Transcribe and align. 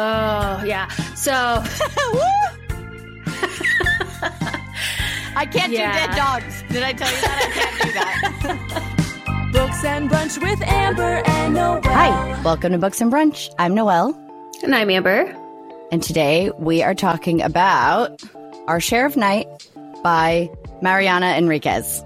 Oh, 0.00 0.62
yeah. 0.64 0.86
So, 1.16 1.32
I 5.34 5.44
can't 5.50 5.72
Yeah. 5.72 5.92
do 5.92 5.98
dead 6.06 6.16
dogs. 6.16 6.62
Did 6.70 6.82
I 6.84 6.92
tell 6.92 7.10
you 7.10 7.20
that? 7.20 7.40
I 7.42 7.50
can't 7.58 7.82
do 7.82 7.92
that. 7.94 9.50
Books 9.52 9.84
and 9.84 10.08
Brunch 10.08 10.40
with 10.40 10.62
Amber 10.62 11.22
and 11.26 11.54
Noelle. 11.54 11.80
Hi, 11.82 12.42
welcome 12.44 12.70
to 12.72 12.78
Books 12.78 13.00
and 13.00 13.12
Brunch. 13.12 13.52
I'm 13.58 13.74
Noelle, 13.74 14.14
and 14.62 14.72
I'm 14.74 14.88
Amber. 14.90 15.34
and 15.90 16.00
today 16.02 16.52
we 16.58 16.82
are 16.82 16.94
talking 16.94 17.42
about 17.42 18.22
Our 18.68 18.78
Share 18.78 19.04
of 19.06 19.16
Night 19.16 19.48
by 20.04 20.48
Mariana 20.80 21.34
Enriquez. 21.36 22.04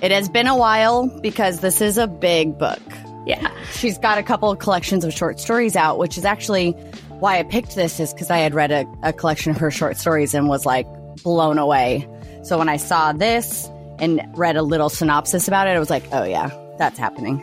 It 0.00 0.12
has 0.12 0.28
been 0.30 0.46
a 0.46 0.56
while 0.56 1.08
because 1.20 1.60
this 1.60 1.80
is 1.82 1.98
a 1.98 2.06
big 2.06 2.56
book. 2.58 2.80
Yeah. 3.26 3.50
She's 3.72 3.96
got 3.98 4.18
a 4.18 4.22
couple 4.22 4.50
of 4.50 4.58
collections 4.60 5.04
of 5.04 5.12
short 5.12 5.40
stories 5.40 5.76
out, 5.76 5.98
which 5.98 6.16
is 6.18 6.24
actually 6.26 6.76
why 7.20 7.38
I 7.38 7.42
picked 7.42 7.74
this 7.74 8.00
is 8.00 8.12
because 8.12 8.30
I 8.30 8.38
had 8.38 8.54
read 8.54 8.70
a, 8.70 8.86
a 9.02 9.12
collection 9.12 9.50
of 9.50 9.56
her 9.58 9.70
short 9.70 9.96
stories 9.96 10.34
and 10.34 10.48
was 10.48 10.66
like 10.66 10.86
blown 11.22 11.58
away. 11.58 12.08
So 12.42 12.58
when 12.58 12.68
I 12.68 12.76
saw 12.76 13.12
this 13.12 13.68
and 13.98 14.20
read 14.36 14.56
a 14.56 14.62
little 14.62 14.88
synopsis 14.88 15.48
about 15.48 15.66
it, 15.66 15.70
I 15.70 15.78
was 15.78 15.90
like, 15.90 16.04
oh 16.12 16.24
yeah, 16.24 16.50
that's 16.78 16.98
happening. 16.98 17.42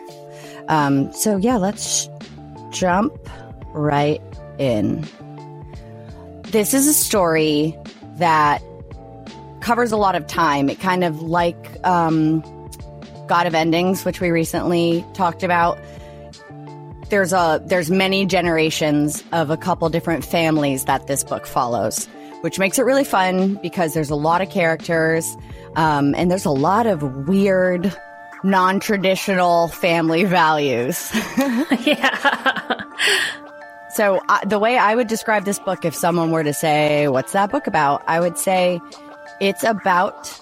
Um, 0.68 1.12
so 1.14 1.38
yeah, 1.38 1.58
let's 1.58 2.10
jump 2.70 3.14
right 3.74 4.22
in. 4.60 5.08
This 6.44 6.74
is 6.74 6.88
a 6.88 6.94
story 6.94 7.78
that 8.18 8.62
covers 9.62 9.92
a 9.92 9.98
lot 9.98 10.16
of 10.16 10.28
time. 10.28 10.70
It 10.70 10.80
kind 10.80 11.04
of 11.04 11.22
like 11.22 11.58
um, 11.86 12.42
God 13.28 13.48
of 13.48 13.56
Endings, 13.56 14.04
which 14.04 14.20
we 14.20 14.30
recently 14.30 15.06
talked 15.14 15.44
about. 15.44 15.80
There's 17.12 17.34
a 17.34 17.62
there's 17.66 17.92
many 17.92 18.26
generations 18.26 19.22
of 19.34 19.50
a 19.50 19.58
couple 19.58 19.90
different 19.90 20.24
families 20.24 20.86
that 20.86 21.08
this 21.08 21.26
book 21.26 21.46
follows, 21.46 22.08
which 22.40 22.58
makes 22.58 22.80
it 22.80 22.84
really 22.84 23.04
fun 23.04 23.56
because 23.62 23.94
there's 23.94 24.10
a 24.10 24.16
lot 24.16 24.42
of 24.42 24.50
characters 24.50 25.36
um, 25.76 26.16
and 26.16 26.32
there's 26.32 26.46
a 26.46 26.52
lot 26.52 26.88
of 26.88 27.28
weird, 27.28 27.94
non-traditional 28.46 29.68
family 29.68 30.24
values. 30.24 31.12
yeah. 31.86 32.82
So, 33.94 34.22
uh, 34.30 34.46
the 34.46 34.58
way 34.58 34.78
I 34.78 34.96
would 34.96 35.08
describe 35.08 35.44
this 35.44 35.60
book, 35.60 35.84
if 35.84 35.94
someone 35.94 36.32
were 36.32 36.46
to 36.46 36.54
say, 36.54 37.10
What's 37.10 37.34
that 37.34 37.52
book 37.52 37.68
about? 37.68 38.04
I 38.08 38.22
would 38.22 38.38
say 38.38 38.80
it's 39.42 39.66
about 39.66 40.34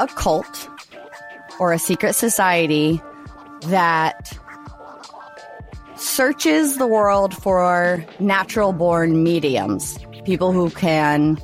a 0.00 0.06
cult 0.06 0.70
or 1.60 1.74
a 1.74 1.78
secret 1.78 2.14
society 2.14 3.02
that 3.64 4.38
searches 5.96 6.76
the 6.76 6.86
world 6.86 7.34
for 7.34 8.04
natural 8.20 8.72
born 8.72 9.22
mediums, 9.22 9.98
people 10.24 10.52
who 10.52 10.70
can 10.70 11.38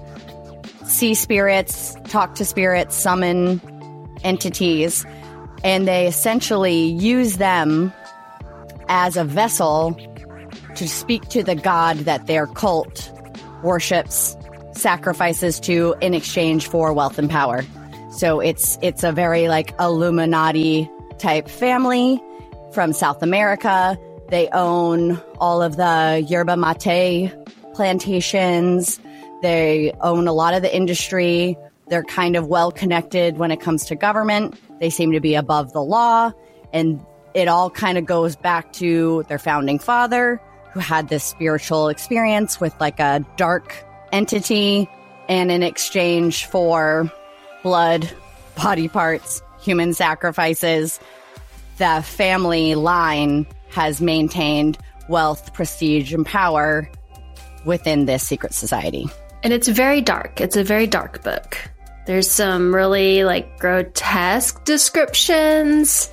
see 0.85 1.15
spirits, 1.15 1.97
talk 2.05 2.35
to 2.35 2.45
spirits, 2.45 2.95
summon 2.95 3.61
entities, 4.25 5.05
and 5.65 5.87
they 5.87 6.07
essentially 6.07 6.85
use 6.85 7.37
them 7.37 7.93
as 8.89 9.17
a 9.17 9.25
vessel 9.25 9.97
to 10.75 10.89
speak 10.89 11.29
to 11.29 11.43
the 11.43 11.55
god 11.55 11.99
that 11.99 12.27
their 12.27 12.47
cult 12.47 13.11
worships, 13.63 14.37
sacrifices 14.73 15.61
to 15.61 15.95
in 16.01 16.15
exchange 16.15 16.67
for 16.67 16.93
wealth 16.93 17.19
and 17.19 17.31
power. 17.31 17.63
So 18.11 18.41
it's 18.41 18.79
it's 18.83 19.05
a 19.05 19.13
very 19.13 19.49
like 19.49 19.75
Illuminati 19.79 20.91
type 21.19 21.49
family 21.49 22.21
from 22.73 22.93
South 22.93 23.23
America. 23.23 23.99
They 24.33 24.49
own 24.49 25.21
all 25.41 25.61
of 25.61 25.77
the 25.77 26.25
yerba 26.27 26.57
mate 26.57 27.31
plantations. 27.75 28.99
They 29.43 29.93
own 30.01 30.27
a 30.27 30.33
lot 30.33 30.55
of 30.55 30.63
the 30.63 30.75
industry. 30.75 31.59
They're 31.89 32.03
kind 32.03 32.35
of 32.35 32.47
well 32.47 32.73
connected 32.73 33.37
when 33.37 33.51
it 33.51 33.61
comes 33.61 33.85
to 33.85 33.95
government. 33.95 34.59
They 34.81 34.89
seem 34.89 35.13
to 35.13 35.21
be 35.21 35.35
above 35.35 35.75
the 35.75 35.83
law. 35.83 36.33
And 36.73 37.05
it 37.35 37.47
all 37.47 37.69
kind 37.69 37.99
of 37.99 38.07
goes 38.07 38.35
back 38.35 38.73
to 38.75 39.23
their 39.29 39.39
founding 39.39 39.79
father, 39.79 40.41
who 40.73 40.81
had 40.81 41.11
this 41.11 41.25
spiritual 41.25 41.89
experience 41.89 42.59
with 42.59 42.75
like 42.81 43.01
a 43.01 43.23
dark 43.37 43.85
entity. 44.13 44.89
And 45.29 45.51
in 45.51 45.63
exchange 45.63 46.47
for 46.47 47.13
blood, 47.63 48.11
body 48.57 48.89
parts, 48.89 49.43
human 49.61 49.93
sacrifices, 49.93 50.99
the 51.77 52.03
family 52.03 52.75
line 52.77 53.47
has 53.73 54.01
maintained 54.01 54.79
wealth, 55.09 55.53
prestige, 55.53 56.13
and 56.13 56.25
power 56.25 56.89
within 57.65 58.07
this 58.07 58.23
secret 58.23 58.55
society. 58.55 59.07
And 59.43 59.53
it's 59.53 59.69
very 59.69 60.01
dark. 60.01 60.41
It's 60.41 60.57
a 60.57 60.65
very 60.65 60.87
dark 60.87 61.23
book. 61.23 61.59
There's 62.07 62.31
some 62.31 62.75
really 62.75 63.25
like 63.25 63.59
grotesque 63.59 64.65
descriptions, 64.65 66.11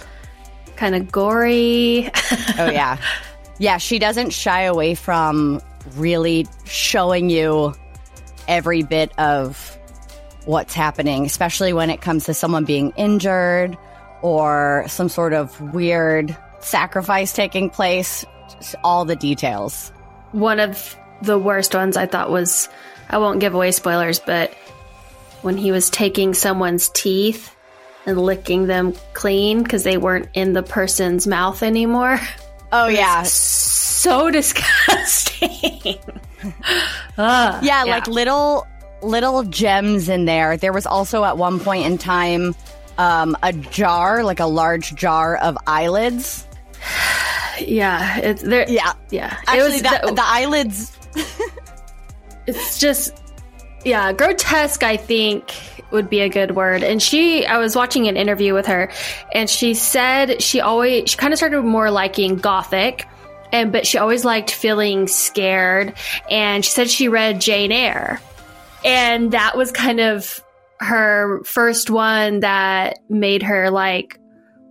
kind 0.76 0.96
of 0.96 1.12
gory. 1.12 2.10
Oh, 2.58 2.70
yeah. 2.70 2.98
yeah, 3.60 3.78
she 3.78 4.00
doesn't 4.00 4.32
shy 4.32 4.62
away 4.62 4.96
from 4.96 5.62
really 5.96 6.48
showing 6.66 7.30
you 7.30 7.74
every 8.48 8.84
bit 8.84 9.12
of 9.20 9.78
what's 10.46 10.74
happening, 10.74 11.26
especially 11.26 11.74
when 11.74 11.90
it 11.90 12.02
comes 12.02 12.26
to 12.26 12.34
someone 12.34 12.66
being 12.66 12.92
injured 12.96 13.78
or 14.22 14.86
some 14.88 15.10
sort 15.10 15.34
of 15.34 15.60
weird 15.74 16.36
sacrifice 16.62 17.34
taking 17.34 17.70
place. 17.70 18.26
All 18.84 19.06
the 19.06 19.16
details. 19.16 19.92
One 20.32 20.60
of 20.60 20.98
the 21.22 21.38
worst 21.38 21.74
ones 21.74 21.98
I 21.98 22.06
thought 22.06 22.30
was 22.30 22.70
I 23.10 23.18
won't 23.18 23.40
give 23.40 23.54
away 23.54 23.72
spoilers, 23.72 24.20
but 24.20 24.54
when 25.42 25.58
he 25.58 25.72
was 25.72 25.90
taking 25.90 26.34
someone's 26.34 26.90
teeth 26.90 27.56
and 28.06 28.22
licking 28.22 28.68
them 28.68 28.94
clean 29.14 29.64
because 29.64 29.84
they 29.84 29.98
weren't 29.98 30.30
in 30.34 30.54
the 30.54 30.64
person's 30.64 31.28
mouth 31.28 31.64
anymore. 31.64 32.20
Oh, 32.72 32.88
yeah. 32.88 33.24
So 33.24 34.30
disgusting. 34.32 35.98
Ugh, 37.18 37.64
yeah, 37.64 37.84
like 37.86 38.06
little 38.08 38.68
little 39.02 39.44
gems 39.44 40.08
in 40.08 40.26
there. 40.26 40.56
There 40.56 40.72
was 40.72 40.86
also 40.86 41.24
at 41.24 41.36
one 41.36 41.60
point 41.60 41.88
in 41.88 41.98
time 41.98 42.54
um, 43.00 43.36
a 43.42 43.54
jar, 43.54 44.24
like 44.24 44.40
a 44.40 44.46
large 44.46 44.94
jar 44.94 45.36
of 45.38 45.58
eyelids. 45.66 46.46
Yeah, 47.60 48.18
it's 48.20 48.42
there. 48.42 48.66
Yeah, 48.70 48.94
yeah. 49.10 49.38
actually, 49.48 49.80
the, 49.82 50.02
the- 50.08 50.14
the 50.14 50.24
eyelids. 50.26 50.96
it's 52.48 52.80
just 52.80 53.22
yeah 53.86 54.12
grotesque 54.12 54.84
i 54.84 54.98
think 54.98 55.56
would 55.92 56.10
be 56.10 56.20
a 56.20 56.30
good 56.30 56.56
word 56.56 56.84
and 56.84 57.02
she 57.02 57.46
i 57.46 57.58
was 57.58 57.76
watching 57.76 58.08
an 58.08 58.18
interview 58.18 58.54
with 58.54 58.66
her 58.66 58.92
and 59.34 59.50
she 59.50 59.74
said 59.74 60.42
she 60.42 60.60
always 60.62 61.10
she 61.10 61.18
kind 61.18 61.32
of 61.34 61.38
started 61.38 61.62
more 61.64 61.90
liking 61.92 62.36
gothic 62.36 63.08
and 63.52 63.72
but 63.72 63.88
she 63.88 63.98
always 63.98 64.26
liked 64.26 64.52
feeling 64.52 65.08
scared 65.08 65.94
and 66.30 66.64
she 66.66 66.72
said 66.72 66.90
she 66.90 67.08
read 67.08 67.40
jane 67.42 67.72
eyre 67.72 68.20
and 68.86 69.32
that 69.32 69.56
was 69.58 69.72
kind 69.72 70.00
of 70.00 70.44
her 70.80 71.42
first 71.44 71.90
one 71.90 72.42
that 72.42 73.00
made 73.10 73.44
her 73.44 73.70
like 73.72 74.20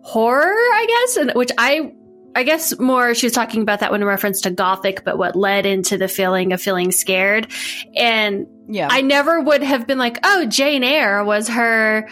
horror 0.02 0.44
i 0.52 0.86
guess 1.06 1.16
and 1.16 1.32
which 1.34 1.50
i 1.58 1.92
I 2.34 2.42
guess 2.44 2.78
more 2.78 3.14
she 3.14 3.26
was 3.26 3.32
talking 3.32 3.62
about 3.62 3.80
that 3.80 3.90
one 3.90 4.00
in 4.00 4.06
reference 4.06 4.42
to 4.42 4.50
gothic, 4.50 5.04
but 5.04 5.18
what 5.18 5.34
led 5.34 5.66
into 5.66 5.98
the 5.98 6.08
feeling 6.08 6.52
of 6.52 6.60
feeling 6.60 6.92
scared. 6.92 7.50
And 7.96 8.46
Yeah, 8.68 8.88
I 8.90 9.00
never 9.00 9.40
would 9.40 9.62
have 9.62 9.86
been 9.86 9.98
like, 9.98 10.18
oh, 10.22 10.46
Jane 10.46 10.84
Eyre 10.84 11.24
was 11.24 11.48
her 11.48 12.08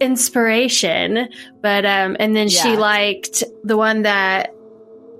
inspiration. 0.00 1.28
But, 1.62 1.86
um, 1.86 2.16
and 2.18 2.34
then 2.36 2.48
she 2.48 2.76
liked 2.76 3.42
the 3.64 3.76
one 3.76 4.02
that 4.02 4.52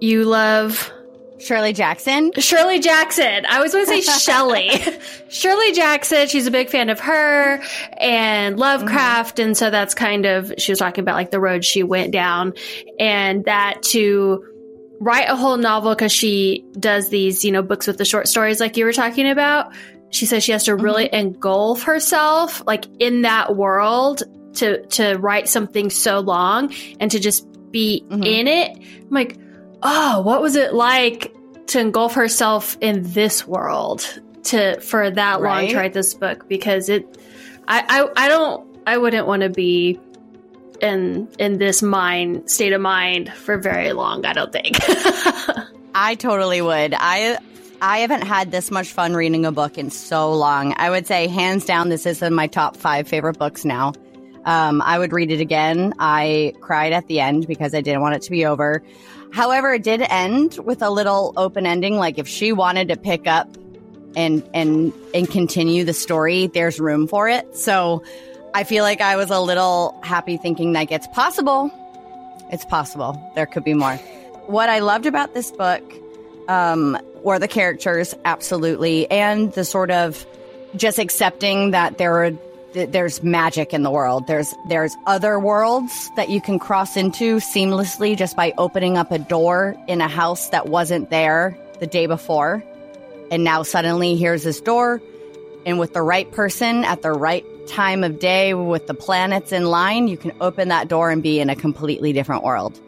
you 0.00 0.24
love. 0.24 0.92
Shirley 1.40 1.72
Jackson. 1.72 2.32
Shirley 2.38 2.80
Jackson. 2.80 3.46
I 3.48 3.60
was 3.60 3.72
going 3.72 3.86
to 3.86 4.02
say 4.02 4.18
Shelley. 4.18 4.70
Shirley 5.28 5.72
Jackson. 5.72 6.26
She's 6.28 6.46
a 6.46 6.50
big 6.50 6.68
fan 6.68 6.90
of 6.90 7.00
her 7.00 7.62
and 7.98 8.58
Lovecraft. 8.58 9.38
And 9.38 9.56
so 9.56 9.70
that's 9.70 9.94
kind 9.94 10.26
of, 10.26 10.52
she 10.58 10.72
was 10.72 10.78
talking 10.78 11.02
about 11.02 11.14
like 11.14 11.30
the 11.30 11.40
road 11.40 11.64
she 11.64 11.82
went 11.82 12.12
down 12.12 12.54
and 12.98 13.44
that 13.44 13.82
to 13.84 14.44
write 15.00 15.28
a 15.28 15.36
whole 15.36 15.56
novel 15.56 15.94
because 15.94 16.12
she 16.12 16.64
does 16.78 17.08
these, 17.08 17.44
you 17.44 17.52
know, 17.52 17.62
books 17.62 17.86
with 17.86 17.98
the 17.98 18.04
short 18.04 18.26
stories 18.28 18.58
like 18.58 18.76
you 18.76 18.84
were 18.84 18.92
talking 18.92 19.28
about. 19.30 19.72
She 20.10 20.26
says 20.26 20.42
she 20.42 20.52
has 20.52 20.64
to 20.64 20.74
really 20.74 21.08
engulf 21.12 21.82
herself 21.84 22.62
like 22.66 22.86
in 22.98 23.22
that 23.22 23.54
world 23.54 24.22
to, 24.54 24.84
to 24.86 25.14
write 25.18 25.46
something 25.48 25.90
so 25.90 26.18
long 26.20 26.72
and 26.98 27.10
to 27.12 27.20
just 27.20 27.46
be 27.70 28.02
Mhm. 28.08 28.26
in 28.26 28.48
it. 28.48 28.76
I'm 28.76 29.10
like, 29.10 29.36
oh, 29.82 30.20
what 30.22 30.42
was 30.42 30.56
it 30.56 30.74
like 30.74 31.34
to 31.68 31.80
engulf 31.80 32.14
herself 32.14 32.76
in 32.80 33.02
this 33.12 33.46
world 33.46 34.20
to 34.44 34.80
for 34.80 35.10
that 35.10 35.42
long 35.42 35.68
to 35.68 35.76
write 35.76 35.92
this 35.92 36.14
book? 36.14 36.48
Because 36.48 36.88
it, 36.88 37.18
I, 37.66 37.84
I, 37.88 38.24
I 38.24 38.28
don't, 38.28 38.78
I 38.86 38.98
wouldn't 38.98 39.26
want 39.26 39.42
to 39.42 39.50
be 39.50 40.00
in 40.80 41.28
in 41.38 41.58
this 41.58 41.82
mind 41.82 42.50
state 42.50 42.72
of 42.72 42.80
mind 42.80 43.32
for 43.32 43.58
very 43.58 43.92
long. 43.92 44.24
I 44.24 44.32
don't 44.32 44.52
think. 44.52 44.76
I 45.94 46.14
totally 46.14 46.62
would. 46.62 46.94
I 46.96 47.38
I 47.80 47.98
haven't 47.98 48.22
had 48.22 48.50
this 48.50 48.70
much 48.70 48.92
fun 48.92 49.14
reading 49.14 49.46
a 49.46 49.52
book 49.52 49.78
in 49.78 49.90
so 49.90 50.32
long. 50.32 50.74
I 50.76 50.90
would 50.90 51.06
say, 51.06 51.28
hands 51.28 51.64
down, 51.64 51.88
this 51.88 52.06
is 52.06 52.22
in 52.22 52.34
my 52.34 52.48
top 52.48 52.76
five 52.76 53.06
favorite 53.06 53.38
books 53.38 53.64
now. 53.64 53.92
Um, 54.44 54.82
I 54.82 54.98
would 54.98 55.12
read 55.12 55.30
it 55.30 55.40
again. 55.40 55.94
I 55.98 56.54
cried 56.60 56.92
at 56.92 57.06
the 57.06 57.20
end 57.20 57.46
because 57.46 57.74
I 57.74 57.80
didn't 57.80 58.00
want 58.00 58.16
it 58.16 58.22
to 58.22 58.30
be 58.30 58.46
over. 58.46 58.82
However, 59.32 59.74
it 59.74 59.82
did 59.82 60.02
end 60.02 60.58
with 60.58 60.82
a 60.82 60.90
little 60.90 61.32
open 61.36 61.66
ending. 61.66 61.96
Like 61.96 62.18
if 62.18 62.28
she 62.28 62.52
wanted 62.52 62.88
to 62.88 62.96
pick 62.96 63.26
up 63.26 63.48
and 64.16 64.42
and 64.54 64.92
and 65.14 65.30
continue 65.30 65.84
the 65.84 65.92
story, 65.92 66.46
there's 66.48 66.80
room 66.80 67.06
for 67.06 67.28
it. 67.28 67.56
So 67.56 68.02
I 68.54 68.64
feel 68.64 68.82
like 68.82 69.00
I 69.00 69.16
was 69.16 69.30
a 69.30 69.40
little 69.40 69.98
happy 70.02 70.36
thinking 70.36 70.72
like 70.72 70.90
it's 70.90 71.06
possible. 71.08 71.70
It's 72.50 72.64
possible. 72.64 73.20
There 73.34 73.46
could 73.46 73.64
be 73.64 73.74
more. 73.74 73.96
What 74.46 74.70
I 74.70 74.78
loved 74.78 75.06
about 75.06 75.34
this 75.34 75.50
book 75.50 75.82
um, 76.48 76.98
were 77.22 77.38
the 77.38 77.48
characters, 77.48 78.14
absolutely, 78.24 79.10
and 79.10 79.52
the 79.52 79.64
sort 79.64 79.90
of 79.90 80.26
just 80.74 80.98
accepting 80.98 81.72
that 81.72 81.98
there 81.98 82.24
are 82.24 82.30
th- 82.72 82.90
there's 82.90 83.22
magic 83.22 83.72
in 83.72 83.82
the 83.82 83.90
world. 83.90 84.26
There's 84.26 84.54
there's 84.68 84.96
other 85.06 85.38
worlds 85.38 86.10
that 86.16 86.28
you 86.28 86.40
can 86.40 86.58
cross 86.58 86.96
into 86.96 87.36
seamlessly 87.36 88.16
just 88.16 88.36
by 88.36 88.52
opening 88.58 88.96
up 88.96 89.12
a 89.12 89.18
door 89.18 89.76
in 89.86 90.00
a 90.00 90.08
house 90.08 90.48
that 90.50 90.68
wasn't 90.68 91.10
there 91.10 91.58
the 91.80 91.86
day 91.86 92.06
before. 92.06 92.62
And 93.30 93.44
now 93.44 93.62
suddenly 93.62 94.16
here's 94.16 94.42
this 94.42 94.60
door 94.60 95.02
and 95.68 95.78
with 95.78 95.92
the 95.92 96.02
right 96.02 96.30
person 96.32 96.84
at 96.84 97.02
the 97.02 97.12
right 97.12 97.44
time 97.66 98.02
of 98.02 98.18
day 98.18 98.54
with 98.54 98.86
the 98.86 98.94
planets 98.94 99.52
in 99.52 99.66
line, 99.66 100.08
you 100.08 100.16
can 100.16 100.32
open 100.40 100.68
that 100.68 100.88
door 100.88 101.10
and 101.10 101.22
be 101.22 101.40
in 101.40 101.50
a 101.50 101.56
completely 101.56 102.12
different 102.12 102.42
world. 102.42 102.80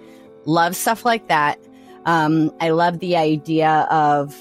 Love 0.47 0.75
stuff 0.75 1.05
like 1.05 1.29
that. 1.29 1.59
Um, 2.07 2.51
I 2.61 2.71
love 2.71 2.99
the 3.01 3.17
idea 3.17 3.87
of 3.91 4.35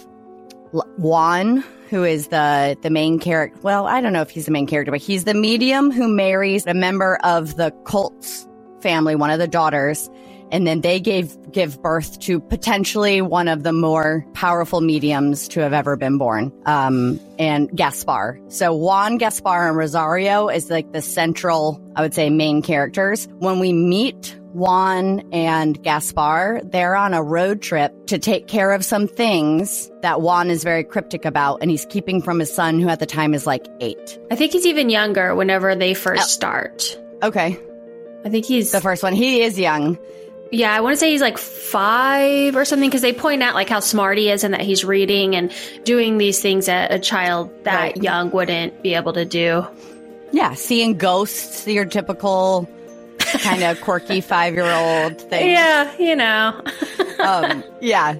Juan, 0.98 1.64
who 1.90 2.04
is 2.04 2.28
the 2.28 2.78
the 2.82 2.90
main 2.90 3.20
character. 3.20 3.60
Well, 3.62 3.88
I 3.88 4.02
don't 4.02 4.14
know 4.14 4.22
if 4.22 4.30
he's 4.30 4.46
the 4.46 4.52
main 4.52 4.68
character, 4.68 4.92
but 4.92 5.02
he's 5.02 5.24
the 5.24 5.34
medium 5.34 5.92
who 5.92 6.08
marries 6.08 6.66
a 6.68 6.74
member 6.74 7.18
of 7.24 7.56
the 7.56 7.72
cult's 7.86 8.48
family, 8.82 9.16
one 9.16 9.32
of 9.32 9.40
the 9.40 9.48
daughters, 9.48 10.10
and 10.52 10.66
then 10.66 10.82
they 10.82 11.00
gave 11.00 11.36
give 11.52 11.82
birth 11.82 12.20
to 12.20 12.40
potentially 12.40 13.22
one 13.22 13.48
of 13.48 13.64
the 13.64 13.74
more 13.74 14.26
powerful 14.34 14.82
mediums 14.82 15.48
to 15.50 15.62
have 15.62 15.74
ever 15.74 15.96
been 15.96 16.18
born. 16.18 16.52
Um, 16.66 17.20
and 17.38 17.70
Gaspar. 17.76 18.40
So 18.50 18.74
Juan, 18.76 19.18
Gaspar, 19.18 19.68
and 19.68 19.78
Rosario 19.78 20.48
is 20.48 20.70
like 20.70 20.92
the 20.92 21.02
central, 21.02 21.82
I 21.96 22.02
would 22.02 22.14
say, 22.14 22.30
main 22.30 22.62
characters. 22.62 23.28
When 23.40 23.60
we 23.60 23.74
meet 23.74 24.39
Juan 24.54 25.22
and 25.32 25.82
Gaspar, 25.84 26.62
they're 26.64 26.96
on 26.96 27.14
a 27.14 27.22
road 27.22 27.62
trip 27.62 28.08
to 28.08 28.18
take 28.18 28.48
care 28.48 28.72
of 28.72 28.84
some 28.84 29.08
things 29.08 29.92
that 30.02 30.22
Juan 30.22 30.50
is 30.50 30.64
very 30.64 30.84
cryptic 30.84 31.24
about, 31.26 31.60
and 31.62 31.70
he's 31.70 31.86
keeping 31.86 32.22
from 32.22 32.40
his 32.40 32.54
son, 32.54 32.80
who 32.80 32.90
at 32.90 33.00
the 33.00 33.06
time 33.06 33.34
is 33.34 33.46
like 33.46 33.68
eight. 33.80 34.20
I 34.32 34.36
think 34.36 34.52
he's 34.54 34.66
even 34.66 34.90
younger 34.90 35.36
whenever 35.36 35.76
they 35.76 35.94
first 35.94 36.24
oh. 36.24 36.28
start. 36.28 37.00
Okay, 37.22 37.60
I 38.26 38.30
think 38.30 38.46
he's 38.46 38.72
the 38.72 38.82
first 38.82 39.04
one. 39.04 39.14
He 39.14 39.42
is 39.42 39.60
young. 39.60 39.98
Yeah, 40.52 40.74
I 40.74 40.82
want 40.82 40.94
to 40.94 40.98
say 40.98 41.12
he's 41.12 41.22
like 41.22 41.38
five 41.38 42.56
or 42.56 42.66
something 42.66 42.90
because 42.90 43.04
they 43.04 43.14
point 43.14 43.44
out 43.44 43.54
like 43.54 43.70
how 43.70 43.82
smart 43.82 44.18
he 44.18 44.32
is 44.32 44.44
and 44.44 44.56
that 44.56 44.62
he's 44.62 44.84
reading 44.84 45.36
and 45.36 45.52
doing 45.84 46.18
these 46.18 46.42
things 46.42 46.66
that 46.66 46.92
a 46.92 46.98
child 46.98 47.52
that 47.66 47.80
Right. 47.80 47.98
young 47.98 48.32
wouldn't 48.32 48.82
be 48.82 48.96
able 48.96 49.14
to 49.14 49.26
do. 49.26 49.64
Yeah, 50.32 50.56
seeing 50.56 50.98
ghosts, 50.98 51.68
your 51.68 51.86
typical 51.86 52.68
kind 53.32 53.64
of 53.64 53.82
quirky 53.82 54.22
five 54.22 54.54
year 54.54 54.70
old 54.70 55.20
thing. 55.22 55.50
Yeah, 55.50 55.96
you 55.98 56.16
know. 56.16 56.62
um, 57.24 57.64
yeah. 57.82 58.16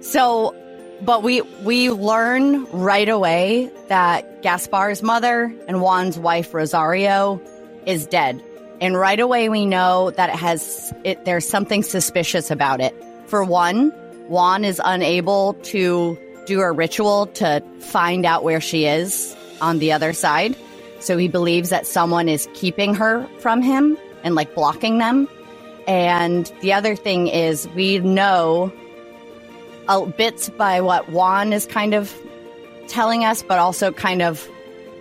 So, 0.00 0.54
but 1.02 1.22
we 1.22 1.40
we 1.62 1.90
learn 1.90 2.64
right 2.66 3.08
away 3.08 3.70
that 3.88 4.42
Gaspar's 4.42 5.02
mother 5.02 5.52
and 5.66 5.80
Juan's 5.80 6.18
wife 6.18 6.52
Rosario 6.52 7.40
is 7.86 8.06
dead, 8.06 8.42
and 8.80 8.96
right 8.96 9.20
away 9.20 9.48
we 9.48 9.66
know 9.66 10.10
that 10.10 10.30
it 10.30 10.36
has 10.36 10.92
it. 11.04 11.24
There's 11.24 11.48
something 11.48 11.82
suspicious 11.82 12.50
about 12.50 12.80
it. 12.80 12.94
For 13.26 13.44
one, 13.44 13.90
Juan 14.28 14.64
is 14.64 14.80
unable 14.84 15.54
to 15.64 16.18
do 16.46 16.60
a 16.60 16.70
ritual 16.70 17.26
to 17.26 17.62
find 17.80 18.26
out 18.26 18.44
where 18.44 18.60
she 18.60 18.84
is 18.84 19.34
on 19.60 19.78
the 19.78 19.92
other 19.92 20.12
side. 20.12 20.56
So 21.00 21.16
he 21.16 21.28
believes 21.28 21.70
that 21.70 21.86
someone 21.86 22.28
is 22.28 22.48
keeping 22.54 22.94
her 22.94 23.26
from 23.40 23.62
him 23.62 23.98
and 24.24 24.34
like 24.34 24.54
blocking 24.54 24.98
them. 24.98 25.28
And 25.86 26.50
the 26.60 26.72
other 26.72 26.96
thing 26.96 27.28
is, 27.28 27.68
we 27.68 27.98
know 28.00 28.72
uh, 29.86 30.06
bits 30.06 30.48
by 30.48 30.80
what 30.80 31.08
Juan 31.10 31.52
is 31.52 31.66
kind 31.66 31.94
of 31.94 32.12
telling 32.88 33.24
us, 33.24 33.42
but 33.42 33.58
also 33.58 33.92
kind 33.92 34.22
of 34.22 34.48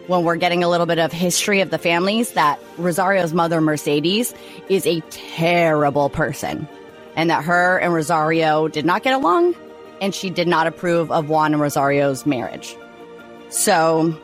when 0.08 0.24
we're 0.24 0.36
getting 0.36 0.64
a 0.64 0.70
little 0.70 0.86
bit 0.86 1.00
of 1.00 1.12
history 1.12 1.62
of 1.62 1.70
the 1.70 1.78
families 1.78 2.31
that 2.34 2.60
Rosario's 2.78 3.34
mother, 3.34 3.62
Mercedes, 3.62 4.34
is 4.68 4.86
a 4.86 5.00
terrible 5.12 6.10
person. 6.10 6.68
And 7.16 7.30
that 7.30 7.44
her 7.44 7.78
and 7.78 7.94
Rosario 7.94 8.68
did 8.68 8.86
not 8.86 9.04
get 9.04 9.14
along, 9.14 9.56
and 10.02 10.14
she 10.14 10.30
did 10.30 10.48
not 10.48 10.68
approve 10.68 11.12
of 11.12 11.30
Juan 11.30 11.54
and 11.54 11.62
Rosario's 11.62 12.25
marriage. 12.25 12.75
So, 13.50 14.20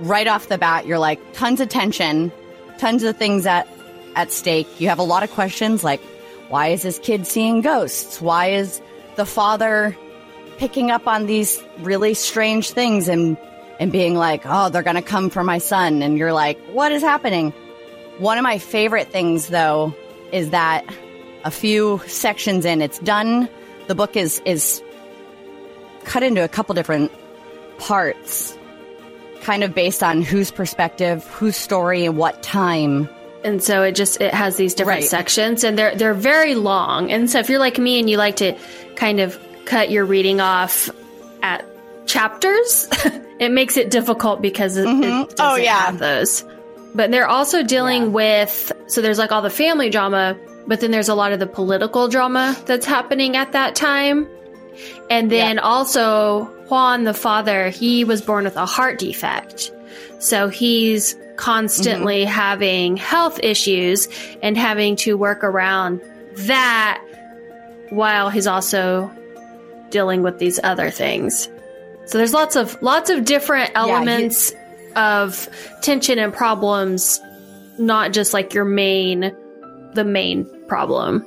right 0.00 0.26
off 0.28 0.48
the 0.48 0.58
bat, 0.58 0.86
you're 0.86 1.00
like, 1.00 1.20
tons 1.32 1.60
of 1.60 1.68
tension, 1.68 2.32
tons 2.78 3.02
of 3.02 3.16
things 3.16 3.46
at, 3.46 3.68
at 4.14 4.32
stake. 4.32 4.68
You 4.80 4.88
have 4.88 4.98
a 4.98 5.04
lot 5.04 5.22
of 5.22 5.30
questions 5.30 5.82
like, 5.84 6.00
why 6.48 6.68
is 6.68 6.82
this 6.82 6.98
kid 6.98 7.26
seeing 7.26 7.60
ghosts? 7.60 8.20
Why 8.20 8.48
is 8.50 8.80
the 9.16 9.24
father 9.24 9.96
picking 10.58 10.90
up 10.90 11.06
on 11.08 11.26
these 11.26 11.62
really 11.80 12.14
strange 12.14 12.70
things 12.70 13.08
and 13.08 13.36
and 13.80 13.90
being 13.90 14.14
like, 14.14 14.42
"Oh, 14.44 14.68
they're 14.68 14.82
going 14.82 14.96
to 14.96 15.02
come 15.02 15.30
for 15.30 15.42
my 15.42 15.58
son." 15.58 16.02
And 16.02 16.18
you're 16.18 16.32
like, 16.32 16.58
"What 16.72 16.92
is 16.92 17.02
happening?" 17.02 17.52
One 18.18 18.38
of 18.38 18.42
my 18.42 18.58
favorite 18.58 19.08
things 19.10 19.48
though 19.48 19.94
is 20.30 20.50
that 20.50 20.84
a 21.44 21.50
few 21.50 22.00
sections 22.06 22.64
in, 22.64 22.82
it's 22.82 22.98
done. 23.00 23.48
The 23.88 23.94
book 23.94 24.16
is 24.16 24.40
is 24.44 24.82
cut 26.04 26.22
into 26.22 26.44
a 26.44 26.48
couple 26.48 26.74
different 26.74 27.10
parts 27.78 28.56
kind 29.40 29.64
of 29.64 29.74
based 29.74 30.02
on 30.02 30.22
whose 30.22 30.50
perspective, 30.50 31.26
whose 31.26 31.56
story 31.56 32.04
and 32.04 32.16
what 32.16 32.42
time. 32.42 33.08
And 33.44 33.62
so 33.62 33.82
it 33.82 33.92
just 33.92 34.20
it 34.20 34.32
has 34.34 34.56
these 34.56 34.74
different 34.74 35.00
Right. 35.02 35.08
sections 35.08 35.64
and 35.64 35.76
they're 35.78 35.94
they're 35.94 36.14
very 36.14 36.54
long. 36.54 37.10
And 37.10 37.28
so 37.28 37.38
if 37.40 37.48
you're 37.48 37.58
like 37.58 37.78
me 37.78 37.98
and 37.98 38.08
you 38.08 38.16
like 38.16 38.36
to 38.36 38.56
kind 38.96 39.20
of 39.20 39.38
cut 39.64 39.90
your 39.90 40.04
reading 40.04 40.40
off 40.40 40.88
at 41.42 41.64
chapters, 42.06 42.88
it 43.40 43.50
makes 43.50 43.76
it 43.76 43.90
difficult 43.90 44.40
because 44.42 44.76
it, 44.76 44.82
it 44.82 44.86
mm-hmm. 44.86 45.02
oh, 45.04 45.24
doesn't 45.26 45.40
Oh, 45.40 45.56
yeah. 45.56 45.86
have 45.86 45.98
those. 45.98 46.44
But 46.94 47.10
they're 47.10 47.26
also 47.28 47.62
dealing 47.62 48.02
Yeah. 48.04 48.08
with 48.08 48.72
so 48.86 49.00
there's 49.00 49.18
like 49.18 49.32
all 49.32 49.42
the 49.42 49.50
family 49.50 49.90
drama, 49.90 50.36
but 50.66 50.80
then 50.80 50.90
there's 50.90 51.08
a 51.08 51.14
lot 51.14 51.32
of 51.32 51.38
the 51.40 51.46
political 51.46 52.06
drama 52.08 52.56
that's 52.66 52.86
happening 52.86 53.36
at 53.36 53.52
that 53.52 53.74
time. 53.74 54.28
And 55.10 55.30
then 55.30 55.58
also 55.58 56.44
Juan 56.68 57.04
the 57.04 57.14
father, 57.14 57.68
he 57.70 58.04
was 58.04 58.22
born 58.22 58.44
with 58.44 58.56
a 58.56 58.66
heart 58.66 58.98
defect. 58.98 59.70
So 60.20 60.48
he's 60.48 61.16
constantly 61.36 62.22
mm-hmm. 62.22 62.30
having 62.30 62.96
health 62.96 63.40
issues 63.42 64.08
and 64.42 64.56
having 64.56 64.96
to 64.96 65.16
work 65.16 65.44
around 65.44 66.00
that 66.34 67.02
while 67.90 68.30
he's 68.30 68.46
also 68.46 69.10
dealing 69.90 70.22
with 70.22 70.38
these 70.38 70.58
other 70.62 70.90
things. 70.90 71.48
So 72.06 72.18
there's 72.18 72.34
lots 72.34 72.56
of 72.56 72.80
lots 72.82 73.10
of 73.10 73.24
different 73.24 73.72
elements 73.74 74.52
of 74.96 75.48
tension 75.82 76.18
and 76.18 76.32
problems, 76.32 77.20
not 77.78 78.12
just 78.12 78.34
like 78.34 78.54
your 78.54 78.64
main 78.64 79.34
the 79.94 80.04
main 80.04 80.46
problem. 80.66 81.26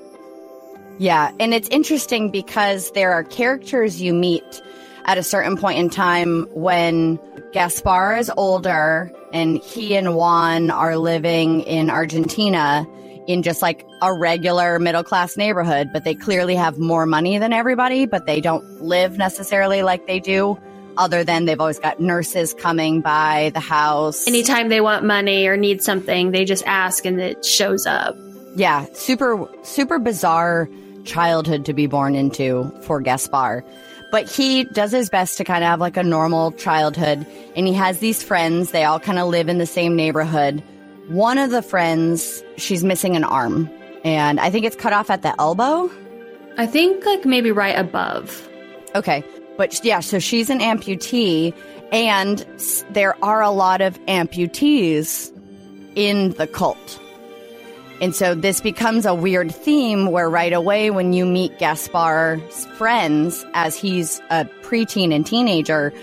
Yeah, 0.97 1.31
and 1.39 1.53
it's 1.53 1.67
interesting 1.69 2.31
because 2.31 2.91
there 2.91 3.12
are 3.13 3.24
characters 3.24 4.01
you 4.01 4.13
meet 4.13 4.62
at 5.05 5.17
a 5.17 5.24
certain 5.24 5.57
point 5.57 5.77
in 5.77 5.89
time 5.89 6.47
when 6.51 7.19
Gaspar 7.53 8.17
is 8.17 8.31
older 8.35 9.12
and 9.36 9.58
he 9.58 9.98
and 9.98 10.15
Juan 10.15 10.72
are 10.72 10.98
living 10.98 11.60
in 11.62 11.89
Argentina 11.89 12.88
in 13.27 13.44
just 13.44 13.62
like 13.62 13.86
a 14.01 14.13
regular 14.13 14.80
middle 14.80 15.04
class 15.04 15.36
neighborhood, 15.36 15.89
but 15.92 16.06
they 16.06 16.15
clearly 16.15 16.56
have 16.56 16.80
more 16.80 17.06
money 17.06 17.38
than 17.38 17.51
everybody, 17.51 18.06
but 18.06 18.25
they 18.25 18.39
don't 18.39 18.63
live 18.82 19.18
necessarily 19.18 19.84
like 19.84 20.08
they 20.08 20.22
do, 20.22 20.58
other 20.96 21.25
than 21.25 21.44
they've 21.44 21.60
always 21.60 21.80
got 21.80 22.00
nurses 22.00 22.54
coming 22.54 23.01
by 23.01 23.51
the 23.54 23.60
house. 23.60 24.25
Anytime 24.25 24.70
they 24.70 24.80
want 24.80 25.04
money 25.04 25.48
or 25.48 25.58
need 25.58 25.84
something, 25.84 26.32
they 26.32 26.46
just 26.46 26.63
ask 26.65 27.04
and 27.04 27.20
it 27.20 27.44
shows 27.44 27.86
up. 27.86 28.15
Yeah, 28.56 28.86
super 28.94 29.50
super 29.63 30.00
bizarre 30.00 30.70
childhood 31.04 31.65
to 31.65 31.74
be 31.74 31.88
born 31.88 32.15
into 32.15 32.72
for 32.84 33.01
Gaspar. 33.01 33.65
But 34.15 34.31
he 34.31 34.63
does 34.63 34.93
his 34.93 35.10
best 35.10 35.36
to 35.39 35.43
kind 35.43 35.62
of 35.62 35.69
have 35.69 35.81
like 35.81 35.98
a 35.98 36.03
normal 36.03 36.53
childhood 36.53 37.25
and 37.53 37.67
he 37.67 37.74
has 37.74 38.00
these 38.00 38.24
friends, 38.24 38.72
they 38.72 38.86
all 38.86 38.98
kind 38.98 39.19
of 39.19 39.27
live 39.27 39.50
in 39.50 39.57
the 39.57 39.65
same 39.65 39.98
neighborhood. 39.98 40.63
One 41.10 41.38
of 41.38 41.51
the 41.51 41.62
friends, 41.62 42.41
she's 42.55 42.81
missing 42.81 43.17
an 43.17 43.25
arm 43.25 43.69
and 44.05 44.39
I 44.39 44.50
think 44.51 44.65
it's 44.65 44.77
cut 44.77 44.93
off 44.93 45.10
at 45.10 45.22
the 45.22 45.36
elbow. 45.38 45.91
I 46.57 46.65
think 46.65 47.05
like 47.05 47.25
maybe 47.25 47.51
right 47.51 47.77
above. 47.77 48.48
Okay. 48.95 49.22
But 49.57 49.84
yeah, 49.84 50.00
so 50.00 50.19
she's 50.19 50.50
an 50.50 50.60
amputee, 50.60 51.53
and 51.91 52.45
there 52.91 53.22
are 53.22 53.41
a 53.41 53.51
lot 53.51 53.81
of 53.81 54.00
amputees 54.05 55.29
in 55.95 56.31
the 56.36 56.48
cult. 56.48 57.01
And 58.01 58.13
so 58.13 58.35
this 58.35 58.59
becomes 58.59 59.05
a 59.05 59.13
weird 59.13 59.53
theme 59.55 60.11
where 60.11 60.29
right 60.29 60.51
away 60.51 60.89
when 60.89 61.13
you 61.13 61.25
meet 61.25 61.57
Gaspar's 61.57 62.65
friends 62.77 63.45
as 63.53 63.77
he's 63.77 64.19
a 64.29 64.45
preteen 64.63 65.13
and 65.13 65.25
teenager, 65.25 65.93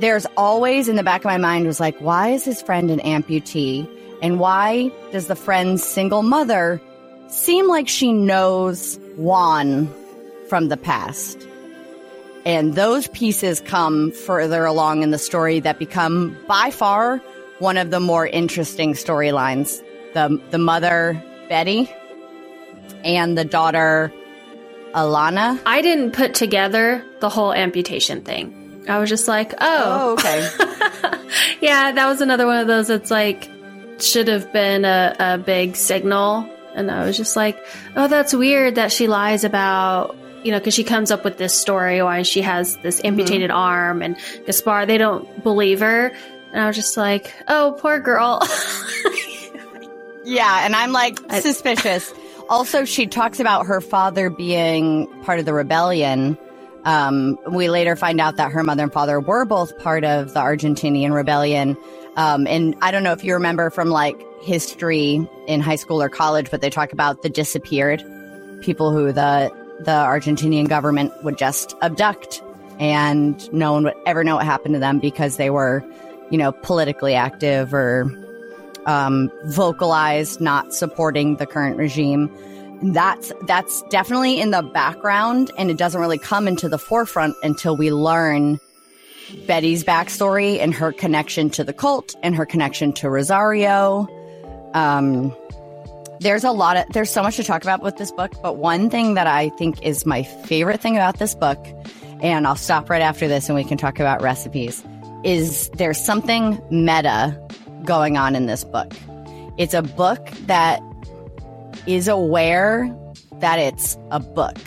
there's 0.00 0.26
always 0.36 0.88
in 0.88 0.96
the 0.96 1.02
back 1.02 1.20
of 1.20 1.26
my 1.26 1.36
mind 1.36 1.66
was 1.66 1.80
like, 1.80 1.98
why 1.98 2.28
is 2.28 2.44
his 2.44 2.62
friend 2.62 2.90
an 2.90 2.98
amputee? 3.00 3.86
And 4.22 4.40
why 4.40 4.90
does 5.10 5.26
the 5.26 5.36
friend's 5.36 5.82
single 5.82 6.22
mother 6.22 6.80
seem 7.28 7.68
like 7.68 7.88
she 7.88 8.12
knows 8.12 8.98
Juan 9.16 9.92
from 10.48 10.68
the 10.68 10.76
past? 10.78 11.46
And 12.46 12.74
those 12.74 13.06
pieces 13.08 13.60
come 13.60 14.12
further 14.12 14.64
along 14.64 15.02
in 15.02 15.10
the 15.10 15.18
story 15.18 15.60
that 15.60 15.78
become 15.78 16.36
by 16.48 16.70
far 16.70 17.18
one 17.58 17.76
of 17.76 17.90
the 17.90 18.00
more 18.00 18.26
interesting 18.26 18.94
storylines. 18.94 19.82
The 20.14 20.40
the 20.50 20.58
mother 20.58 21.22
Betty 21.48 21.90
and 23.04 23.36
the 23.36 23.44
daughter 23.44 24.12
Alana. 24.94 25.60
I 25.64 25.82
didn't 25.82 26.12
put 26.12 26.34
together 26.34 27.04
the 27.20 27.28
whole 27.28 27.52
amputation 27.52 28.22
thing. 28.22 28.84
I 28.88 28.98
was 28.98 29.08
just 29.08 29.28
like, 29.28 29.54
oh, 29.54 29.58
oh 29.60 30.12
okay. 30.14 31.18
yeah, 31.60 31.92
that 31.92 32.06
was 32.06 32.20
another 32.20 32.46
one 32.46 32.58
of 32.58 32.66
those 32.66 32.88
that's 32.88 33.10
like 33.10 33.48
should 34.00 34.28
have 34.28 34.52
been 34.52 34.84
a, 34.84 35.14
a 35.18 35.38
big 35.38 35.76
signal. 35.76 36.48
And 36.74 36.90
I 36.90 37.04
was 37.04 37.16
just 37.16 37.36
like, 37.36 37.64
oh, 37.96 38.08
that's 38.08 38.34
weird 38.34 38.74
that 38.76 38.90
she 38.90 39.06
lies 39.06 39.44
about, 39.44 40.16
you 40.42 40.50
know, 40.50 40.58
because 40.58 40.74
she 40.74 40.84
comes 40.84 41.10
up 41.10 41.24
with 41.24 41.38
this 41.38 41.54
story 41.54 42.02
why 42.02 42.22
she 42.22 42.42
has 42.42 42.76
this 42.78 42.98
mm-hmm. 42.98 43.08
amputated 43.08 43.50
arm 43.50 44.02
and 44.02 44.16
Gaspar, 44.46 44.86
they 44.86 44.98
don't 44.98 45.42
believe 45.42 45.80
her. 45.80 46.12
And 46.52 46.60
I 46.60 46.66
was 46.66 46.76
just 46.76 46.96
like, 46.96 47.32
oh, 47.48 47.76
poor 47.78 48.00
girl. 48.00 48.42
Yeah, 50.24 50.64
and 50.64 50.74
I'm 50.76 50.92
like 50.92 51.18
suspicious. 51.40 52.12
also, 52.48 52.84
she 52.84 53.06
talks 53.06 53.40
about 53.40 53.66
her 53.66 53.80
father 53.80 54.30
being 54.30 55.06
part 55.22 55.38
of 55.38 55.44
the 55.44 55.54
rebellion. 55.54 56.38
Um, 56.84 57.38
we 57.48 57.68
later 57.68 57.94
find 57.96 58.20
out 58.20 58.36
that 58.36 58.52
her 58.52 58.62
mother 58.62 58.84
and 58.84 58.92
father 58.92 59.20
were 59.20 59.44
both 59.44 59.78
part 59.78 60.04
of 60.04 60.34
the 60.34 60.40
Argentinian 60.40 61.12
rebellion. 61.12 61.76
Um, 62.16 62.46
and 62.46 62.76
I 62.82 62.90
don't 62.90 63.04
know 63.04 63.12
if 63.12 63.24
you 63.24 63.34
remember 63.34 63.70
from 63.70 63.88
like 63.88 64.20
history 64.42 65.26
in 65.46 65.60
high 65.60 65.76
school 65.76 66.02
or 66.02 66.08
college, 66.08 66.50
but 66.50 66.60
they 66.60 66.70
talk 66.70 66.92
about 66.92 67.22
the 67.22 67.28
disappeared 67.28 68.04
people 68.62 68.92
who 68.92 69.12
the 69.12 69.50
the 69.80 69.90
Argentinian 69.90 70.68
government 70.68 71.12
would 71.24 71.36
just 71.36 71.74
abduct, 71.82 72.42
and 72.78 73.52
no 73.52 73.72
one 73.72 73.84
would 73.84 73.94
ever 74.06 74.22
know 74.22 74.36
what 74.36 74.44
happened 74.44 74.74
to 74.74 74.78
them 74.78 75.00
because 75.00 75.36
they 75.36 75.50
were, 75.50 75.84
you 76.30 76.38
know, 76.38 76.52
politically 76.52 77.14
active 77.14 77.74
or 77.74 78.04
um, 78.86 79.30
vocalized 79.46 80.40
not 80.40 80.72
supporting 80.74 81.36
the 81.36 81.46
current 81.46 81.76
regime. 81.76 82.30
That's 82.82 83.32
that's 83.46 83.82
definitely 83.90 84.40
in 84.40 84.50
the 84.50 84.62
background, 84.62 85.52
and 85.56 85.70
it 85.70 85.76
doesn't 85.76 86.00
really 86.00 86.18
come 86.18 86.48
into 86.48 86.68
the 86.68 86.78
forefront 86.78 87.36
until 87.42 87.76
we 87.76 87.92
learn 87.92 88.58
Betty's 89.46 89.84
backstory 89.84 90.58
and 90.58 90.74
her 90.74 90.92
connection 90.92 91.48
to 91.50 91.64
the 91.64 91.72
cult 91.72 92.16
and 92.22 92.34
her 92.34 92.44
connection 92.44 92.92
to 92.94 93.08
Rosario. 93.08 94.08
Um, 94.74 95.34
there's 96.20 96.44
a 96.44 96.50
lot 96.50 96.76
of 96.76 96.84
there's 96.92 97.10
so 97.10 97.22
much 97.22 97.36
to 97.36 97.44
talk 97.44 97.62
about 97.62 97.82
with 97.82 97.96
this 97.96 98.10
book, 98.12 98.32
but 98.42 98.56
one 98.56 98.90
thing 98.90 99.14
that 99.14 99.26
I 99.26 99.50
think 99.50 99.80
is 99.82 100.04
my 100.04 100.22
favorite 100.22 100.80
thing 100.80 100.96
about 100.96 101.18
this 101.18 101.34
book, 101.34 101.58
and 102.20 102.46
I'll 102.46 102.56
stop 102.56 102.90
right 102.90 103.02
after 103.02 103.28
this 103.28 103.48
and 103.48 103.54
we 103.56 103.64
can 103.64 103.78
talk 103.78 104.00
about 104.00 104.22
recipes, 104.22 104.84
is 105.24 105.68
there's 105.70 106.02
something 106.02 106.60
meta 106.70 107.38
going 107.84 108.16
on 108.16 108.34
in 108.34 108.46
this 108.46 108.64
book. 108.64 108.92
It's 109.58 109.74
a 109.74 109.82
book 109.82 110.30
that 110.46 110.80
is 111.86 112.08
aware 112.08 112.94
that 113.40 113.58
it's 113.58 113.96
a 114.10 114.20
book. 114.20 114.58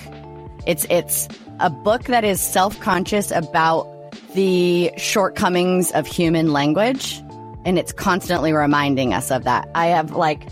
It's 0.67 0.86
it's 0.89 1.27
a 1.60 1.69
book 1.69 2.03
that 2.05 2.24
is 2.24 2.41
self-conscious 2.41 3.31
about 3.31 3.88
the 4.34 4.91
shortcomings 4.98 5.91
of 5.91 6.05
human 6.05 6.51
language 6.51 7.22
and 7.65 7.79
it's 7.79 7.91
constantly 7.91 8.53
reminding 8.53 9.13
us 9.13 9.31
of 9.31 9.43
that. 9.43 9.67
I 9.74 9.88
have 9.88 10.12
like 10.12 10.48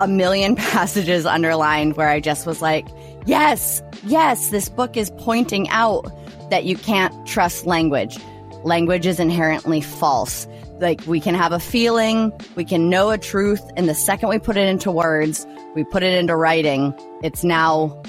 a 0.00 0.08
million 0.08 0.56
passages 0.56 1.26
underlined 1.26 1.96
where 1.96 2.08
I 2.08 2.20
just 2.20 2.46
was 2.46 2.62
like, 2.62 2.86
yes, 3.26 3.82
yes, 4.04 4.48
this 4.50 4.68
book 4.68 4.96
is 4.96 5.10
pointing 5.18 5.68
out 5.68 6.10
that 6.50 6.64
you 6.64 6.76
can't 6.76 7.26
trust 7.26 7.66
language. 7.66 8.18
Language 8.64 9.06
is 9.06 9.20
inherently 9.20 9.80
false. 9.80 10.48
Like 10.78 11.00
we 11.06 11.20
can 11.20 11.34
have 11.34 11.52
a 11.52 11.60
feeling, 11.60 12.32
we 12.54 12.64
can 12.64 12.90
know 12.90 13.10
a 13.10 13.18
truth, 13.18 13.62
and 13.76 13.88
the 13.88 13.94
second 13.94 14.28
we 14.28 14.38
put 14.38 14.56
it 14.56 14.68
into 14.68 14.90
words, 14.90 15.46
we 15.74 15.84
put 15.84 16.02
it 16.02 16.12
into 16.12 16.36
writing, 16.36 16.94
it's 17.22 17.42
now 17.42 18.02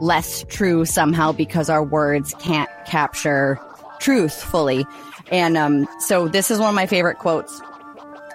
less 0.00 0.44
true 0.48 0.84
somehow 0.84 1.32
because 1.32 1.70
our 1.70 1.82
words 1.82 2.34
can't 2.38 2.70
capture 2.86 3.58
truth 4.00 4.42
fully. 4.42 4.86
And 5.30 5.56
um, 5.56 5.88
so 6.00 6.28
this 6.28 6.50
is 6.50 6.58
one 6.58 6.68
of 6.68 6.74
my 6.74 6.86
favorite 6.86 7.18
quotes, 7.18 7.60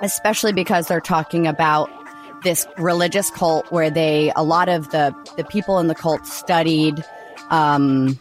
especially 0.02 0.54
because 0.54 0.88
they're 0.88 1.02
talking 1.02 1.46
about 1.46 1.90
this 2.44 2.68
religious 2.78 3.30
cult 3.32 3.70
where 3.72 3.90
they 3.90 4.32
a 4.36 4.44
lot 4.44 4.70
of 4.70 4.92
the 4.92 5.14
the 5.36 5.44
people 5.44 5.80
in 5.80 5.88
the 5.88 5.96
cult 5.96 6.28
studied 6.28 7.04
um 7.50 8.20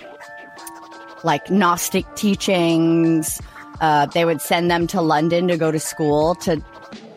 like 1.24 1.50
gnostic 1.50 2.06
teachings 2.16 3.38
uh, 3.80 4.06
they 4.06 4.24
would 4.24 4.40
send 4.40 4.70
them 4.70 4.86
to 4.86 5.00
london 5.00 5.48
to 5.48 5.56
go 5.56 5.70
to 5.70 5.80
school 5.80 6.34
to 6.36 6.62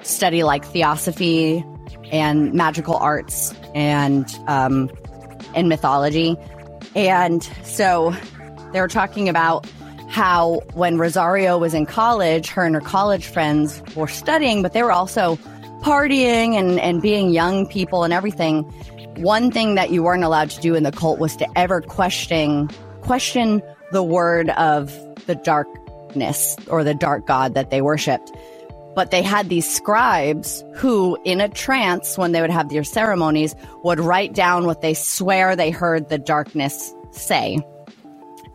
study 0.04 0.44
like 0.44 0.66
theosophy 0.66 1.64
and 2.12 2.54
magical 2.54 2.96
arts 2.96 3.54
and 3.76 4.40
um 4.48 4.90
and 5.56 5.70
mythology. 5.70 6.36
And 6.96 7.44
so 7.64 8.16
they 8.74 8.82
were 8.82 8.88
talking 8.88 9.28
about 9.30 9.68
how 10.08 10.62
when 10.74 10.98
rosario 10.98 11.58
was 11.58 11.74
in 11.74 11.86
college 11.86 12.48
her 12.50 12.64
and 12.64 12.74
her 12.74 12.82
college 12.82 13.26
friends 13.28 13.84
were 13.94 14.08
studying 14.08 14.62
but 14.62 14.72
they 14.72 14.82
were 14.82 14.92
also 14.92 15.36
partying 15.82 16.54
and, 16.54 16.80
and 16.80 17.02
being 17.02 17.30
young 17.30 17.68
people 17.68 18.04
and 18.04 18.14
everything, 18.14 18.64
one 19.18 19.52
thing 19.52 19.76
that 19.76 19.92
you 19.92 20.02
weren't 20.02 20.24
allowed 20.24 20.50
to 20.50 20.62
do 20.62 20.76
in 20.76 20.84
the 20.84 20.92
cult 20.92 21.20
was 21.20 21.36
to 21.36 21.48
ever 21.58 21.82
question 21.82 22.70
question 23.02 23.62
the 23.92 24.04
word 24.04 24.50
of 24.52 24.92
the 25.28 25.36
darkness 26.20 26.56
or 26.68 26.84
the 26.84 26.94
dark 26.94 27.26
god 27.26 27.54
that 27.54 27.70
they 27.70 27.82
worshipped. 27.82 28.32
But 28.96 29.12
they 29.12 29.22
had 29.22 29.48
these 29.48 29.70
scribes 29.70 30.64
who, 30.74 31.20
in 31.24 31.40
a 31.40 31.50
trance, 31.50 32.18
when 32.18 32.32
they 32.32 32.42
would 32.42 32.50
have 32.50 32.70
their 32.70 32.84
ceremonies, 32.84 33.56
would 33.84 34.00
write 34.00 34.34
down 34.34 34.66
what 34.66 34.82
they 34.82 34.96
swear 34.96 35.56
they 35.56 35.70
heard 35.70 36.10
the 36.10 36.18
darkness 36.18 36.94
say. 37.12 37.60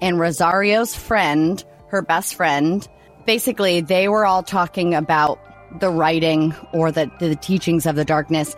And 0.01 0.19
Rosario's 0.19 0.97
friend, 0.97 1.65
her 1.89 2.03
best 2.03 2.35
friend, 2.35 2.87
basically, 3.25 3.83
they 3.83 4.09
were 4.09 4.27
all 4.27 4.43
talking 4.43 4.95
about 4.95 5.39
the 5.79 5.91
writing 5.91 6.55
or 6.73 6.91
the, 6.91 7.09
the 7.21 7.37
teachings 7.37 7.87
of 7.87 7.95
the 7.95 8.05
darkness. 8.05 8.57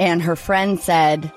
And 0.00 0.20
her 0.20 0.34
friend 0.34 0.80
said, 0.80 1.30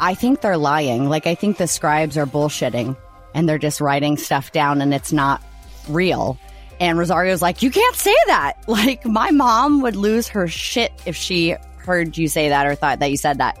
I 0.00 0.14
think 0.14 0.42
they're 0.42 0.58
lying. 0.58 1.08
Like, 1.08 1.26
I 1.26 1.34
think 1.34 1.56
the 1.56 1.66
scribes 1.66 2.18
are 2.18 2.26
bullshitting 2.26 2.94
and 3.32 3.48
they're 3.48 3.58
just 3.58 3.80
writing 3.80 4.18
stuff 4.18 4.52
down 4.52 4.82
and 4.82 4.92
it's 4.92 5.12
not 5.12 5.42
real. 5.88 6.38
And 6.80 6.98
Rosario's 6.98 7.42
like, 7.42 7.62
You 7.62 7.70
can't 7.70 7.96
say 7.96 8.14
that. 8.26 8.54
Like, 8.68 9.04
my 9.04 9.30
mom 9.30 9.82
would 9.82 9.96
lose 9.96 10.28
her 10.28 10.48
shit 10.48 10.92
if 11.06 11.14
she 11.16 11.56
heard 11.76 12.16
you 12.16 12.28
say 12.28 12.48
that 12.48 12.66
or 12.66 12.74
thought 12.74 12.98
that 12.98 13.10
you 13.10 13.16
said 13.16 13.38
that. 13.38 13.58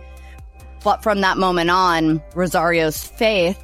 But 0.82 1.02
from 1.02 1.20
that 1.20 1.38
moment 1.38 1.70
on, 1.70 2.22
Rosario's 2.34 3.02
faith 3.02 3.62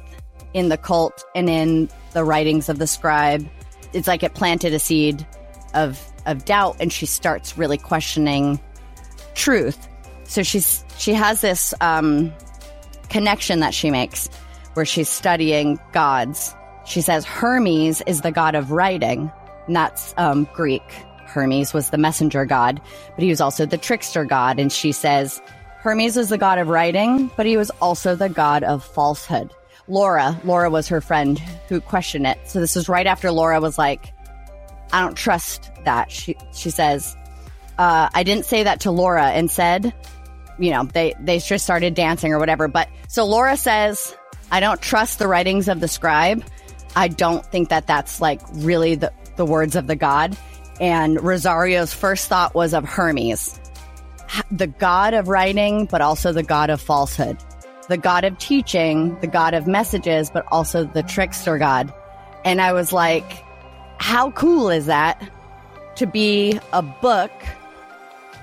in 0.53 0.69
the 0.69 0.77
cult 0.77 1.23
and 1.35 1.49
in 1.49 1.89
the 2.13 2.23
writings 2.23 2.69
of 2.69 2.79
the 2.79 2.87
scribe, 2.87 3.47
it's 3.93 4.07
like 4.07 4.23
it 4.23 4.33
planted 4.33 4.73
a 4.73 4.79
seed 4.79 5.25
of 5.73 5.99
of 6.25 6.45
doubt 6.45 6.77
and 6.79 6.91
she 6.91 7.05
starts 7.05 7.57
really 7.57 7.77
questioning 7.77 8.59
truth. 9.33 9.87
So 10.23 10.43
she's 10.43 10.83
she 10.97 11.13
has 11.13 11.41
this 11.41 11.73
um, 11.81 12.31
connection 13.09 13.59
that 13.59 13.73
she 13.73 13.91
makes 13.91 14.27
where 14.73 14.85
she's 14.85 15.09
studying 15.09 15.79
gods. 15.91 16.55
She 16.91 16.99
says 16.99 17.23
Hermes 17.23 18.01
is 18.05 18.19
the 18.19 18.33
god 18.33 18.53
of 18.53 18.71
writing, 18.71 19.31
and 19.65 19.73
that's 19.73 20.13
um, 20.17 20.45
Greek. 20.53 20.83
Hermes 21.25 21.73
was 21.73 21.89
the 21.89 21.97
messenger 21.97 22.43
god, 22.43 22.81
but 23.15 23.23
he 23.23 23.29
was 23.29 23.39
also 23.39 23.65
the 23.65 23.77
trickster 23.77 24.25
god. 24.25 24.59
And 24.59 24.69
she 24.69 24.91
says 24.91 25.41
Hermes 25.77 26.17
is 26.17 26.27
the 26.27 26.37
god 26.37 26.57
of 26.57 26.67
writing, 26.67 27.31
but 27.37 27.45
he 27.45 27.55
was 27.55 27.69
also 27.81 28.13
the 28.13 28.27
god 28.27 28.63
of 28.63 28.83
falsehood. 28.83 29.53
Laura, 29.87 30.37
Laura 30.43 30.69
was 30.69 30.89
her 30.89 30.99
friend 30.99 31.39
who 31.69 31.79
questioned 31.79 32.27
it. 32.27 32.37
So 32.43 32.59
this 32.59 32.75
is 32.75 32.89
right 32.89 33.07
after 33.07 33.31
Laura 33.31 33.61
was 33.61 33.77
like, 33.77 34.13
I 34.91 34.99
don't 34.99 35.15
trust 35.15 35.71
that. 35.85 36.11
She 36.11 36.35
she 36.51 36.71
says, 36.71 37.15
uh, 37.77 38.09
I 38.13 38.23
didn't 38.23 38.45
say 38.45 38.63
that 38.63 38.81
to 38.81 38.91
Laura 38.91 39.27
and 39.27 39.49
said, 39.49 39.93
you 40.59 40.71
know, 40.71 40.83
they 40.83 41.15
they 41.21 41.39
just 41.39 41.63
started 41.63 41.93
dancing 41.93 42.33
or 42.33 42.39
whatever. 42.39 42.67
But 42.67 42.89
so 43.07 43.25
Laura 43.25 43.55
says, 43.55 44.13
I 44.51 44.59
don't 44.59 44.81
trust 44.81 45.19
the 45.19 45.29
writings 45.29 45.69
of 45.69 45.79
the 45.79 45.87
scribe. 45.87 46.43
I 46.95 47.07
don't 47.07 47.45
think 47.45 47.69
that 47.69 47.87
that's 47.87 48.21
like 48.21 48.41
really 48.53 48.95
the, 48.95 49.11
the 49.35 49.45
words 49.45 49.75
of 49.75 49.87
the 49.87 49.95
God. 49.95 50.37
And 50.79 51.21
Rosario's 51.21 51.93
first 51.93 52.27
thought 52.27 52.55
was 52.55 52.73
of 52.73 52.85
Hermes, 52.85 53.59
the 54.51 54.67
god 54.67 55.13
of 55.13 55.27
writing, 55.27 55.85
but 55.85 56.01
also 56.01 56.31
the 56.31 56.43
god 56.43 56.69
of 56.69 56.81
falsehood, 56.81 57.37
the 57.87 57.97
god 57.97 58.23
of 58.23 58.37
teaching, 58.39 59.19
the 59.19 59.27
god 59.27 59.53
of 59.53 59.67
messages, 59.67 60.29
but 60.29 60.45
also 60.51 60.83
the 60.83 61.03
trickster 61.03 61.57
god. 61.57 61.93
And 62.43 62.59
I 62.59 62.73
was 62.73 62.91
like, 62.91 63.43
how 63.99 64.31
cool 64.31 64.69
is 64.69 64.87
that 64.87 65.21
to 65.97 66.07
be 66.07 66.59
a 66.73 66.81
book 66.81 67.31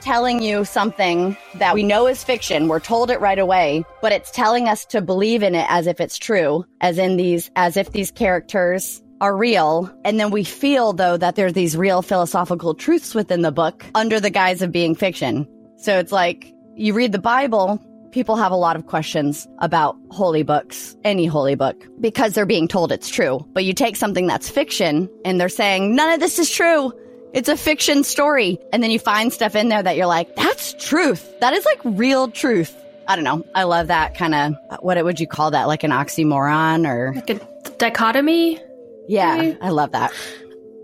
telling 0.01 0.43
you 0.43 0.65
something 0.65 1.37
that 1.55 1.75
we 1.75 1.83
know 1.83 2.07
is 2.07 2.25
fiction. 2.25 2.69
We're 2.69 2.81
told 2.81 3.11
it 3.11 3.21
right 3.21 3.39
away, 3.39 3.85
but 4.01 4.13
it's 4.13 4.31
telling 4.31 4.69
us 4.69 4.85
to 4.87 5.01
believe 5.01 5.43
in 5.43 5.55
it 5.55 5.67
as 5.69 5.87
if 5.87 6.01
it's 6.01 6.19
true, 6.19 6.65
as 6.81 6.99
in 6.99 7.17
these, 7.17 7.51
as 7.57 7.77
if 7.77 7.93
these 7.93 8.11
characters 8.11 9.03
are 9.21 9.37
real. 9.37 9.93
And 10.05 10.19
then 10.19 10.31
we 10.31 10.45
feel 10.45 10.93
though 10.93 11.17
that 11.17 11.37
there's 11.37 11.53
these 11.53 11.77
real 11.77 12.03
philosophical 12.03 12.75
truths 12.75 13.15
within 13.15 13.43
the 13.43 13.53
book 13.53 13.85
under 13.95 14.21
the 14.21 14.31
guise 14.31 14.63
of 14.63 14.73
being 14.73 14.95
fiction. 14.95 15.47
So 15.77 15.99
it's 15.99 16.13
like 16.13 16.53
you 16.75 16.95
read 16.95 17.13
the 17.13 17.19
Bible, 17.19 17.83
people 18.13 18.37
have 18.37 18.53
a 18.53 18.57
lot 18.57 18.77
of 18.77 18.87
questions 18.87 19.47
about 19.59 19.97
holy 20.11 20.43
books, 20.43 20.97
any 21.05 21.27
holy 21.27 21.55
book, 21.55 21.87
because 22.01 22.35
they're 22.35 22.47
being 22.47 22.69
told 22.69 22.93
it's 22.93 23.09
true. 23.09 23.47
But 23.53 23.65
you 23.65 23.75
take 23.75 23.97
something 23.97 24.27
that's 24.27 24.49
fiction 24.49 25.09
and 25.25 25.41
they're 25.41 25.49
saying, 25.49 25.95
none 25.95 26.13
of 26.13 26.21
this 26.21 26.39
is 26.39 26.51
true. 26.51 26.93
It's 27.33 27.49
a 27.49 27.57
fiction 27.57 28.05
story. 28.05 28.59
And 28.73 28.83
then 28.83 28.91
you 28.91 28.99
find 28.99 29.33
stuff 29.33 29.55
in 29.55 29.69
there 29.69 29.83
that 29.83 29.97
you're 29.97 30.07
like, 30.07 30.35
that's 30.35 30.73
truth. 30.75 31.39
That 31.41 31.53
is 31.53 31.65
like 31.65 31.81
real 31.85 32.31
truth. 32.31 32.75
I 33.07 33.17
don't 33.17 33.25
know. 33.25 33.45
I 33.55 33.65
love 33.65 33.89
that 33.89 34.15
kind 34.15 34.35
of, 34.35 34.81
what 34.81 35.03
would 35.03 35.21
you 35.21 35.27
call 35.27 35.53
that? 35.53 35.67
Like 35.67 35.83
an 35.85 35.91
oxymoron 35.91 36.87
or? 36.87 37.15
Like 37.15 37.31
a 37.31 37.41
dichotomy? 37.79 38.61
Yeah, 39.09 39.37
Maybe? 39.37 39.59
I 39.61 39.71
love 39.71 39.93
that. 39.93 40.13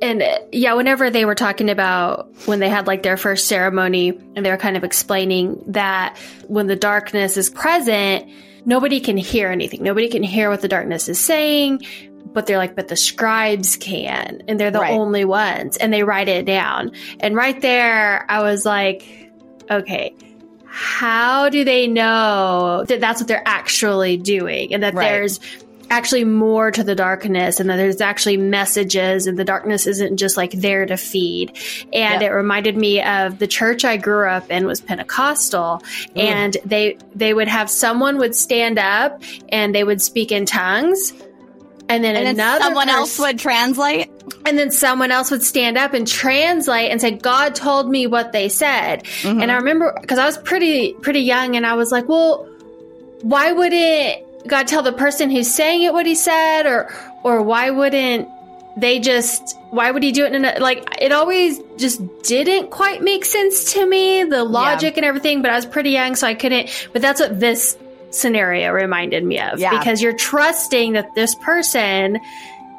And 0.01 0.23
uh, 0.23 0.39
yeah, 0.51 0.75
whenever 0.75 1.11
they 1.11 1.25
were 1.25 1.35
talking 1.35 1.71
about 1.71 2.31
when 2.47 2.61
they 2.61 2.69
had 2.69 2.87
like 2.87 3.03
their 3.03 3.17
first 3.17 3.47
ceremony 3.47 4.11
and 4.35 4.45
they 4.45 4.51
were 4.51 4.57
kind 4.57 4.77
of 4.77 4.85
explaining 4.85 5.63
that 5.69 6.19
when 6.49 6.67
the 6.67 6.77
darkness 6.77 7.37
is 7.37 7.49
present, 7.51 8.29
nobody 8.65 9.01
can 9.01 9.17
hear 9.17 9.49
anything. 9.49 9.83
Nobody 9.83 10.09
can 10.09 10.23
hear 10.23 10.51
what 10.51 10.63
the 10.63 10.69
darkness 10.69 11.09
is 11.09 11.19
saying 11.19 11.87
but 12.33 12.47
they're 12.47 12.59
like, 12.59 12.75
but 12.75 12.89
the 12.89 12.97
scribes 12.97 13.77
can, 13.77 14.43
and 14.49 14.59
they're 14.59 14.71
the 14.71 14.81
Right. 14.81 14.93
only 14.93 15.25
ones, 15.25 15.77
and 15.77 15.93
they 15.93 16.03
write 16.03 16.29
it 16.29 16.45
down. 16.45 16.93
And 17.21 17.37
right 17.37 17.61
there, 17.61 18.25
I 18.29 18.43
was 18.43 18.65
like, 18.65 19.31
okay, 19.71 20.15
how 20.67 21.49
do 21.49 21.65
they 21.65 21.87
know 21.87 22.85
that 22.89 23.01
that's 23.01 23.21
what 23.21 23.29
they're 23.29 23.43
actually 23.47 24.17
doing, 24.17 24.75
and 24.75 24.83
that 24.83 24.95
Right. 24.95 25.09
there's 25.09 25.39
actually 25.91 26.25
more 26.25 26.71
to 26.71 26.83
the 26.83 26.95
darkness, 26.95 27.61
and 27.61 27.69
that 27.71 27.77
there's 27.77 28.01
actually 28.01 28.39
messages, 28.39 29.27
and 29.27 29.39
the 29.39 29.45
darkness 29.45 29.87
isn't 29.87 30.17
just 30.17 30.37
like 30.37 30.51
there 30.53 30.87
to 30.87 30.97
feed. 30.97 31.51
And 31.93 32.23
Yep. 32.23 32.23
it 32.23 32.35
reminded 32.35 32.77
me 32.77 33.03
of 33.03 33.39
the 33.39 33.47
church 33.47 33.85
I 33.85 33.99
grew 33.99 34.27
up 34.27 34.51
in 34.51 34.67
was 34.67 34.81
Pentecostal, 34.81 35.83
mm. 36.17 36.21
and 36.21 36.57
they 36.65 36.97
they 37.15 37.35
would 37.35 37.49
have 37.49 37.71
someone 37.71 38.17
would 38.19 38.35
stand 38.35 38.79
up 38.79 39.23
and 39.51 39.75
they 39.75 39.85
would 39.85 40.01
speak 40.01 40.33
in 40.33 40.47
tongues 40.47 41.13
and 41.89 42.03
then 42.03 42.17
And 42.17 42.27
then 42.27 42.35
another 42.37 42.65
someone 42.65 42.89
else 42.89 43.19
would 43.19 43.39
translate. 43.39 44.11
and 44.47 44.59
then 44.59 44.71
someone 44.71 45.11
else 45.11 45.31
would 45.31 45.43
stand 45.43 45.77
up 45.77 45.93
and 45.95 46.07
translate 46.07 46.91
and 46.91 47.01
say 47.01 47.11
god 47.13 47.55
told 47.55 47.91
me 47.91 48.07
what 48.07 48.33
they 48.33 48.49
said 48.49 49.05
Mm-hmm. 49.05 49.41
and 49.43 49.53
i 49.53 49.57
remember 49.57 49.97
because 50.01 50.19
i 50.19 50.25
was 50.27 50.39
pretty 50.39 50.95
pretty 50.95 51.21
young 51.21 51.57
and 51.57 51.67
i 51.67 51.75
was 51.75 51.93
like 51.93 52.09
well 52.09 52.47
why 53.23 53.53
wouldn't 53.53 54.23
god 54.47 54.67
tell 54.67 54.83
the 54.83 54.93
person 54.93 55.31
who's 55.31 55.53
saying 55.53 55.83
it 55.83 55.93
what 55.93 56.07
he 56.07 56.15
said 56.15 56.67
or 56.67 56.93
or 57.23 57.43
why 57.43 57.71
wouldn't 57.71 58.29
they 58.77 58.99
just 58.99 59.57
why 59.71 59.91
would 59.91 60.03
he 60.03 60.11
do 60.11 60.25
it 60.25 60.33
in 60.35 60.45
a 60.45 60.59
like 60.59 60.87
it 61.01 61.13
always 61.13 61.61
just 61.77 62.01
didn't 62.23 62.71
quite 62.71 63.03
make 63.03 63.25
sense 63.25 63.73
to 63.75 63.87
me 63.87 64.25
the 64.25 64.43
logic 64.43 64.97
and 64.97 65.05
everything 65.07 65.43
but 65.43 65.51
i 65.51 65.55
was 65.57 65.65
pretty 65.67 65.91
young 65.91 66.17
so 66.17 66.27
i 66.27 66.35
couldn't 66.35 66.69
but 66.93 67.01
that's 67.01 67.21
what 67.21 67.39
this 67.39 67.77
scenario 68.15 68.71
reminded 68.73 69.25
me 69.25 69.39
of 69.41 69.59
Yeah. 69.59 69.79
because 69.79 70.01
you're 70.03 70.17
trusting 70.17 70.93
that 70.95 71.15
this 71.15 71.35
person 71.35 72.19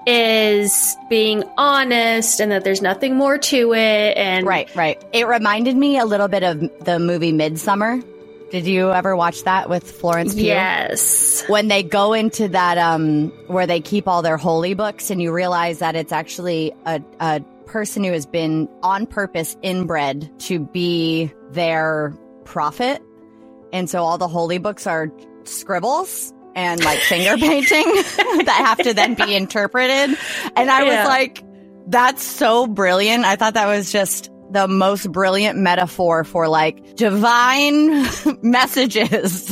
is 0.07 0.95
being 1.09 1.43
honest 1.57 2.39
and 2.39 2.51
that 2.51 2.63
there's 2.63 2.81
nothing 2.81 3.15
more 3.15 3.37
to 3.39 3.73
it 3.73 4.17
and 4.17 4.45
Right, 4.45 4.73
right. 4.75 5.03
It 5.13 5.27
reminded 5.27 5.75
me 5.75 5.97
a 5.97 6.05
little 6.05 6.27
bit 6.27 6.43
of 6.43 6.59
the 6.85 6.99
movie 6.99 7.31
Midsommar. 7.33 8.03
Did 8.51 8.67
you 8.67 8.91
ever 8.91 9.15
watch 9.15 9.43
that 9.43 9.67
with 9.69 9.89
Florence 9.89 10.35
Pugh? 10.35 10.45
yes 10.45 11.43
When 11.47 11.67
they 11.67 11.81
go 11.81 12.13
into 12.13 12.47
that, 12.49 12.77
um, 12.77 13.29
where 13.47 13.65
they 13.65 13.81
keep 13.81 14.07
all 14.07 14.21
their 14.21 14.37
holy 14.37 14.75
books, 14.75 15.09
and 15.09 15.19
you 15.21 15.31
realize 15.33 15.79
that 15.79 15.95
it's 15.95 16.11
actually 16.11 16.71
a, 16.85 17.01
a 17.19 17.41
person 17.65 18.03
who 18.03 18.11
has 18.11 18.27
been 18.27 18.69
on 18.83 19.07
purpose 19.07 19.57
inbred 19.63 20.29
to 20.41 20.59
be 20.59 21.31
their 21.51 22.15
prophet. 22.45 23.01
And 23.73 23.89
so 23.89 24.03
all 24.03 24.17
the 24.17 24.27
holy 24.27 24.57
books 24.57 24.87
are 24.87 25.09
scribbles 25.43 26.33
and 26.55 26.83
like 26.83 26.99
finger 26.99 27.35
painting 27.37 27.83
that 28.45 28.63
have 28.65 28.77
to 28.79 28.93
then 28.93 29.13
be 29.15 29.35
interpreted. 29.35 30.17
And 30.55 30.71
I 30.71 30.83
Yeah. 30.83 31.01
was 31.01 31.07
like, 31.09 31.43
that's 31.87 32.23
so 32.23 32.65
brilliant. 32.67 33.25
I 33.25 33.35
thought 33.35 33.53
that 33.55 33.67
was 33.67 33.91
just 33.91 34.29
the 34.51 34.67
most 34.67 35.11
brilliant 35.11 35.57
metaphor 35.59 36.23
for 36.23 36.47
like 36.47 36.95
divine 36.95 38.05
messages. 38.41 39.49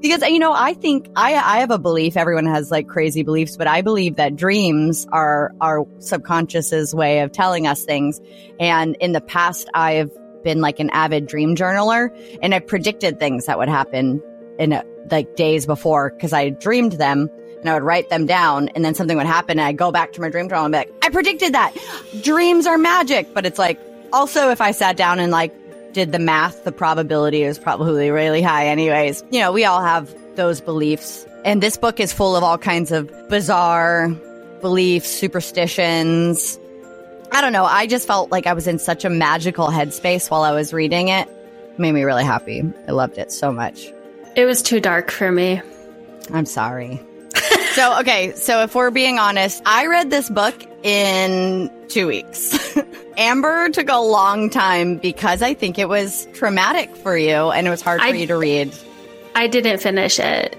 because 0.00 0.22
you 0.22 0.38
know, 0.38 0.52
I 0.52 0.74
think 0.74 1.08
I 1.16 1.34
I 1.34 1.58
have 1.60 1.70
a 1.70 1.78
belief 1.78 2.16
everyone 2.16 2.46
has 2.46 2.70
like 2.70 2.86
crazy 2.86 3.22
beliefs, 3.22 3.56
but 3.56 3.66
I 3.66 3.82
believe 3.82 4.16
that 4.16 4.36
dreams 4.36 5.06
are 5.12 5.52
our 5.60 5.84
subconscious's 5.98 6.94
way 6.94 7.20
of 7.20 7.32
telling 7.32 7.66
us 7.66 7.84
things. 7.84 8.20
And 8.58 8.96
in 9.00 9.12
the 9.12 9.20
past 9.20 9.68
I've 9.74 10.10
been 10.42 10.60
like 10.60 10.80
an 10.80 10.90
avid 10.90 11.26
dream 11.26 11.54
journaler 11.56 12.10
and 12.42 12.54
I 12.54 12.58
predicted 12.58 13.18
things 13.18 13.46
that 13.46 13.58
would 13.58 13.68
happen 13.68 14.22
in 14.58 14.72
a, 14.72 14.84
like 15.10 15.36
days 15.36 15.66
before 15.66 16.10
because 16.10 16.32
I 16.32 16.50
dreamed 16.50 16.92
them 16.92 17.28
and 17.60 17.68
I 17.68 17.74
would 17.74 17.82
write 17.82 18.08
them 18.10 18.26
down 18.26 18.68
and 18.70 18.84
then 18.84 18.94
something 18.94 19.16
would 19.16 19.26
happen 19.26 19.58
and 19.58 19.66
I'd 19.66 19.76
go 19.76 19.92
back 19.92 20.12
to 20.12 20.20
my 20.20 20.30
dream 20.30 20.48
journal 20.48 20.64
and 20.64 20.72
be 20.72 20.78
like, 20.78 20.92
I 21.02 21.10
predicted 21.10 21.54
that. 21.54 21.76
Dreams 22.22 22.66
are 22.66 22.78
magic. 22.78 23.32
But 23.34 23.46
it's 23.46 23.58
like, 23.58 23.78
also 24.12 24.50
if 24.50 24.60
I 24.60 24.72
sat 24.72 24.96
down 24.96 25.18
and 25.18 25.30
like 25.30 25.52
did 25.92 26.12
the 26.12 26.18
math, 26.18 26.64
the 26.64 26.72
probability 26.72 27.42
is 27.42 27.58
probably 27.58 28.10
really 28.10 28.42
high 28.42 28.66
anyways. 28.66 29.24
You 29.30 29.40
know, 29.40 29.52
we 29.52 29.64
all 29.64 29.82
have 29.82 30.14
those 30.36 30.60
beliefs. 30.60 31.26
And 31.44 31.62
this 31.62 31.76
book 31.76 32.00
is 32.00 32.12
full 32.12 32.36
of 32.36 32.44
all 32.44 32.58
kinds 32.58 32.92
of 32.92 33.10
bizarre 33.28 34.08
beliefs, 34.60 35.08
superstitions. 35.08 36.58
I 37.32 37.40
don't 37.40 37.52
know. 37.52 37.64
I 37.64 37.86
just 37.86 38.06
felt 38.06 38.30
like 38.30 38.46
I 38.46 38.52
was 38.52 38.66
in 38.66 38.78
such 38.78 39.04
a 39.04 39.10
magical 39.10 39.68
headspace 39.68 40.30
while 40.30 40.42
I 40.42 40.52
was 40.52 40.72
reading 40.72 41.08
it. 41.08 41.28
It 41.28 41.78
made 41.78 41.92
me 41.92 42.02
really 42.02 42.24
happy. 42.24 42.64
I 42.88 42.92
loved 42.92 43.18
it 43.18 43.30
so 43.32 43.52
much. 43.52 43.92
it 44.36 44.44
was 44.44 44.62
too 44.62 44.80
dark 44.80 45.10
for 45.10 45.30
me 45.32 45.60
I'm 46.32 46.46
sorry. 46.46 47.00
so, 47.72 47.98
okay. 48.00 48.32
So, 48.36 48.62
if 48.62 48.74
we're 48.74 48.90
being 48.92 49.18
honest, 49.18 49.60
I 49.66 49.86
read 49.86 50.10
this 50.10 50.30
book 50.30 50.54
in 50.84 51.70
two 51.88 52.06
weeks. 52.06 52.76
Amber 53.16 53.68
took 53.70 53.88
a 53.88 53.98
long 54.00 54.48
time 54.50 54.96
because 54.98 55.42
I 55.42 55.54
think 55.54 55.78
it 55.78 55.88
was 55.88 56.26
traumatic 56.34 56.94
for 56.96 57.16
you 57.16 57.50
and 57.50 57.66
it 57.66 57.70
was 57.70 57.80
hard 57.82 58.00
for 58.00 58.06
I- 58.06 58.10
you 58.10 58.26
to 58.28 58.36
read. 58.36 58.72
i 59.34 59.46
didn't 59.46 59.78
finish 59.78 60.18
it 60.20 60.56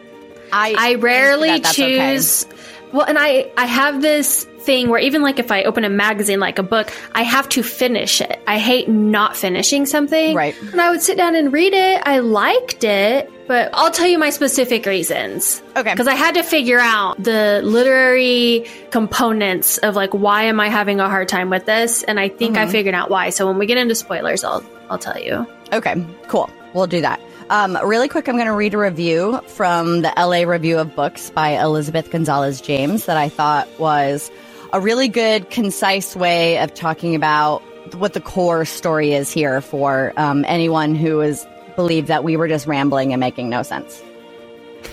I, 0.53 0.75
I 0.77 0.95
rarely 0.95 1.49
that 1.49 1.63
that's 1.63 1.79
okay. 1.79 2.15
choose. 2.15 2.45
Well, 2.91 3.05
and 3.05 3.17
I 3.17 3.49
I 3.55 3.65
have 3.65 4.01
this 4.01 4.45
thing 4.61 4.89
where 4.89 4.99
even 4.99 5.21
like 5.21 5.39
if 5.39 5.51
I 5.51 5.63
open 5.63 5.83
a 5.83 5.89
magazine 5.89 6.39
like 6.39 6.59
a 6.59 6.63
book, 6.63 6.91
I 7.13 7.23
have 7.23 7.49
to 7.49 7.63
finish 7.63 8.21
it. 8.21 8.41
I 8.47 8.57
hate 8.59 8.87
not 8.89 9.35
finishing 9.35 9.85
something. 9.85 10.35
Right. 10.35 10.55
And 10.61 10.79
I 10.79 10.89
would 10.91 11.01
sit 11.01 11.17
down 11.17 11.35
and 11.35 11.51
read 11.51 11.73
it. 11.73 12.01
I 12.05 12.19
liked 12.19 12.83
it, 12.83 13.29
but 13.47 13.69
I'll 13.73 13.91
tell 13.91 14.07
you 14.07 14.17
my 14.17 14.29
specific 14.29 14.85
reasons. 14.85 15.61
Okay. 15.75 15.91
Because 15.91 16.07
I 16.07 16.15
had 16.15 16.35
to 16.35 16.43
figure 16.43 16.79
out 16.79 17.21
the 17.21 17.61
literary 17.63 18.65
components 18.91 19.77
of 19.79 19.95
like 19.95 20.11
why 20.13 20.43
am 20.43 20.59
I 20.59 20.69
having 20.69 20.99
a 20.99 21.09
hard 21.09 21.27
time 21.27 21.49
with 21.49 21.65
this, 21.65 22.03
and 22.03 22.19
I 22.19 22.29
think 22.29 22.55
Mm-hmm. 22.55 22.67
I 22.67 22.71
figured 22.71 22.95
out 22.95 23.09
why. 23.09 23.29
So 23.29 23.47
when 23.47 23.57
we 23.57 23.65
get 23.65 23.77
into 23.77 23.95
spoilers, 23.95 24.43
I'll 24.43 24.63
I'll 24.89 24.97
tell 24.97 25.17
you. 25.19 25.47
Okay, 25.73 26.05
cool. 26.27 26.49
We'll 26.73 26.87
do 26.87 27.01
that. 27.01 27.19
Um, 27.49 27.77
really 27.83 28.07
quick, 28.07 28.29
I'm 28.29 28.35
going 28.35 28.47
to 28.47 28.53
read 28.53 28.73
a 28.73 28.77
review 28.77 29.41
from 29.47 30.01
the 30.03 30.13
LA 30.17 30.49
Review 30.49 30.79
of 30.79 30.95
Books 30.95 31.29
by 31.31 31.61
Elizabeth 31.61 32.09
Gonzalez 32.09 32.61
James 32.61 33.05
that 33.07 33.17
I 33.17 33.27
thought 33.27 33.67
was 33.77 34.31
a 34.73 34.79
really 34.79 35.07
good, 35.07 35.49
concise 35.49 36.15
way 36.15 36.57
of 36.59 36.73
talking 36.73 37.15
about 37.15 37.61
what 37.95 38.13
the 38.13 38.21
core 38.21 38.63
story 38.65 39.13
is 39.13 39.31
here 39.31 39.61
for 39.61 40.13
um, 40.17 40.45
anyone 40.47 40.95
who 40.95 41.19
is 41.21 41.45
believed 41.75 42.07
that 42.07 42.23
we 42.23 42.37
were 42.37 42.47
just 42.47 42.67
rambling 42.67 43.11
and 43.11 43.19
making 43.19 43.49
no 43.49 43.63
sense. 43.63 44.01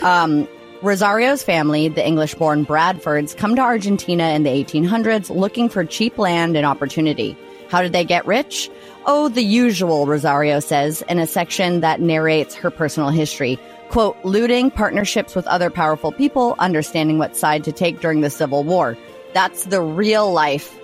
Um, 0.03 0.49
Rosario's 0.83 1.43
family, 1.43 1.89
the 1.89 2.07
English 2.07 2.35
born 2.35 2.65
Bradfords, 2.65 3.37
come 3.37 3.57
to 3.57 3.63
Argentina 3.63 4.31
in 4.31 4.45
the 4.45 4.51
1800s 4.51 5.29
looking 5.35 5.69
for 5.69 5.85
cheap 5.85 6.19
land 6.19 6.57
and 6.57 6.65
opportunity. 6.65 7.37
How 7.69 7.83
did 7.83 7.93
they 7.93 8.05
get 8.05 8.27
rich? 8.27 8.71
Oh, 9.07 9.29
the 9.29 9.43
usual, 9.43 10.07
Rosario 10.07 10.61
says 10.61 11.03
in 11.09 11.19
a 11.19 11.27
section 11.27 11.81
that 11.81 12.01
narrates 12.01 12.55
her 12.55 12.71
personal 12.71 13.11
history. 13.11 13.59
quote, 13.91 14.17
looting, 14.23 14.71
partnerships 14.71 15.35
with 15.35 15.47
other 15.47 15.71
powerful 15.71 16.13
people, 16.13 16.55
understanding 16.59 17.19
what 17.19 17.35
side 17.35 17.65
to 17.65 17.73
take 17.73 18.01
during 18.01 18.21
the 18.21 18.29
Civil 18.29 18.63
War. 18.63 18.99
That's 19.33 19.65
the 19.65 19.81
real 19.81 20.33
life 20.33 20.79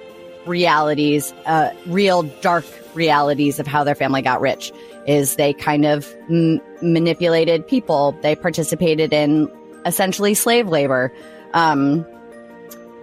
realities, 0.47 1.33
uh, 1.47 1.71
real 1.87 2.23
dark 2.23 2.65
realities 2.95 3.59
of 3.59 3.67
how 3.67 3.85
their 3.85 3.95
family 3.95 4.23
got 4.23 4.41
rich. 4.41 4.73
Is 5.07 5.37
they 5.37 5.53
kind 5.53 5.85
of 5.85 6.15
m- 6.31 6.61
manipulated 6.81 7.67
people. 7.67 8.17
They 8.23 8.35
participated 8.37 9.13
in 9.13 9.51
essentially 9.85 10.35
slave 10.35 10.69
labor. 10.69 11.13
Um, 11.53 12.07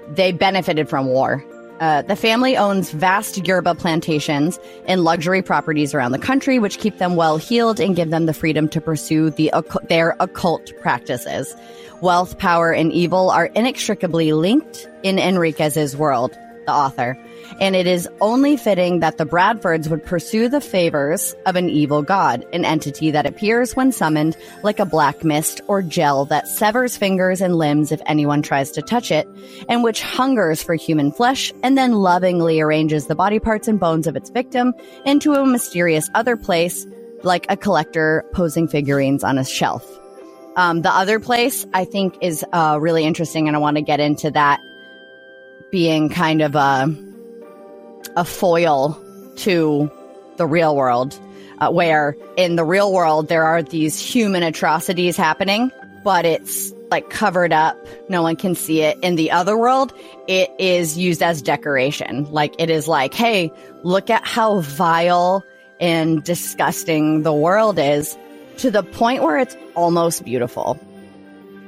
they 0.07 0.31
benefited 0.31 0.89
from 0.89 1.07
war. 1.07 1.43
Uh, 1.79 2.03
the 2.03 2.15
family 2.15 2.55
owns 2.55 2.91
vast 2.91 3.47
yerba 3.47 3.73
plantations 3.73 4.59
and 4.85 5.03
luxury 5.03 5.41
properties 5.41 5.95
around 5.95 6.11
the 6.11 6.19
country, 6.19 6.59
which 6.59 6.77
keep 6.77 6.99
them 6.99 7.15
well 7.15 7.37
heeled 7.37 7.79
and 7.79 7.95
give 7.95 8.11
them 8.11 8.27
the 8.27 8.35
freedom 8.35 8.69
to 8.69 8.79
pursue 8.79 9.31
the 9.31 9.51
their 9.89 10.15
occult 10.19 10.71
practices. 10.81 11.55
Wealth, 12.01 12.37
power, 12.37 12.71
and 12.71 12.91
evil 12.91 13.29
are 13.29 13.45
inextricably 13.45 14.33
linked 14.33 14.87
in 15.03 15.17
Enriquez's 15.17 15.95
world, 15.95 16.31
the 16.65 16.73
author 16.73 17.17
and 17.59 17.75
it 17.75 17.87
is 17.87 18.07
only 18.21 18.55
fitting 18.55 18.99
that 18.99 19.17
the 19.17 19.25
Bradfords 19.25 19.87
would 19.89 20.05
pursue 20.05 20.47
the 20.47 20.61
favors 20.61 21.35
of 21.45 21.55
an 21.55 21.69
evil 21.69 22.01
god, 22.01 22.45
an 22.53 22.65
entity 22.65 23.11
that 23.11 23.25
appears 23.25 23.75
when 23.75 23.91
summoned 23.91 24.37
like 24.63 24.79
a 24.79 24.85
black 24.85 25.23
mist 25.23 25.61
or 25.67 25.81
gel 25.81 26.25
that 26.25 26.47
severs 26.47 26.97
fingers 26.97 27.41
and 27.41 27.55
limbs 27.55 27.91
if 27.91 28.01
anyone 28.05 28.41
tries 28.41 28.71
to 28.71 28.81
touch 28.81 29.11
it, 29.11 29.27
and 29.67 29.83
which 29.83 30.01
hungers 30.01 30.63
for 30.63 30.75
human 30.75 31.11
flesh 31.11 31.51
and 31.63 31.77
then 31.77 31.93
lovingly 31.93 32.61
arranges 32.61 33.07
the 33.07 33.15
body 33.15 33.39
parts 33.39 33.67
and 33.67 33.79
bones 33.79 34.07
of 34.07 34.15
its 34.15 34.29
victim 34.29 34.73
into 35.05 35.33
a 35.33 35.45
mysterious 35.45 36.09
other 36.13 36.37
place, 36.37 36.85
like 37.23 37.45
a 37.49 37.57
collector 37.57 38.25
posing 38.33 38.67
figurines 38.67 39.23
on 39.23 39.37
a 39.37 39.45
shelf. 39.45 40.00
Um, 40.55 40.81
the 40.81 40.91
other 40.91 41.19
place 41.19 41.65
I 41.73 41.85
think 41.85 42.17
is 42.21 42.45
uh, 42.51 42.77
really 42.81 43.05
interesting, 43.05 43.47
and 43.47 43.55
I 43.55 43.59
want 43.59 43.77
to 43.77 43.81
get 43.81 43.99
into 43.99 44.31
that 44.31 44.59
being 45.71 46.09
kind 46.09 46.41
of 46.41 46.55
a 46.55 46.93
a 48.17 48.25
foil 48.25 49.01
to 49.37 49.89
the 50.35 50.45
real 50.45 50.75
world, 50.75 51.17
uh, 51.59 51.71
where 51.71 52.17
in 52.35 52.55
the 52.55 52.65
real 52.65 52.91
world 52.91 53.29
there 53.29 53.45
are 53.45 53.63
these 53.63 53.99
human 53.99 54.43
atrocities 54.43 55.15
happening, 55.15 55.71
but 56.03 56.25
it's 56.25 56.73
like 56.89 57.09
covered 57.09 57.53
up. 57.53 57.77
No 58.09 58.21
one 58.21 58.35
can 58.35 58.53
see 58.53 58.81
it. 58.81 58.97
In 59.01 59.15
the 59.15 59.31
other 59.31 59.57
world, 59.57 59.93
it 60.27 60.51
is 60.59 60.97
used 60.97 61.23
as 61.23 61.41
decoration. 61.41 62.29
Like 62.29 62.53
it 62.59 62.69
is 62.69 62.87
like, 62.87 63.13
hey, 63.13 63.51
look 63.83 64.09
at 64.09 64.27
how 64.27 64.59
vile 64.59 65.45
and 65.79 66.21
disgusting 66.23 67.23
the 67.23 67.33
world 67.33 67.79
is 67.79 68.17
to 68.61 68.71
the 68.71 68.83
point 68.83 69.23
where 69.23 69.37
it's 69.37 69.55
almost 69.75 70.23
beautiful. 70.23 70.79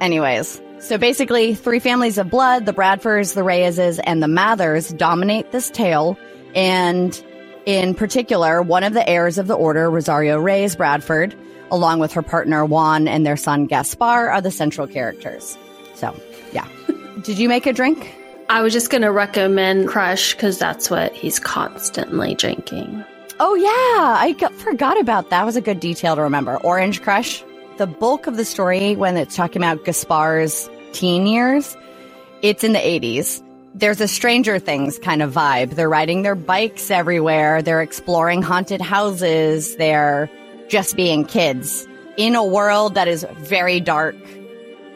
Anyways, 0.00 0.60
so 0.80 0.98
basically, 0.98 1.54
three 1.54 1.78
families 1.78 2.18
of 2.18 2.30
blood, 2.30 2.66
the 2.66 2.72
Bradfords, 2.72 3.34
the 3.34 3.42
Reyeses, 3.42 4.00
and 4.02 4.22
the 4.22 4.28
Mathers 4.28 4.88
dominate 4.90 5.52
this 5.52 5.70
tale 5.70 6.18
and 6.54 7.22
in 7.66 7.94
particular, 7.94 8.62
one 8.62 8.84
of 8.84 8.92
the 8.92 9.08
heirs 9.08 9.38
of 9.38 9.46
the 9.46 9.54
order, 9.54 9.90
Rosario 9.90 10.38
Reyes 10.38 10.76
Bradford, 10.76 11.34
along 11.70 11.98
with 11.98 12.12
her 12.12 12.22
partner 12.22 12.64
Juan 12.64 13.08
and 13.08 13.24
their 13.24 13.36
son 13.36 13.66
Gaspar, 13.66 14.28
are 14.28 14.40
the 14.40 14.50
central 14.50 14.86
characters. 14.86 15.56
So, 15.94 16.14
yeah. 16.52 16.68
Did 17.22 17.38
you 17.38 17.48
make 17.48 17.66
a 17.66 17.72
drink? 17.72 18.14
I 18.50 18.60
was 18.60 18.74
just 18.74 18.90
going 18.90 19.02
to 19.02 19.10
recommend 19.10 19.88
Crush 19.88 20.34
because 20.34 20.58
that's 20.58 20.90
what 20.90 21.14
he's 21.14 21.38
constantly 21.38 22.34
drinking. 22.34 23.04
Oh, 23.40 23.54
yeah. 23.54 24.16
I 24.18 24.32
got, 24.38 24.52
forgot 24.54 25.00
about 25.00 25.30
that. 25.30 25.44
was 25.44 25.56
a 25.56 25.60
good 25.60 25.80
detail 25.80 26.16
to 26.16 26.22
remember. 26.22 26.56
Orange 26.58 27.02
Crush. 27.02 27.44
The 27.78 27.86
bulk 27.86 28.26
of 28.26 28.36
the 28.36 28.44
story, 28.44 28.94
when 28.94 29.16
it's 29.16 29.34
talking 29.34 29.60
about 29.60 29.84
Gaspar's 29.84 30.70
teen 30.92 31.26
years, 31.26 31.76
it's 32.42 32.62
in 32.62 32.72
the 32.72 32.78
80s 32.78 33.42
there's 33.74 34.00
a 34.00 34.08
Stranger 34.08 34.58
Things 34.58 34.98
kind 34.98 35.20
of 35.20 35.32
vibe. 35.32 35.70
They're 35.70 35.88
riding 35.88 36.22
their 36.22 36.36
bikes 36.36 36.90
everywhere. 36.90 37.60
They're 37.60 37.82
exploring 37.82 38.40
haunted 38.40 38.80
houses. 38.80 39.76
They're 39.76 40.30
just 40.68 40.96
being 40.96 41.24
kids 41.24 41.86
in 42.16 42.36
a 42.36 42.44
world 42.44 42.94
that 42.94 43.08
is 43.08 43.26
very 43.38 43.80
dark 43.80 44.14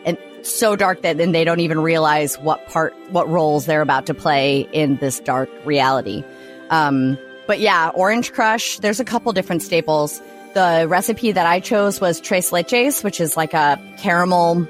and 0.05 0.17
so 0.43 0.77
dark 0.77 1.03
that 1.03 1.19
then 1.19 1.33
they 1.33 1.45
don't 1.45 1.61
even 1.61 1.81
realize 1.81 2.37
what 2.39 2.65
part, 2.69 2.95
what 3.11 3.29
roles 3.29 3.67
they're 3.67 3.83
about 3.83 4.07
to 4.07 4.15
play 4.15 4.69
in 4.73 4.97
this 4.99 5.19
dark 5.21 5.51
reality. 5.65 6.23
Um, 6.71 7.19
but 7.49 7.61
yeah, 7.61 7.89
Orange 7.95 8.33
Crush, 8.35 8.79
there's 8.79 9.01
a 9.01 9.05
couple 9.05 9.33
different 9.33 9.63
staples. 9.63 10.21
The 10.53 10.87
recipe 10.87 11.33
that 11.33 11.47
I 11.47 11.61
chose 11.61 11.99
was 11.99 12.21
tres 12.21 12.51
leches, 12.51 13.03
which 13.03 13.21
is 13.21 13.39
like 13.39 13.55
a 13.55 13.81
caramel 13.97 14.69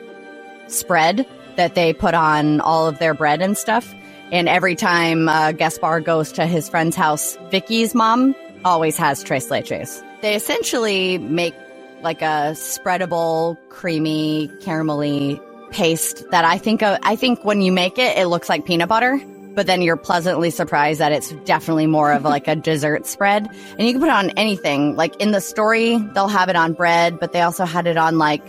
spread 0.69 1.27
that 1.57 1.75
they 1.75 1.93
put 1.93 2.15
on 2.15 2.61
all 2.61 2.87
of 2.87 3.01
their 3.01 3.15
bread 3.15 3.43
and 3.43 3.59
stuff. 3.59 3.93
And 4.31 4.49
every 4.49 4.77
time 4.77 5.29
uh, 5.29 5.53
Gaspar 5.53 6.01
goes 6.01 6.31
to 6.33 6.47
his 6.47 6.69
friend's 6.69 6.95
house, 6.95 7.37
Vicky's 7.51 7.97
mom 7.97 8.37
always 8.65 8.97
has 8.97 9.25
tres 9.25 9.49
leches. 9.49 10.01
They 10.21 10.37
essentially 10.37 11.19
make 11.19 11.55
like 12.03 12.23
a 12.23 12.53
spreadable, 12.55 13.59
creamy, 13.71 14.53
caramelly 14.61 15.43
paste 15.73 16.31
that 16.31 16.45
I 16.45 16.59
think 16.59 16.85
uh, 16.85 16.99
I 17.03 17.17
think 17.17 17.45
when 17.45 17.61
you 17.61 17.73
make 17.73 17.99
it, 17.99 18.17
it 18.17 18.27
looks 18.27 18.49
like 18.49 18.67
peanut 18.67 18.89
butter. 18.89 19.21
But 19.59 19.67
then 19.67 19.83
you're 19.83 19.97
pleasantly 19.97 20.51
surprised 20.51 21.01
that 21.01 21.11
it's 21.11 21.33
definitely 21.45 21.89
more 21.89 22.13
of 22.13 22.23
like 22.23 22.47
a 22.47 22.55
dessert 22.55 23.07
spread. 23.07 23.49
And 23.77 23.89
you 23.89 23.93
can 23.93 24.01
put 24.01 24.07
it 24.07 24.13
on 24.13 24.31
anything. 24.37 24.95
Like 24.95 25.17
in 25.17 25.33
the 25.33 25.41
story, 25.41 25.99
they'll 25.99 26.29
have 26.29 26.49
it 26.49 26.55
on 26.55 26.75
bread, 26.75 27.19
but 27.19 27.33
they 27.33 27.41
also 27.41 27.65
had 27.65 27.89
it 27.89 27.97
on 27.97 28.19
like 28.19 28.47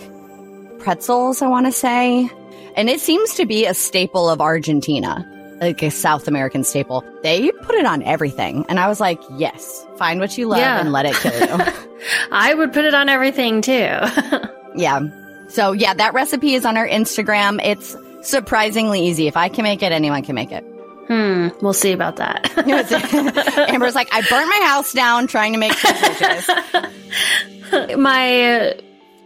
pretzels, 0.78 1.42
I 1.42 1.48
want 1.48 1.66
to 1.66 1.72
say. 1.72 2.30
And 2.76 2.92
it 2.92 3.00
seems 3.00 3.34
to 3.34 3.48
be 3.48 3.66
a 3.66 3.74
staple 3.74 4.30
of 4.30 4.40
Argentina 4.40 5.28
like 5.60 5.82
a 5.82 5.90
South 5.90 6.28
American 6.28 6.64
staple. 6.64 7.04
They 7.24 7.52
put 7.52 7.74
it 7.74 7.88
on 7.88 8.04
everything. 8.04 8.64
And 8.70 8.80
I 8.80 8.88
was 8.88 9.00
like, 9.00 9.20
yes, 9.36 9.88
find 9.98 10.20
what 10.20 10.38
you 10.38 10.48
love 10.48 10.60
yeah. 10.60 10.80
and 10.80 10.92
let 10.92 11.08
it 11.08 11.16
kill 11.16 11.34
you. 11.34 11.74
I 12.32 12.54
would 12.54 12.72
put 12.72 12.86
it 12.86 12.94
on 12.94 13.10
everything 13.10 13.64
too. 13.64 13.72
yeah. 14.76 15.00
So 15.48 15.72
yeah, 15.72 15.96
that 15.96 16.14
recipe 16.14 16.54
is 16.54 16.66
on 16.68 16.78
our 16.78 16.88
Instagram. 16.88 17.60
It's 17.64 17.96
surprisingly 18.22 19.08
easy. 19.08 19.26
If 19.26 19.36
I 19.36 19.50
can 19.50 19.64
make 19.64 19.82
it, 19.82 19.92
anyone 19.92 20.22
can 20.22 20.36
make 20.36 20.52
it. 20.52 20.64
Hmm, 21.10 21.50
we'll 21.62 21.74
see 21.74 21.92
about 21.92 22.18
that. 22.18 22.56
Amber's 23.70 23.96
like, 23.96 24.10
I 24.12 24.22
burned 24.30 24.50
my 24.50 24.62
house 24.64 24.94
down 24.94 25.26
trying 25.26 25.54
to 25.54 25.60
make 25.60 25.74
sandwiches. 25.74 27.98
my 27.98 28.80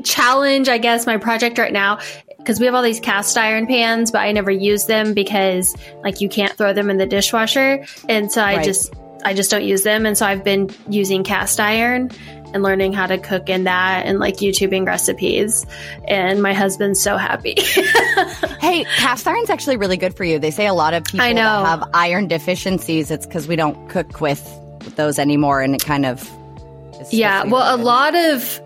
challenge, 0.06 0.70
I 0.70 0.78
guess, 0.78 1.06
my 1.06 1.18
project 1.18 1.58
right 1.58 1.74
now 1.74 2.00
because 2.38 2.60
we 2.60 2.66
have 2.66 2.76
all 2.76 2.84
these 2.84 3.00
cast 3.00 3.38
iron 3.38 3.68
pans, 3.68 4.12
but 4.12 4.20
I 4.20 4.32
never 4.32 4.52
use 4.52 4.86
them 4.86 5.14
because 5.14 5.76
like 6.04 6.22
you 6.22 6.30
can't 6.30 6.56
throw 6.58 6.74
them 6.74 6.90
in 6.90 6.98
the 6.98 7.06
dishwasher, 7.06 7.86
and 8.10 8.32
so 8.32 8.42
I 8.42 8.58
right. 8.58 8.66
just 8.66 8.94
I 9.24 9.34
just 9.34 9.50
don't 9.50 9.64
use 9.64 9.84
them, 9.84 10.06
and 10.06 10.18
so 10.18 10.26
I've 10.26 10.44
been 10.44 10.70
using 10.90 11.24
cast 11.24 11.60
iron 11.60 12.12
and 12.54 12.64
learning 12.64 12.94
how 12.94 13.08
to 13.08 13.18
cook 13.18 13.50
in 13.50 13.66
that 13.66 14.06
and 14.06 14.20
like 14.20 14.36
YouTubing 14.36 14.86
recipes. 14.86 15.66
And 16.08 16.42
my 16.42 16.54
husband's 16.54 17.02
so 17.02 17.18
happy. 17.18 17.56
hey, 18.60 18.86
cast 18.98 19.28
iron's 19.28 19.50
actually 19.50 19.78
really 19.78 19.98
good 19.98 20.16
for 20.16 20.24
you. 20.24 20.40
They 20.40 20.52
say 20.52 20.68
a 20.68 20.74
lot 20.74 20.94
of 20.94 21.04
people 21.04 21.22
I 21.22 21.34
know. 21.34 21.42
have 21.42 21.90
iron 21.94 22.28
deficiencies. 22.28 23.12
It's 23.12 23.26
because 23.26 23.48
we 23.48 23.56
don't 23.56 23.90
cook 23.90 24.22
with 24.22 24.42
those 24.96 25.20
anymore, 25.20 25.62
and 25.62 25.76
it 25.76 25.84
kind 25.84 26.06
of 26.06 26.30
yeah. 27.12 27.44
Well, 27.44 27.76
a 27.76 27.82
lot 27.82 28.16
of 28.16 28.62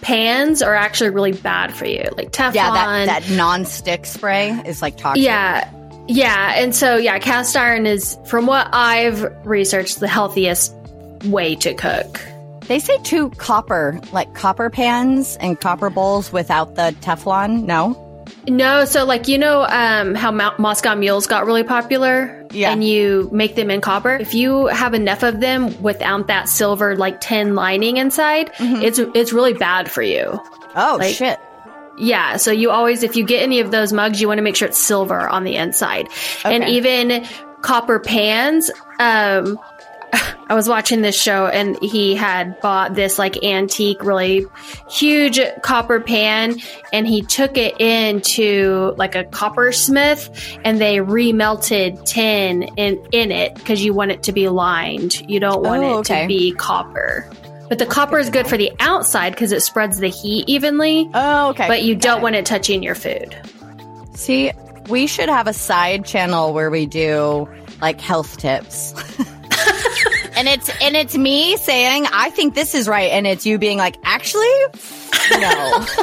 pans 0.00 0.62
are 0.62 0.74
actually 0.74 1.10
really 1.10 1.32
bad 1.32 1.74
for 1.74 1.86
you, 1.86 2.08
like 2.16 2.32
Teflon. 2.32 2.54
Yeah, 2.54 2.72
that, 2.72 3.22
that 3.22 3.30
non-stick 3.30 4.06
spray 4.06 4.50
is 4.66 4.82
like 4.82 4.96
toxic. 4.96 5.24
Yeah, 5.24 5.70
yeah, 6.08 6.54
and 6.56 6.74
so 6.74 6.96
yeah, 6.96 7.18
cast 7.18 7.56
iron 7.56 7.86
is, 7.86 8.18
from 8.26 8.46
what 8.46 8.68
I've 8.72 9.22
researched, 9.46 10.00
the 10.00 10.08
healthiest 10.08 10.74
way 11.24 11.54
to 11.56 11.74
cook. 11.74 12.20
They 12.70 12.78
say 12.78 12.98
too 12.98 13.30
copper, 13.30 14.00
like 14.12 14.32
copper 14.34 14.70
pans 14.70 15.36
and 15.40 15.58
copper 15.60 15.90
bowls 15.90 16.32
without 16.32 16.76
the 16.76 16.94
Teflon. 17.00 17.64
No. 17.64 18.06
No, 18.46 18.84
so 18.84 19.04
like 19.04 19.26
you 19.26 19.38
know 19.38 19.66
um, 19.68 20.14
how 20.14 20.30
Moscow 20.30 20.94
mules 20.94 21.26
got 21.26 21.46
really 21.46 21.64
popular, 21.64 22.46
yeah. 22.52 22.70
and 22.70 22.84
you 22.84 23.28
make 23.32 23.56
them 23.56 23.72
in 23.72 23.80
copper. 23.80 24.12
If 24.14 24.34
you 24.34 24.68
have 24.68 24.94
enough 24.94 25.24
of 25.24 25.40
them 25.40 25.82
without 25.82 26.28
that 26.28 26.48
silver 26.48 26.94
like 26.94 27.20
tin 27.20 27.56
lining 27.56 27.96
inside, 27.96 28.52
mm-hmm. 28.52 28.82
it's 28.82 29.00
it's 29.00 29.32
really 29.32 29.54
bad 29.54 29.90
for 29.90 30.02
you. 30.02 30.40
Oh 30.76 30.96
like, 31.00 31.12
shit! 31.12 31.40
Yeah, 31.98 32.36
so 32.36 32.52
you 32.52 32.70
always 32.70 33.02
if 33.02 33.16
you 33.16 33.24
get 33.24 33.42
any 33.42 33.58
of 33.58 33.72
those 33.72 33.92
mugs, 33.92 34.20
you 34.20 34.28
want 34.28 34.38
to 34.38 34.42
make 34.42 34.54
sure 34.54 34.68
it's 34.68 34.78
silver 34.78 35.28
on 35.28 35.42
the 35.42 35.56
inside, 35.56 36.06
okay. 36.44 36.54
and 36.54 36.68
even 36.68 37.26
copper 37.62 37.98
pans. 37.98 38.70
Um, 39.00 39.58
I 40.50 40.54
was 40.54 40.68
watching 40.68 41.00
this 41.00 41.18
show 41.20 41.46
and 41.46 41.80
he 41.80 42.16
had 42.16 42.60
bought 42.60 42.96
this 42.96 43.20
like 43.20 43.40
antique, 43.44 44.02
really 44.02 44.46
huge 44.90 45.38
copper 45.62 46.00
pan 46.00 46.56
and 46.92 47.06
he 47.06 47.22
took 47.22 47.56
it 47.56 47.80
into 47.80 48.92
like 48.96 49.14
a 49.14 49.22
coppersmith 49.22 50.58
and 50.64 50.80
they 50.80 50.96
remelted 50.96 52.04
tin 52.04 52.64
in, 52.76 53.00
in 53.12 53.30
it 53.30 53.54
because 53.54 53.84
you 53.84 53.94
want 53.94 54.10
it 54.10 54.24
to 54.24 54.32
be 54.32 54.48
lined. 54.48 55.20
You 55.30 55.38
don't 55.38 55.62
want 55.62 55.84
oh, 55.84 55.90
it 55.90 56.00
okay. 56.00 56.22
to 56.22 56.26
be 56.26 56.50
copper. 56.50 57.30
But 57.68 57.78
the 57.78 57.86
copper 57.86 58.18
is 58.18 58.28
good 58.28 58.48
for 58.48 58.56
the 58.56 58.72
outside 58.80 59.30
because 59.30 59.52
it 59.52 59.60
spreads 59.60 60.00
the 60.00 60.08
heat 60.08 60.48
evenly. 60.48 61.08
Oh, 61.14 61.50
okay. 61.50 61.68
But 61.68 61.84
you 61.84 61.94
don't 61.94 62.22
want 62.22 62.34
it 62.34 62.44
touching 62.44 62.82
your 62.82 62.96
food. 62.96 63.36
See, 64.16 64.50
we 64.88 65.06
should 65.06 65.28
have 65.28 65.46
a 65.46 65.52
side 65.52 66.04
channel 66.04 66.52
where 66.52 66.70
we 66.70 66.86
do 66.86 67.48
like 67.80 68.00
health 68.00 68.38
tips. 68.38 68.94
and 70.40 70.48
it's 70.48 70.70
and 70.80 70.96
it's 70.96 71.18
me 71.18 71.58
saying 71.58 72.06
I 72.10 72.30
think 72.30 72.54
this 72.54 72.74
is 72.74 72.88
right 72.88 73.10
and 73.10 73.26
it's 73.26 73.44
you 73.44 73.58
being 73.58 73.76
like 73.76 73.96
actually 74.04 74.48
no. 75.32 75.86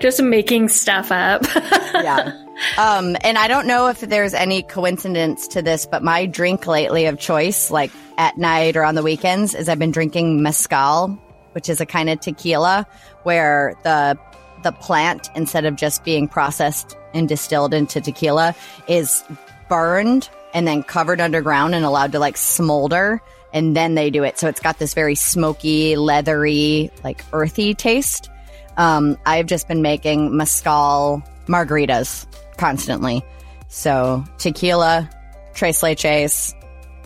Just 0.00 0.22
making 0.22 0.68
stuff 0.68 1.10
up. 1.10 1.42
yeah. 1.94 2.30
Um 2.78 3.16
and 3.24 3.36
I 3.36 3.48
don't 3.48 3.66
know 3.66 3.88
if 3.88 3.98
there's 3.98 4.32
any 4.32 4.62
coincidence 4.62 5.48
to 5.48 5.60
this 5.60 5.86
but 5.86 6.04
my 6.04 6.26
drink 6.26 6.68
lately 6.68 7.06
of 7.06 7.18
choice 7.18 7.72
like 7.72 7.90
at 8.16 8.38
night 8.38 8.76
or 8.76 8.84
on 8.84 8.94
the 8.94 9.02
weekends 9.02 9.52
is 9.52 9.68
I've 9.68 9.80
been 9.80 9.90
drinking 9.90 10.40
mezcal, 10.40 11.08
which 11.50 11.68
is 11.68 11.80
a 11.80 11.86
kind 11.86 12.08
of 12.08 12.20
tequila 12.20 12.86
where 13.24 13.74
the 13.82 14.16
the 14.62 14.70
plant 14.70 15.30
instead 15.34 15.64
of 15.64 15.74
just 15.74 16.04
being 16.04 16.28
processed 16.28 16.96
and 17.12 17.28
distilled 17.28 17.74
into 17.74 18.00
tequila 18.00 18.54
is 18.86 19.24
burned 19.68 20.28
and 20.54 20.66
then 20.66 20.82
covered 20.82 21.20
underground 21.20 21.74
and 21.74 21.84
allowed 21.84 22.12
to 22.12 22.18
like 22.18 22.36
smolder 22.36 23.20
and 23.52 23.76
then 23.76 23.94
they 23.94 24.10
do 24.10 24.24
it. 24.24 24.38
So 24.38 24.48
it's 24.48 24.60
got 24.60 24.78
this 24.78 24.94
very 24.94 25.14
smoky 25.14 25.96
leathery 25.96 26.90
like 27.04 27.24
earthy 27.32 27.74
taste. 27.74 28.30
Um, 28.76 29.16
i've 29.26 29.46
just 29.46 29.68
been 29.68 29.82
making 29.82 30.36
mezcal 30.36 31.22
margaritas 31.46 32.26
constantly. 32.56 33.22
So 33.68 34.24
tequila 34.38 35.10
tres 35.54 35.80
leches. 35.82 36.54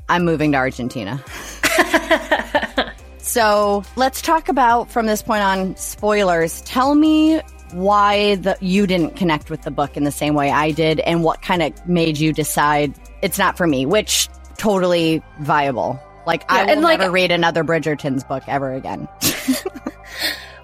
I'm 0.08 0.24
moving 0.24 0.52
to 0.52 0.58
argentina. 0.58 1.22
So 3.28 3.84
let's 3.96 4.22
talk 4.22 4.48
about 4.48 4.90
from 4.90 5.04
this 5.04 5.20
point 5.20 5.42
on 5.42 5.76
spoilers. 5.76 6.62
Tell 6.62 6.94
me 6.94 7.40
why 7.72 8.36
the, 8.36 8.56
you 8.62 8.86
didn't 8.86 9.16
connect 9.16 9.50
with 9.50 9.60
the 9.62 9.70
book 9.70 9.98
in 9.98 10.04
the 10.04 10.10
same 10.10 10.32
way 10.32 10.50
I 10.50 10.70
did, 10.70 11.00
and 11.00 11.22
what 11.22 11.42
kind 11.42 11.62
of 11.62 11.86
made 11.86 12.16
you 12.16 12.32
decide 12.32 12.94
it's 13.22 13.38
not 13.38 13.56
for 13.56 13.66
me. 13.66 13.86
Which 13.86 14.28
totally 14.56 15.22
viable. 15.40 16.00
Like 16.26 16.44
I 16.50 16.64
will 16.64 16.70
and, 16.70 16.82
like- 16.82 17.00
never 17.00 17.10
read 17.10 17.30
another 17.30 17.64
Bridgerton's 17.64 18.24
book 18.24 18.44
ever 18.46 18.72
again. 18.72 19.08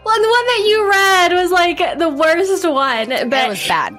Well, 0.04 0.20
the 0.20 0.28
one 0.28 0.46
that 0.46 0.64
you 0.68 0.90
read 0.90 1.32
was 1.32 1.50
like 1.50 1.98
the 1.98 2.08
worst 2.10 2.68
one, 2.68 3.08
but 3.08 3.30
That 3.30 3.48
was 3.48 3.66
bad. 3.66 3.98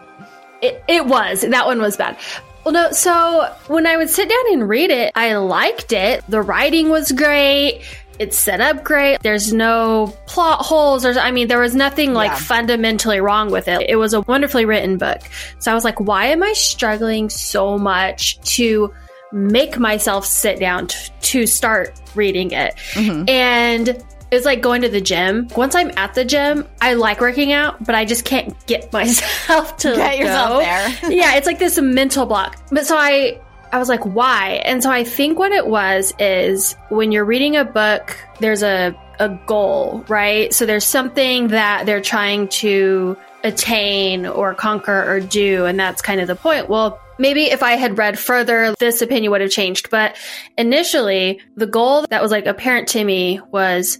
It, 0.61 0.83
it 0.87 1.05
was. 1.05 1.41
That 1.41 1.65
one 1.65 1.81
was 1.81 1.97
bad. 1.97 2.17
Well, 2.63 2.73
no, 2.73 2.91
so 2.91 3.51
when 3.67 3.85
I 3.87 3.97
would 3.97 4.09
sit 4.09 4.29
down 4.29 4.53
and 4.53 4.69
read 4.69 4.91
it, 4.91 5.11
I 5.15 5.35
liked 5.37 5.93
it. 5.93 6.23
The 6.29 6.41
writing 6.41 6.89
was 6.89 7.11
great. 7.11 7.81
It's 8.19 8.37
set 8.37 8.61
up 8.61 8.83
great. 8.83 9.19
There's 9.21 9.51
no 9.53 10.13
plot 10.25 10.61
holes. 10.65 11.03
There's, 11.03 11.17
I 11.17 11.31
mean, 11.31 11.47
there 11.47 11.59
was 11.59 11.75
nothing 11.75 12.13
like 12.13 12.31
Yeah. 12.31 12.37
fundamentally 12.37 13.19
wrong 13.19 13.51
with 13.51 13.67
it. 13.67 13.89
It 13.89 13.97
was 13.97 14.13
a 14.13 14.21
wonderfully 14.21 14.65
written 14.65 14.97
book. 14.97 15.19
So 15.59 15.71
I 15.71 15.75
was 15.75 15.83
like, 15.83 15.99
why 15.99 16.27
am 16.27 16.41
I 16.43 16.53
struggling 16.53 17.29
so 17.29 17.77
much 17.77 18.39
to 18.55 18.93
make 19.33 19.77
myself 19.79 20.25
sit 20.25 20.59
down 20.59 20.87
t- 20.87 21.11
to 21.21 21.45
start 21.47 21.99
reading 22.15 22.51
it? 22.51 22.75
Mm-hmm. 22.93 23.27
And 23.29 24.03
it's 24.31 24.45
like 24.45 24.61
going 24.61 24.81
to 24.81 24.89
the 24.89 25.01
gym. 25.01 25.47
Once 25.55 25.75
I'm 25.75 25.91
at 25.97 26.13
the 26.13 26.25
gym, 26.25 26.65
I 26.81 26.93
like 26.95 27.21
working 27.21 27.51
out, 27.53 27.83
but 27.85 27.95
I 27.95 28.05
just 28.05 28.25
can't 28.25 28.53
get 28.65 28.91
myself 28.93 29.77
to 29.77 29.93
Get 29.95 30.17
yourself 30.17 30.49
go. 30.49 30.59
there. 30.59 30.89
yeah, 31.11 31.35
it's 31.35 31.47
like 31.47 31.59
this 31.59 31.79
mental 31.79 32.25
block. 32.25 32.57
But 32.71 32.85
so 32.87 32.97
I 32.97 33.39
I 33.75 33.77
was 33.77 33.89
like, 33.89 34.05
why? 34.05 34.61
And 34.63 34.81
so 34.81 34.89
I 34.89 35.03
think 35.03 35.37
what 35.37 35.51
it 35.51 35.67
was 35.67 36.13
is 36.17 36.77
when 36.87 37.11
you're 37.11 37.25
reading 37.25 37.57
a 37.57 37.65
book, 37.65 38.17
there's 38.39 38.63
a 38.63 38.95
a 39.19 39.29
goal, 39.47 40.05
right? 40.07 40.53
So 40.53 40.65
there's 40.65 40.85
something 40.85 41.49
that 41.49 41.85
they're 41.85 41.99
trying 41.99 42.47
to 42.49 43.17
attain 43.43 44.25
or 44.25 44.53
conquer 44.53 45.03
or 45.09 45.19
do, 45.19 45.65
and 45.65 45.77
that's 45.77 46.01
kind 46.01 46.21
of 46.21 46.27
the 46.27 46.37
point. 46.37 46.69
Well, 46.69 47.01
maybe 47.19 47.45
if 47.45 47.63
I 47.63 47.73
had 47.73 47.97
read 47.97 48.17
further, 48.17 48.73
this 48.79 49.01
opinion 49.01 49.31
would 49.31 49.41
have 49.41 49.51
changed. 49.51 49.89
But 49.89 50.15
initially, 50.57 51.41
the 51.57 51.67
goal 51.67 52.05
that 52.09 52.21
was 52.21 52.31
like 52.31 52.45
apparent 52.45 52.87
to 52.89 53.03
me 53.03 53.41
was 53.51 53.99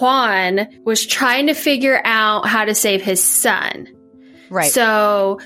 Juan 0.00 0.68
was 0.84 1.06
trying 1.06 1.46
to 1.46 1.54
figure 1.54 2.02
out 2.04 2.46
how 2.46 2.66
to 2.66 2.74
save 2.74 3.00
his 3.00 3.24
son. 3.24 3.88
Right. 4.50 4.70
So 4.70 5.40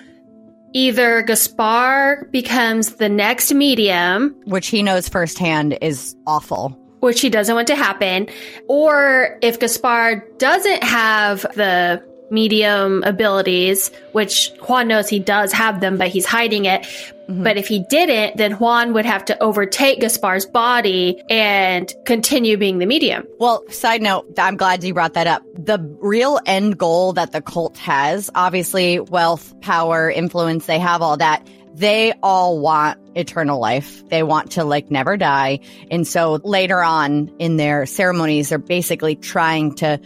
either 0.73 1.23
Gaspar 1.23 2.29
becomes 2.31 2.95
the 2.97 3.09
next 3.09 3.53
medium, 3.55 4.35
Which 4.45 4.69
he 4.69 4.83
knows 4.83 5.09
firsthand 5.09 5.79
is 5.81 6.15
awful. 6.27 6.79
which 7.01 7.21
he 7.21 7.31
doesn't 7.31 7.55
want 7.55 7.69
to 7.69 7.77
happen, 7.77 8.29
or 8.69 9.39
if 9.41 9.61
Gaspar 9.61 10.25
doesn't 10.39 10.83
have 10.83 11.43
the 11.55 12.03
medium 12.31 13.03
abilities, 13.05 13.91
which 14.13 14.53
Juan 14.69 14.89
knows 14.89 15.09
he 15.09 15.19
does 15.19 15.53
have 15.53 15.81
them, 15.81 15.97
but 15.97 16.09
he's 16.09 16.27
hiding 16.27 16.65
it. 16.67 16.83
Mm-hmm. 16.83 17.43
But 17.43 17.59
if 17.59 17.69
he 17.69 17.85
didn't, 17.91 18.39
then 18.39 18.53
Juan 18.53 18.95
would 18.95 19.05
have 19.05 19.25
to 19.27 19.43
overtake 19.43 20.01
Gaspar's 20.01 20.47
body 20.47 21.23
and 21.29 21.93
continue 22.07 22.57
being 22.57 22.79
the 22.79 22.87
medium. 22.87 23.27
Well, 23.39 23.69
side 23.71 24.01
note, 24.01 24.33
I'm 24.39 24.57
glad 24.57 24.83
you 24.83 24.95
brought 24.95 25.15
that 25.15 25.27
up. 25.27 25.43
The 25.55 25.79
real 26.01 26.41
end 26.47 26.79
goal 26.79 27.13
that 27.15 27.33
the 27.33 27.43
cult 27.43 27.77
has, 27.79 28.31
obviously, 28.35 28.99
wealth, 28.99 29.59
power, 29.61 30.11
influence, 30.11 30.67
they 30.67 30.79
have 30.79 31.03
all 31.03 31.19
that. 31.19 31.47
They 31.75 32.13
all 32.23 32.59
want 32.59 32.99
eternal 33.15 33.61
life. 33.61 34.09
They 34.09 34.23
want 34.23 34.53
to 34.53 34.65
like 34.65 34.91
never 34.91 35.17
die. 35.17 35.61
And 35.91 36.07
so 36.09 36.41
later 36.43 36.83
on 36.83 37.31
in 37.39 37.57
their 37.57 37.87
ceremonies, 37.87 38.49
they're 38.49 38.59
basically 38.59 39.15
trying 39.15 39.75
to 39.77 40.01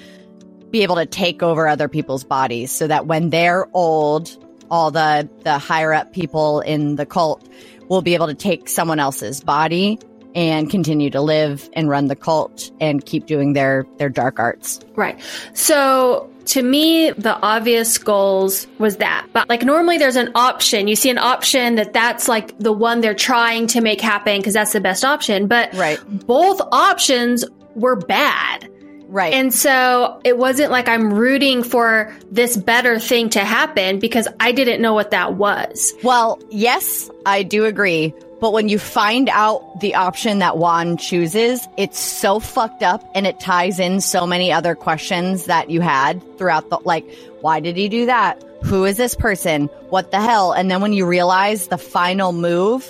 be 0.72 0.82
able 0.82 0.96
to 0.96 1.06
take 1.06 1.42
over 1.42 1.68
other 1.68 1.87
people's 1.88 2.24
bodies 2.24 2.72
so 2.72 2.87
that 2.87 3.06
when 3.06 3.30
they're 3.30 3.68
old, 3.74 4.37
all 4.70 4.90
the, 4.90 5.28
the 5.44 5.58
higher 5.58 5.92
up 5.92 6.12
people 6.12 6.61
in 6.61 6.96
the 6.96 7.06
cult 7.06 7.46
will 7.88 8.02
be 8.02 8.14
able 8.14 8.26
to 8.26 8.35
take 8.35 8.68
someone 8.68 8.98
else's 8.98 9.40
body 9.42 9.98
and 10.35 10.70
continue 10.70 11.11
to 11.11 11.20
live 11.20 11.68
and 11.74 11.90
run 11.90 12.06
the 12.06 12.16
cult 12.16 12.70
and 12.80 13.04
keep 13.04 13.26
doing 13.26 13.52
their, 13.52 13.87
their 13.98 14.08
dark 14.08 14.38
arts. 14.40 14.80
Right. 14.96 15.20
So 15.52 16.30
to 16.46 16.62
me, 16.62 17.11
the 17.11 17.38
obvious 17.40 17.98
goals 17.98 18.66
was 18.78 18.96
that. 18.96 19.26
But 19.35 19.50
like 19.50 19.62
normally 19.62 19.98
there's 19.98 20.16
an 20.16 20.30
option. 20.35 20.88
You 20.88 20.96
see 20.96 21.11
an 21.11 21.18
option 21.18 21.74
that 21.74 21.92
that's 21.92 22.28
like 22.28 22.58
the 22.58 22.72
one 22.72 23.02
they're 23.02 23.14
trying 23.14 23.66
to 23.68 23.82
make 23.82 24.00
happen 24.00 24.38
because 24.38 24.54
that's 24.54 24.72
the 24.72 24.80
best 24.80 25.04
option. 25.04 25.48
But 25.48 25.74
Right. 25.74 26.00
both 26.26 26.62
options 26.72 27.44
were 27.74 27.96
bad. 27.96 28.70
Right. 29.12 29.35
And 29.35 29.53
so 29.53 30.22
it 30.25 30.38
wasn't 30.38 30.70
like 30.70 30.88
I'm 30.88 31.12
rooting 31.12 31.62
for 31.62 32.16
this 32.31 32.57
better 32.57 32.98
thing 32.98 33.29
to 33.31 33.40
happen 33.40 33.98
because 33.98 34.27
I 34.40 34.53
didn't 34.53 34.81
know 34.81 34.94
what 34.94 35.11
that 35.11 35.35
was. 35.35 35.92
well, 36.03 36.40
yes, 36.48 37.11
I 37.27 37.42
do 37.42 37.66
agree. 37.66 38.14
But 38.40 38.55
when 38.55 38.70
you 38.70 38.79
find 38.79 39.29
out 39.29 39.81
the 39.81 39.94
option 39.94 40.38
that 40.38 40.57
Juan 40.57 40.96
chooses, 40.96 41.61
it's 41.77 42.01
so 42.01 42.40
fucked 42.40 42.83
up 42.83 43.09
and 43.14 43.27
it 43.27 43.38
ties 43.38 43.79
in 43.79 44.01
so 44.01 44.27
many 44.27 44.51
other 44.51 44.75
questions 44.75 45.44
that 45.44 45.68
you 45.68 45.83
had 45.83 46.20
throughout 46.38 46.70
the, 46.70 46.79
like, 46.85 47.05
why 47.42 47.61
did 47.61 47.77
he 47.77 47.90
do 47.90 48.07
that? 48.07 48.42
Who 48.64 48.87
is 48.87 48.96
this 48.96 49.14
person? 49.14 49.66
What 49.90 50.11
the 50.11 50.20
hell? 50.20 50.53
And 50.53 50.70
then 50.70 50.81
when 50.81 50.94
you 50.94 51.05
realize 51.07 51.68
the 51.68 51.79
final 51.79 52.33
move, 52.33 52.88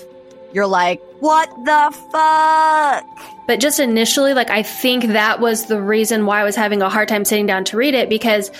you're 0.55 0.69
like, 0.69 1.03
what 1.19 1.49
the 1.65 1.99
fuck? 2.13 3.32
But 3.47 3.61
just 3.61 3.81
initially, 3.81 4.35
like, 4.35 4.51
I 4.51 4.63
think 4.63 5.07
that 5.09 5.41
was 5.41 5.67
the 5.67 5.81
reason 5.81 6.27
why 6.27 6.41
I 6.41 6.45
was 6.45 6.57
having 6.57 6.81
a 6.83 6.89
hard 6.89 7.09
time 7.09 7.25
sitting 7.25 7.47
down 7.47 7.65
to 7.65 7.77
read 7.77 7.95
it 7.95 8.09
because 8.09 8.51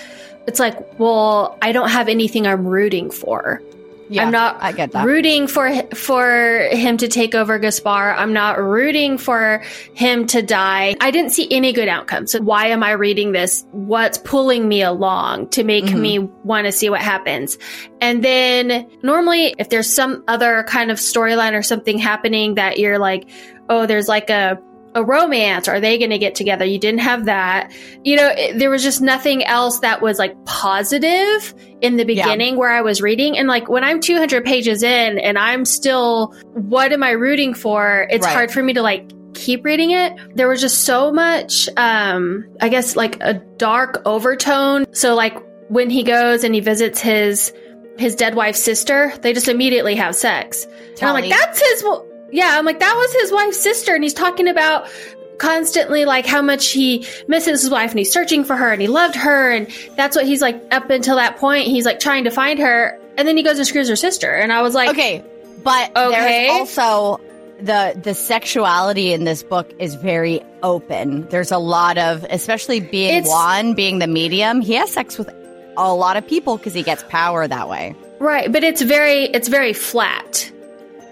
it's 0.47 0.59
like, 0.59 0.99
well, 0.99 1.57
I 1.61 1.71
don't 1.71 1.89
have 1.89 2.09
anything 2.09 2.45
I'm 2.47 2.65
rooting 2.67 3.09
for. 3.11 3.61
Yeah, 4.09 4.25
I'm 4.25 4.31
not 4.31 4.57
I 4.61 4.73
get 4.73 4.91
that. 4.91 5.05
rooting 5.07 5.47
for 5.47 5.71
for 5.95 6.67
him 6.71 6.97
to 6.97 7.07
take 7.07 7.33
over 7.33 7.57
Gaspar. 7.57 8.11
I'm 8.11 8.33
not 8.33 8.59
rooting 8.61 9.17
for 9.17 9.63
him 9.93 10.27
to 10.27 10.41
die. 10.41 10.95
I 10.99 11.09
didn't 11.09 11.31
see 11.31 11.47
any 11.49 11.71
good 11.71 11.87
outcome. 11.87 12.27
So 12.27 12.41
why 12.41 12.67
am 12.67 12.83
I 12.83 12.91
reading 12.91 13.31
this? 13.31 13.65
What's 13.71 14.17
pulling 14.17 14.67
me 14.67 14.81
along 14.83 15.49
to 15.51 15.63
make 15.63 15.85
Mm-hmm. 15.85 16.01
me 16.01 16.19
want 16.19 16.65
to 16.65 16.73
see 16.73 16.89
what 16.89 16.99
happens? 17.01 17.57
And 18.01 18.21
then 18.23 18.87
normally 19.01 19.55
if 19.57 19.69
there's 19.69 19.91
some 19.91 20.25
other 20.27 20.63
kind 20.67 20.91
of 20.91 20.97
storyline 20.97 21.53
or 21.53 21.63
something 21.63 21.97
happening 21.97 22.55
that 22.55 22.77
you're 22.79 22.99
like, 22.99 23.29
oh, 23.69 23.85
there's 23.85 24.09
like 24.09 24.29
a 24.29 24.59
a 24.95 25.03
romance. 25.03 25.67
Are 25.67 25.79
they 25.79 25.97
going 25.97 26.11
to 26.11 26.17
get 26.17 26.35
together? 26.35 26.65
You 26.65 26.79
didn't 26.79 26.99
have 27.01 27.25
that. 27.25 27.71
You 28.03 28.15
know, 28.15 28.29
it, 28.29 28.59
there 28.59 28.69
was 28.69 28.83
just 28.83 29.01
nothing 29.01 29.43
else 29.43 29.79
that 29.79 30.01
was 30.01 30.19
like 30.19 30.35
positive 30.45 31.53
in 31.81 31.97
the 31.97 32.05
Yeah. 32.05 32.23
beginning 32.25 32.57
where 32.57 32.69
I 32.71 32.81
was 32.81 33.01
reading. 33.01 33.37
And 33.37 33.47
like 33.47 33.69
when 33.69 33.83
I'm 33.83 33.99
200 33.99 34.45
pages 34.45 34.83
in 34.83 35.17
and 35.19 35.37
I'm 35.37 35.65
still, 35.65 36.33
what 36.53 36.91
am 36.93 37.03
I 37.03 37.11
rooting 37.11 37.53
for? 37.53 38.07
It's 38.09 38.25
Right. 38.25 38.33
hard 38.33 38.51
for 38.51 38.61
me 38.61 38.73
to 38.73 38.81
like 38.81 39.11
keep 39.33 39.65
reading 39.65 39.91
it. 39.91 40.13
There 40.35 40.47
was 40.47 40.61
just 40.61 40.81
so 40.83 41.11
much, 41.11 41.67
um, 41.75 42.45
I 42.61 42.69
guess 42.69 42.95
like 42.95 43.17
a 43.21 43.33
dark 43.57 44.01
overtone. 44.05 44.85
So 44.93 45.15
like 45.15 45.35
when 45.69 45.89
he 45.89 46.03
goes 46.03 46.43
and 46.43 46.53
he 46.53 46.61
visits 46.61 46.99
his, 47.01 47.51
his 47.97 48.15
dead 48.15 48.35
wife's 48.35 48.61
sister, 48.61 49.11
they 49.21 49.33
just 49.33 49.47
immediately 49.47 49.95
have 49.95 50.15
sex. 50.15 50.65
And 50.99 51.03
I'm 51.03 51.13
like, 51.13 51.29
that's 51.29 51.59
his, 51.59 51.83
yeah, 52.33 52.55
I'm 52.57 52.65
like, 52.65 52.79
that 52.79 52.93
was 52.95 53.13
his 53.21 53.31
wife's 53.31 53.61
sister. 53.61 53.93
And 53.93 54.03
he's 54.03 54.13
talking 54.13 54.47
about 54.47 54.89
constantly 55.37 56.05
like 56.05 56.25
how 56.25 56.41
much 56.41 56.69
he 56.71 57.05
misses 57.27 57.61
his 57.61 57.69
wife 57.69 57.89
and 57.91 57.99
he's 57.99 58.11
searching 58.11 58.43
for 58.43 58.55
her 58.55 58.71
and 58.71 58.81
he 58.81 58.87
loved 58.87 59.15
her 59.15 59.51
and 59.51 59.67
that's 59.95 60.15
what 60.15 60.25
he's 60.25 60.41
like 60.41 60.61
up 60.71 60.89
until 60.91 61.15
that 61.15 61.37
point 61.37 61.65
he's 61.65 61.85
like 61.85 61.99
trying 61.99 62.23
to 62.23 62.29
find 62.29 62.59
her 62.59 62.97
and 63.17 63.27
then 63.27 63.35
he 63.35 63.41
goes 63.43 63.57
and 63.57 63.67
screws 63.67 63.89
her 63.89 63.95
sister 63.95 64.31
and 64.31 64.53
I 64.53 64.61
was 64.61 64.75
like 64.75 64.89
Okay, 64.89 65.23
but 65.63 65.89
Okay. 65.97 66.47
there's 66.47 66.51
also 66.51 67.19
the 67.59 67.99
the 68.01 68.13
sexuality 68.13 69.11
in 69.11 69.23
this 69.23 69.41
book 69.43 69.71
is 69.79 69.95
very 69.95 70.39
open. 70.61 71.27
There's 71.29 71.51
a 71.51 71.57
lot 71.57 71.97
of, 71.97 72.23
especially 72.29 72.79
being 72.79 73.15
It's- 73.15 73.27
Juan, 73.27 73.73
being 73.73 73.99
the 73.99 74.07
medium, 74.07 74.61
he 74.61 74.73
has 74.75 74.91
sex 74.91 75.17
with 75.17 75.29
a 75.77 75.93
lot 75.93 76.15
of 76.15 76.25
people 76.27 76.57
because 76.57 76.73
he 76.75 76.83
gets 76.83 77.03
power 77.09 77.47
that 77.47 77.67
way. 77.67 77.95
Right, 78.19 78.51
but 78.51 78.63
it's 78.63 78.81
very 78.81 79.23
it's 79.25 79.47
very 79.47 79.73
flat. 79.73 80.49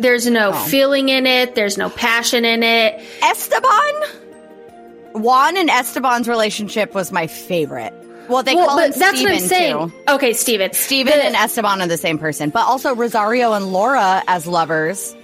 There's 0.02 0.26
no 0.28 0.50
Oh. 0.50 0.54
feeling 0.54 1.10
in 1.10 1.26
it, 1.28 1.54
there's 1.56 1.78
no 1.78 1.90
passion 1.90 2.44
in 2.44 2.64
it. 2.64 3.00
Esteban, 3.22 3.94
Juan 5.14 5.58
and 5.58 5.70
Esteban's 5.70 6.28
relationship 6.28 6.94
was 6.96 7.12
my 7.12 7.28
favorite. 7.28 7.94
Well, 8.28 8.44
they 8.44 8.56
Well, 8.56 8.68
call 8.68 8.78
him 8.80 8.92
but 8.92 9.00
that's 9.00 9.18
Steven 9.18 9.34
what 9.34 9.42
I'm 9.44 9.48
saying. 9.48 9.90
too. 10.08 10.14
Okay, 10.14 10.34
Steven. 10.34 10.74
Steven 10.74 11.18
The- 11.18 11.26
and 11.26 11.36
Esteban 11.36 11.82
are 11.82 11.88
the 11.88 11.98
same 11.98 12.18
person, 12.18 12.50
but 12.50 12.66
also 12.66 12.96
Rosario 12.96 13.54
and 13.54 13.72
Laura 13.74 14.24
as 14.28 14.48
lovers. 14.48 15.16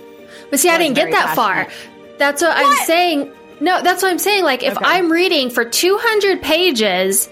But 0.49 0.59
see, 0.59 0.69
I 0.69 0.77
didn't 0.77 0.95
get 0.95 1.11
that 1.11 1.35
far. 1.35 1.65
passionate. 1.65 1.73
That's 2.19 2.41
what, 2.41 2.51
I'm 2.55 2.75
saying. 2.85 3.31
No, 3.59 3.81
that's 3.81 4.01
what 4.03 4.11
I'm 4.11 4.19
saying. 4.19 4.43
Like, 4.43 4.61
if 4.63 4.75
Okay. 4.77 4.85
I'm 4.85 5.11
reading 5.11 5.49
for 5.49 5.63
200 5.65 6.41
pages, 6.41 7.29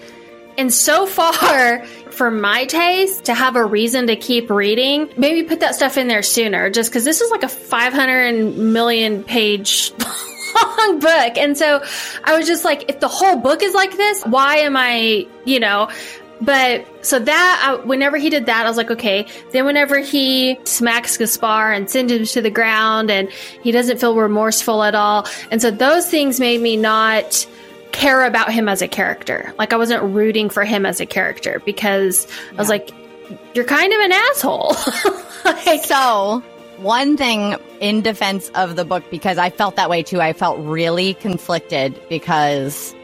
and 0.58 0.72
so 0.72 1.06
far, 1.06 1.84
for 2.10 2.30
my 2.30 2.64
taste, 2.64 3.24
to 3.24 3.34
have 3.34 3.56
a 3.56 3.64
reason 3.64 4.06
to 4.06 4.16
keep 4.16 4.50
reading, 4.50 5.10
maybe 5.16 5.46
put 5.46 5.60
that 5.60 5.74
stuff 5.74 5.96
in 5.96 6.08
there 6.08 6.22
sooner, 6.22 6.70
just 6.70 6.90
because 6.90 7.04
this 7.04 7.20
is 7.20 7.30
like 7.30 7.42
a 7.42 7.48
500 7.48 8.56
million 8.56 9.22
page 9.22 9.92
long 10.54 10.98
book. 10.98 11.36
And 11.36 11.56
so 11.56 11.82
I 12.24 12.36
was 12.36 12.46
just 12.46 12.64
like, 12.64 12.88
if 12.88 13.00
the 13.00 13.08
whole 13.08 13.36
book 13.36 13.62
is 13.62 13.74
like 13.74 13.96
this, 13.96 14.22
why 14.24 14.56
am 14.58 14.76
I, 14.76 15.26
you 15.44 15.60
know, 15.60 15.90
but 16.40 16.86
so 17.04 17.18
that 17.18 17.62
I, 17.64 17.84
whenever 17.84 18.16
he 18.16 18.28
did 18.30 18.46
that, 18.46 18.66
I 18.66 18.68
was 18.68 18.76
like, 18.76 18.90
okay. 18.90 19.26
Then 19.52 19.64
whenever 19.64 19.98
he 19.98 20.58
smacks 20.64 21.16
Gaspar 21.16 21.72
and 21.72 21.88
sends 21.88 22.12
him 22.12 22.24
to 22.24 22.42
the 22.42 22.50
ground, 22.50 23.10
and 23.10 23.30
he 23.30 23.72
doesn't 23.72 23.98
feel 23.98 24.14
remorseful 24.14 24.82
at 24.82 24.94
all, 24.94 25.26
and 25.50 25.62
so 25.62 25.70
those 25.70 26.08
things 26.08 26.38
made 26.38 26.60
me 26.60 26.76
not 26.76 27.46
care 27.96 28.24
about 28.24 28.52
him 28.52 28.68
as 28.68 28.82
a 28.82 28.88
character. 28.88 29.52
Like 29.58 29.72
I 29.72 29.76
wasn't 29.76 30.02
rooting 30.02 30.50
for 30.50 30.64
him 30.64 30.84
as 30.84 31.00
a 31.00 31.06
character 31.06 31.62
because 31.64 32.28
I 32.52 32.56
was 32.56 32.68
like, 32.68 32.90
you're 33.54 33.64
kind 33.64 33.92
of 33.92 34.00
an 34.00 34.12
asshole. 34.12 34.76
like, 35.44 35.84
So, 35.84 36.42
one 36.76 37.16
thing 37.16 37.56
in 37.80 38.02
defense 38.02 38.50
of 38.54 38.76
the 38.76 38.84
book, 38.84 39.02
because 39.10 39.38
I 39.38 39.48
felt 39.48 39.76
that 39.76 39.88
way 39.88 40.02
too, 40.02 40.20
I 40.20 40.34
felt 40.34 40.58
really 40.58 41.14
conflicted 41.14 41.98
because 42.10 42.94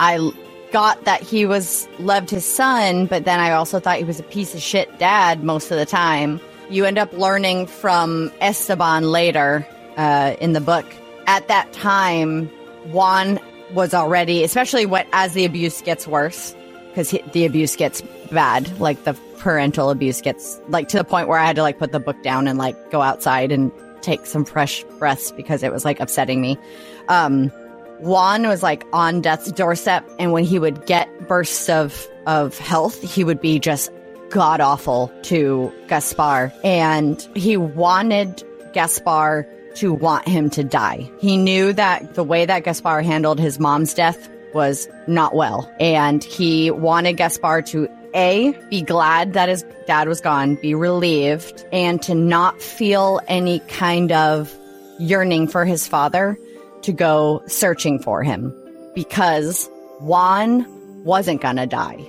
I 0.00 0.32
got 0.72 1.04
that 1.04 1.22
he 1.22 1.46
was 1.46 1.88
loved 2.00 2.30
his 2.30 2.44
son, 2.44 3.06
but 3.06 3.24
then 3.24 3.38
I 3.38 3.52
also 3.52 3.78
thought 3.78 3.98
he 3.98 4.04
was 4.04 4.18
a 4.18 4.24
piece 4.24 4.54
of 4.54 4.60
shit 4.60 4.98
dad 4.98 5.44
most 5.44 5.70
of 5.70 5.78
the 5.78 5.86
time. 5.86 6.40
You 6.68 6.84
end 6.84 6.98
up 6.98 7.12
learning 7.12 7.66
from 7.68 8.32
Esteban 8.40 9.04
later 9.04 9.66
uh, 9.96 10.34
in 10.40 10.52
the 10.52 10.60
book. 10.60 10.86
At 11.28 11.46
that 11.46 11.72
time, 11.72 12.48
Juan 12.90 13.38
was 13.74 13.94
already, 13.94 14.44
especially 14.44 14.86
what 14.86 15.06
as 15.12 15.34
the 15.34 15.44
abuse 15.44 15.80
gets 15.82 16.06
worse, 16.06 16.54
because 16.88 17.10
the 17.32 17.44
abuse 17.44 17.76
gets 17.76 18.02
bad, 18.30 18.78
like 18.80 19.04
the 19.04 19.14
parental 19.38 19.90
abuse 19.90 20.20
gets 20.20 20.60
like 20.68 20.88
to 20.88 20.96
the 20.96 21.04
point 21.04 21.28
where 21.28 21.38
I 21.38 21.44
had 21.44 21.56
to 21.56 21.62
like 21.62 21.78
put 21.78 21.92
the 21.92 22.00
book 22.00 22.22
down 22.22 22.46
and 22.46 22.58
like 22.58 22.90
go 22.90 23.02
outside 23.02 23.50
and 23.50 23.72
take 24.00 24.26
some 24.26 24.44
fresh 24.44 24.84
breaths 24.98 25.32
because 25.32 25.62
it 25.62 25.72
was 25.72 25.84
like 25.84 26.00
upsetting 26.00 26.40
me. 26.40 26.58
Um, 27.08 27.48
Juan 28.00 28.48
was 28.48 28.62
like 28.62 28.84
on 28.92 29.20
death's 29.20 29.50
doorstep, 29.52 30.08
and 30.18 30.32
when 30.32 30.44
he 30.44 30.58
would 30.58 30.86
get 30.86 31.28
bursts 31.28 31.68
of 31.68 32.08
of 32.26 32.58
health, 32.58 33.00
he 33.02 33.24
would 33.24 33.40
be 33.40 33.58
just 33.58 33.90
god 34.30 34.60
awful 34.60 35.12
to 35.22 35.72
Gaspar, 35.88 36.52
and 36.64 37.20
he 37.34 37.56
wanted 37.56 38.42
Gaspar 38.72 39.46
to 39.76 39.92
want 39.92 40.26
him 40.28 40.50
to 40.50 40.64
die. 40.64 41.10
He 41.18 41.36
knew 41.36 41.72
that 41.72 42.14
the 42.14 42.24
way 42.24 42.44
that 42.44 42.64
Gaspar 42.64 43.02
handled 43.02 43.38
his 43.40 43.58
mom's 43.58 43.94
death 43.94 44.28
was 44.54 44.88
not 45.06 45.34
well, 45.34 45.70
and 45.80 46.22
he 46.22 46.70
wanted 46.70 47.16
Gaspar 47.16 47.62
to 47.62 47.88
a 48.14 48.52
be 48.68 48.82
glad 48.82 49.32
that 49.32 49.48
his 49.48 49.64
dad 49.86 50.08
was 50.08 50.20
gone, 50.20 50.56
be 50.56 50.74
relieved, 50.74 51.64
and 51.72 52.02
to 52.02 52.14
not 52.14 52.60
feel 52.60 53.20
any 53.28 53.60
kind 53.60 54.12
of 54.12 54.54
yearning 54.98 55.48
for 55.48 55.64
his 55.64 55.88
father 55.88 56.36
to 56.82 56.92
go 56.92 57.42
searching 57.46 57.98
for 57.98 58.22
him 58.22 58.54
because 58.94 59.70
Juan 60.00 60.66
wasn't 61.04 61.40
gonna 61.40 61.66
die. 61.66 62.06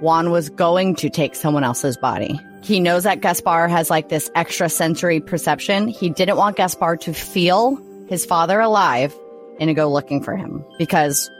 Juan 0.00 0.30
was 0.30 0.50
going 0.50 0.96
to 0.96 1.08
take 1.08 1.34
someone 1.34 1.64
else's 1.64 1.96
body. 1.96 2.38
He 2.64 2.80
knows 2.80 3.02
that 3.02 3.20
Gaspar 3.20 3.68
has 3.68 3.90
like 3.90 4.08
this 4.08 4.30
extra 4.34 4.70
sensory 4.70 5.20
perception. 5.20 5.86
He 5.86 6.08
didn't 6.08 6.38
want 6.38 6.56
Gaspar 6.56 6.96
to 6.96 7.12
feel 7.12 7.78
his 8.08 8.24
father 8.24 8.58
alive 8.58 9.14
and 9.60 9.68
to 9.68 9.74
go 9.74 9.92
looking 9.92 10.22
for 10.22 10.34
him 10.34 10.64
because 10.78 11.30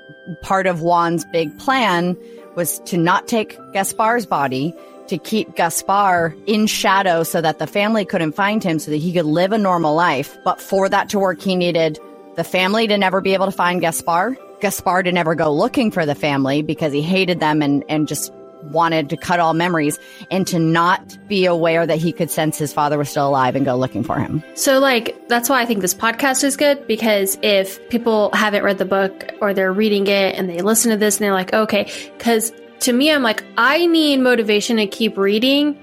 part 0.43 0.67
of 0.67 0.83
Juan's 0.83 1.25
big 1.33 1.59
plan 1.59 2.15
was 2.57 2.79
to 2.81 2.99
not 2.99 3.27
take 3.27 3.57
Gaspar's 3.73 4.27
body, 4.27 4.75
to 5.07 5.17
keep 5.17 5.57
Gaspar 5.57 6.35
in 6.47 6.67
shadow 6.67 7.23
so 7.23 7.41
that 7.41 7.59
the 7.59 7.67
family 7.67 8.05
couldn't 8.05 8.33
find 8.33 8.63
him 8.63 8.79
so 8.79 8.91
that 8.91 8.99
he 8.99 9.13
could 9.15 9.25
live 9.25 9.53
a 9.53 9.59
normal 9.59 9.95
life. 9.95 10.37
But 10.45 10.61
for 10.61 10.91
that 10.91 11.09
to 11.11 11.19
work, 11.19 11.41
he 11.41 11.57
needed 11.57 11.99
the 12.37 12.45
family 12.45 12.87
to 12.87 12.99
never 12.99 13.23
be 13.23 13.33
able 13.33 13.47
to 13.47 13.53
find 13.53 13.81
Gaspar, 13.81 14.37
Gaspar 14.61 15.03
to 15.03 15.13
never 15.13 15.35
go 15.35 15.51
looking 15.51 15.91
for 15.91 16.05
the 16.05 16.15
family 16.15 16.61
because 16.61 16.93
he 16.93 17.01
hated 17.01 17.41
them 17.41 17.63
and, 17.63 17.83
and 17.89 18.09
just 18.09 18.31
wanted 18.71 19.11
to 19.11 19.17
cut 19.17 19.41
all 19.41 19.55
memories 19.55 19.99
and 20.31 20.47
to 20.47 20.59
not 20.59 21.19
be 21.29 21.45
aware 21.45 21.87
that 21.87 21.99
he 21.99 22.13
could 22.13 22.31
sense 22.31 22.59
his 22.59 22.73
father 22.73 22.99
was 22.99 23.09
still 23.09 23.29
alive 23.29 23.57
and 23.57 23.65
go 23.65 23.77
looking 23.77 24.03
for 24.03 24.19
him. 24.19 24.43
So, 24.55 24.79
like, 24.79 25.29
that's 25.29 25.49
why 25.49 25.61
I 25.61 25.67
think 25.67 25.81
this 25.81 25.95
podcast 25.95 26.45
is 26.45 26.57
good 26.57 26.87
because 26.87 27.39
if 27.43 27.89
people 27.89 28.31
haven't 28.33 28.63
read 28.63 28.79
the 28.79 28.85
book 28.85 29.33
or 29.41 29.55
they're 29.55 29.73
reading 29.73 30.07
it 30.07 30.37
and 30.37 30.49
they 30.49 30.61
listen 30.61 30.91
to 30.91 30.97
this 30.97 31.17
and 31.17 31.25
they're 31.25 31.33
like, 31.33 31.53
okay, 31.53 31.91
because 32.17 32.53
to 32.81 32.93
me, 32.93 33.11
I'm 33.11 33.23
like, 33.23 33.45
I 33.57 33.87
need 33.87 34.21
motivation 34.21 34.77
to 34.77 34.87
keep 34.87 35.17
reading 35.17 35.79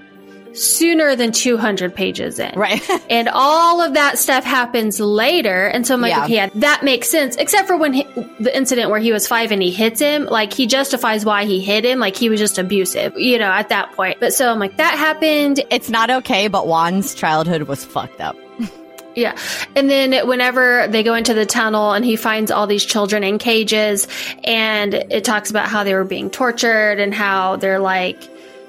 sooner 0.54 1.16
than 1.16 1.32
200 1.32 1.94
pages 1.94 2.38
in. 2.38 2.58
Right. 2.58 2.82
and 3.10 3.28
all 3.28 3.80
of 3.80 3.94
that 3.94 4.18
stuff 4.18 4.44
happens 4.44 5.00
later. 5.00 5.66
And 5.66 5.86
so 5.86 5.94
I'm 5.94 6.00
like, 6.00 6.10
Yeah. 6.10 6.24
okay, 6.24 6.34
yeah, 6.34 6.48
that 6.56 6.82
makes 6.82 7.08
sense. 7.08 7.36
Except 7.36 7.66
for 7.68 7.76
when 7.76 7.92
he, 7.92 8.02
the 8.40 8.54
incident 8.56 8.90
where 8.90 9.00
he 9.00 9.12
was 9.12 9.26
five 9.26 9.52
and 9.52 9.62
he 9.62 9.70
hits 9.70 10.00
him, 10.00 10.24
like 10.26 10.52
he 10.52 10.66
justifies 10.66 11.24
why 11.24 11.44
he 11.44 11.60
hit 11.60 11.84
him, 11.84 11.98
like 11.98 12.16
he 12.16 12.28
was 12.28 12.40
just 12.40 12.58
abusive, 12.58 13.16
you 13.16 13.38
know, 13.38 13.50
at 13.50 13.68
that 13.70 13.92
point. 13.92 14.20
But 14.20 14.34
so 14.34 14.50
I'm 14.50 14.58
like, 14.58 14.76
that 14.76 14.98
happened. 14.98 15.60
it's 15.70 15.90
not 15.90 16.10
okay, 16.10 16.48
but 16.48 16.66
Juan's 16.66 17.14
childhood 17.14 17.62
was 17.64 17.84
fucked 17.84 18.20
up. 18.20 18.36
Yeah. 19.14 19.36
And 19.76 19.90
then 19.90 20.26
whenever 20.26 20.86
they 20.88 21.02
go 21.02 21.12
into 21.12 21.34
the 21.34 21.44
tunnel 21.44 21.92
and 21.92 22.02
he 22.02 22.16
finds 22.16 22.50
all 22.50 22.66
these 22.66 22.82
children 22.82 23.22
in 23.22 23.36
cages 23.36 24.08
and 24.42 24.94
it 24.94 25.22
talks 25.22 25.50
about 25.50 25.68
how 25.68 25.84
they 25.84 25.92
were 25.92 26.04
being 26.04 26.30
tortured 26.30 26.98
and 26.98 27.12
how 27.12 27.56
they're 27.56 27.78
like 27.78 28.16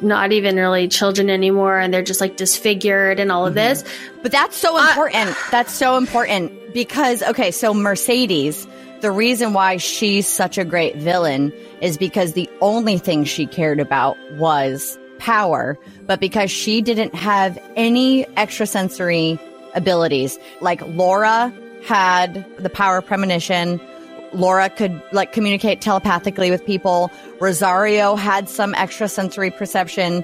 not 0.03 0.31
even 0.31 0.55
really 0.55 0.87
children 0.87 1.29
anymore 1.29 1.79
and 1.79 1.93
they're 1.93 2.03
just 2.03 2.21
like 2.21 2.37
disfigured 2.37 3.19
and 3.19 3.31
all 3.31 3.45
of 3.45 3.55
mm-hmm. 3.55 3.79
this. 3.79 3.83
But 4.21 4.31
that's 4.31 4.57
so 4.57 4.77
uh, 4.77 4.87
important. 4.87 5.35
that's 5.51 5.73
so 5.73 5.97
important 5.97 6.73
because, 6.73 7.23
okay, 7.23 7.51
so 7.51 7.73
Mercedes, 7.73 8.67
the 9.01 9.11
reason 9.11 9.53
why 9.53 9.77
she's 9.77 10.27
such 10.27 10.57
a 10.57 10.65
great 10.65 10.95
villain 10.95 11.51
is 11.81 11.97
because 11.97 12.33
the 12.33 12.49
only 12.61 12.97
thing 12.97 13.23
she 13.23 13.45
cared 13.45 13.79
about 13.79 14.17
was 14.33 14.97
power, 15.19 15.77
but 16.05 16.19
because 16.19 16.51
she 16.51 16.81
didn't 16.81 17.15
have 17.15 17.57
any 17.75 18.25
extrasensory 18.37 19.39
abilities, 19.75 20.37
like 20.61 20.81
Laura 20.87 21.53
had 21.85 22.45
the 22.59 22.69
power 22.69 23.01
premonition. 23.01 23.79
Laura 24.33 24.69
could 24.69 25.01
like 25.11 25.31
communicate 25.31 25.81
telepathically 25.81 26.51
with 26.51 26.65
people. 26.65 27.11
Rosario 27.39 28.15
had 28.15 28.49
some 28.49 28.73
extrasensory 28.75 29.51
perception 29.51 30.23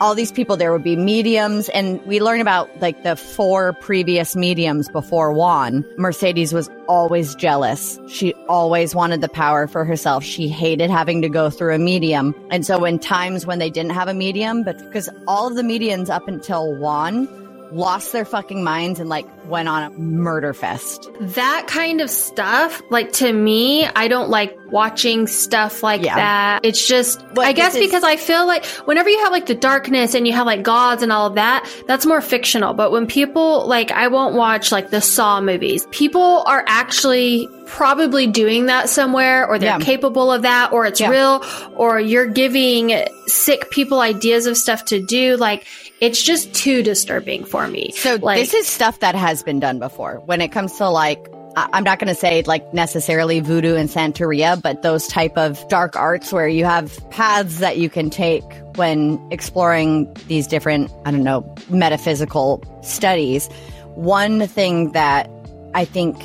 all 0.00 0.14
these 0.14 0.32
people 0.32 0.56
there 0.56 0.72
would 0.72 0.82
be 0.82 0.96
mediums 0.96 1.68
and 1.70 2.04
we 2.04 2.20
learn 2.20 2.40
about 2.40 2.68
like 2.80 3.02
the 3.04 3.16
four 3.16 3.72
previous 3.74 4.34
mediums 4.34 4.88
before 4.88 5.32
Juan. 5.32 5.84
Mercedes 5.96 6.52
was 6.52 6.68
always 6.88 7.34
jealous. 7.34 7.98
She 8.08 8.34
always 8.48 8.94
wanted 8.94 9.20
the 9.20 9.28
power 9.28 9.66
for 9.66 9.84
herself. 9.84 10.24
She 10.24 10.48
hated 10.48 10.90
having 10.90 11.22
to 11.22 11.28
go 11.28 11.48
through 11.48 11.74
a 11.74 11.78
medium. 11.78 12.34
And 12.50 12.66
so 12.66 12.84
in 12.84 12.98
times 12.98 13.46
when 13.46 13.58
they 13.58 13.70
didn't 13.70 13.92
have 13.92 14.08
a 14.08 14.14
medium, 14.14 14.64
but 14.64 14.78
because 14.78 15.08
all 15.26 15.46
of 15.46 15.54
the 15.54 15.62
mediums 15.62 16.10
up 16.10 16.26
until 16.26 16.74
Juan 16.74 17.28
lost 17.72 18.12
their 18.12 18.24
fucking 18.24 18.62
minds 18.62 19.00
and 19.00 19.08
like 19.08 19.26
went 19.48 19.68
on 19.68 19.82
a 19.82 19.90
murder 19.98 20.52
fest. 20.54 21.08
That 21.20 21.66
kind 21.66 22.00
of 22.00 22.08
stuff, 22.10 22.80
like 22.90 23.12
to 23.14 23.32
me, 23.32 23.84
I 23.86 24.08
don't 24.08 24.30
like 24.30 24.56
watching 24.70 25.26
stuff 25.26 25.82
like 25.82 26.02
Yeah. 26.02 26.14
that. 26.16 26.60
It's 26.64 26.86
just, 26.86 27.24
But 27.34 27.46
I 27.46 27.52
guess 27.52 27.74
is- 27.74 27.80
because 27.84 28.04
I 28.04 28.16
feel 28.16 28.46
like 28.46 28.64
whenever 28.86 29.08
you 29.08 29.18
have 29.20 29.32
like 29.32 29.46
the 29.46 29.54
darkness 29.54 30.14
and 30.14 30.26
you 30.26 30.32
have 30.32 30.46
like 30.46 30.62
gods 30.62 31.02
and 31.02 31.10
all 31.12 31.26
of 31.26 31.34
that, 31.34 31.68
that's 31.86 32.06
more 32.06 32.20
fictional. 32.20 32.74
But 32.74 32.90
when 32.92 33.06
people, 33.06 33.66
like, 33.66 33.90
I 33.90 34.08
won't 34.08 34.34
watch 34.34 34.70
like 34.72 34.90
the 34.90 35.00
Saw 35.00 35.40
movies. 35.40 35.86
People 35.90 36.42
are 36.46 36.64
actually 36.66 37.48
probably 37.66 38.26
doing 38.26 38.66
that 38.66 38.88
somewhere 38.88 39.46
or 39.46 39.58
they're 39.58 39.78
Yeah. 39.78 39.84
capable 39.84 40.30
of 40.32 40.42
that 40.42 40.72
or 40.72 40.86
it's 40.86 41.00
Yeah. 41.00 41.08
real 41.10 41.44
or 41.76 41.98
you're 41.98 42.26
giving 42.26 42.92
sick 43.26 43.70
people 43.70 44.00
ideas 44.00 44.46
of 44.46 44.56
stuff 44.56 44.84
to 44.86 45.00
do 45.00 45.36
like 45.36 45.64
it's 46.00 46.22
just 46.22 46.52
too 46.52 46.82
disturbing 46.82 47.44
for 47.44 47.66
me 47.66 47.92
So 47.96 48.16
like 48.20 48.38
this 48.40 48.52
is 48.52 48.66
stuff 48.66 49.00
that 49.00 49.14
has 49.14 49.42
been 49.42 49.60
done 49.60 49.78
before. 49.78 50.20
When 50.26 50.40
it 50.42 50.48
comes 50.48 50.72
to 50.78 50.88
like, 50.90 51.18
I'm 51.56 51.84
not 51.84 52.00
going 52.00 52.08
to 52.08 52.16
say 52.16 52.42
like 52.42 52.74
necessarily 52.74 53.38
voodoo 53.40 53.76
and 53.76 53.88
Santeria, 53.88 54.60
but 54.60 54.82
those 54.82 55.06
type 55.06 55.38
of 55.38 55.66
dark 55.68 55.94
arts 55.96 56.32
where 56.32 56.48
you 56.48 56.64
have 56.64 56.98
paths 57.10 57.58
that 57.60 57.78
you 57.78 57.88
can 57.88 58.10
take 58.10 58.42
when 58.74 59.24
exploring 59.30 60.12
these 60.26 60.48
different, 60.48 60.90
I 61.06 61.12
don't 61.12 61.22
know, 61.22 61.54
metaphysical 61.70 62.60
studies. 62.82 63.46
One 63.94 64.48
thing 64.48 64.90
that 64.92 65.30
I 65.74 65.84
think 65.84 66.20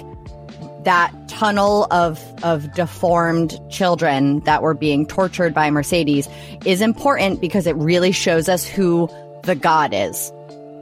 that 0.84 1.14
tunnel 1.28 1.88
of 1.92 2.24
of 2.44 2.74
deformed 2.74 3.60
children 3.70 4.40
that 4.42 4.62
were 4.62 4.74
being 4.74 5.06
tortured 5.06 5.54
by 5.54 5.70
Mercedes 5.70 6.28
is 6.66 6.82
important 6.82 7.42
because 7.42 7.68
it 7.68 7.76
really 7.76 8.12
shows 8.12 8.48
us 8.48 8.66
who 8.66 9.10
the 9.44 9.56
god 9.56 9.94
is. 9.94 10.32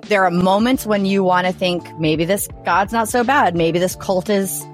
There 0.03 0.23
are 0.23 0.31
moments 0.31 0.85
when 0.85 1.05
you 1.05 1.23
want 1.23 1.47
to 1.47 1.53
think 1.53 1.83
maybe 1.99 2.25
this 2.25 2.47
god's 2.63 2.93
not 2.93 3.09
so 3.09 3.23
bad, 3.23 3.55
maybe 3.55 3.79
this 3.79 3.95
cult 3.95 4.29
is 4.29 4.65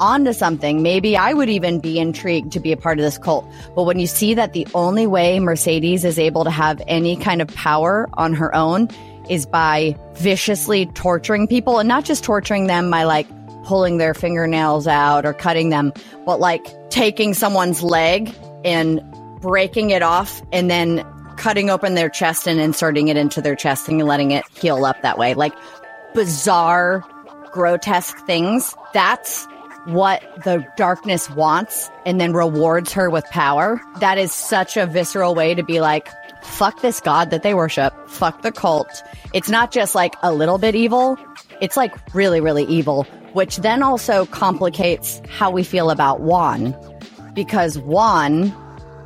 onto 0.00 0.32
something. 0.32 0.82
Maybe 0.82 1.16
I 1.16 1.32
would 1.32 1.48
even 1.48 1.78
be 1.78 1.98
intrigued 1.98 2.52
to 2.52 2.60
be 2.60 2.72
a 2.72 2.76
part 2.76 2.98
of 2.98 3.04
this 3.04 3.18
cult. 3.18 3.46
But 3.74 3.84
when 3.84 4.00
you 4.00 4.06
see 4.06 4.34
that 4.34 4.52
the 4.52 4.66
only 4.74 5.06
way 5.06 5.38
Mercedes 5.38 6.04
is 6.04 6.18
able 6.18 6.44
to 6.44 6.50
have 6.50 6.82
any 6.88 7.14
kind 7.16 7.40
of 7.40 7.48
power 7.48 8.08
on 8.14 8.34
her 8.34 8.52
own 8.54 8.88
is 9.30 9.46
by 9.46 9.96
viciously 10.14 10.86
torturing 10.86 11.46
people 11.46 11.78
and 11.78 11.88
not 11.88 12.04
just 12.04 12.24
torturing 12.24 12.66
them 12.66 12.90
by 12.90 13.04
like 13.04 13.28
pulling 13.64 13.98
their 13.98 14.14
fingernails 14.14 14.86
out 14.86 15.24
or 15.24 15.32
cutting 15.32 15.70
them, 15.70 15.92
but 16.26 16.40
like 16.40 16.64
taking 16.90 17.34
someone's 17.34 17.82
leg 17.82 18.34
and 18.64 19.00
breaking 19.40 19.90
it 19.90 20.02
off 20.02 20.42
and 20.52 20.70
then 20.70 21.04
cutting 21.36 21.70
open 21.70 21.94
their 21.94 22.08
chest 22.08 22.46
and 22.46 22.60
inserting 22.60 23.08
it 23.08 23.16
into 23.16 23.40
their 23.40 23.56
chest 23.56 23.88
and 23.88 24.00
letting 24.02 24.30
it 24.30 24.44
heal 24.54 24.84
up 24.84 25.00
that 25.02 25.18
way. 25.18 25.34
Like 25.34 25.52
bizarre, 26.14 27.04
grotesque 27.52 28.16
things. 28.26 28.74
That's 28.92 29.46
what 29.86 30.22
the 30.44 30.64
darkness 30.76 31.28
wants 31.30 31.90
and 32.06 32.20
then 32.20 32.32
rewards 32.32 32.92
her 32.92 33.10
with 33.10 33.24
power. 33.26 33.80
That 33.98 34.18
is 34.18 34.32
such 34.32 34.76
a 34.76 34.86
visceral 34.86 35.34
way 35.34 35.54
to 35.54 35.62
be 35.62 35.80
like, 35.80 36.08
fuck 36.44 36.80
this 36.82 37.00
god 37.00 37.30
that 37.30 37.42
they 37.42 37.54
worship. 37.54 37.92
Fuck 38.08 38.42
the 38.42 38.52
cult. 38.52 39.02
It's 39.32 39.48
not 39.48 39.72
just 39.72 39.94
like 39.94 40.14
a 40.22 40.32
little 40.32 40.58
bit 40.58 40.74
evil. 40.74 41.18
It's 41.60 41.76
like 41.76 41.94
really, 42.14 42.40
really 42.40 42.64
evil, 42.64 43.06
which 43.32 43.56
then 43.58 43.82
also 43.82 44.26
complicates 44.26 45.20
how 45.28 45.50
we 45.50 45.62
feel 45.62 45.90
about 45.90 46.20
Juan 46.20 46.76
because 47.34 47.78
Juan 47.78 48.54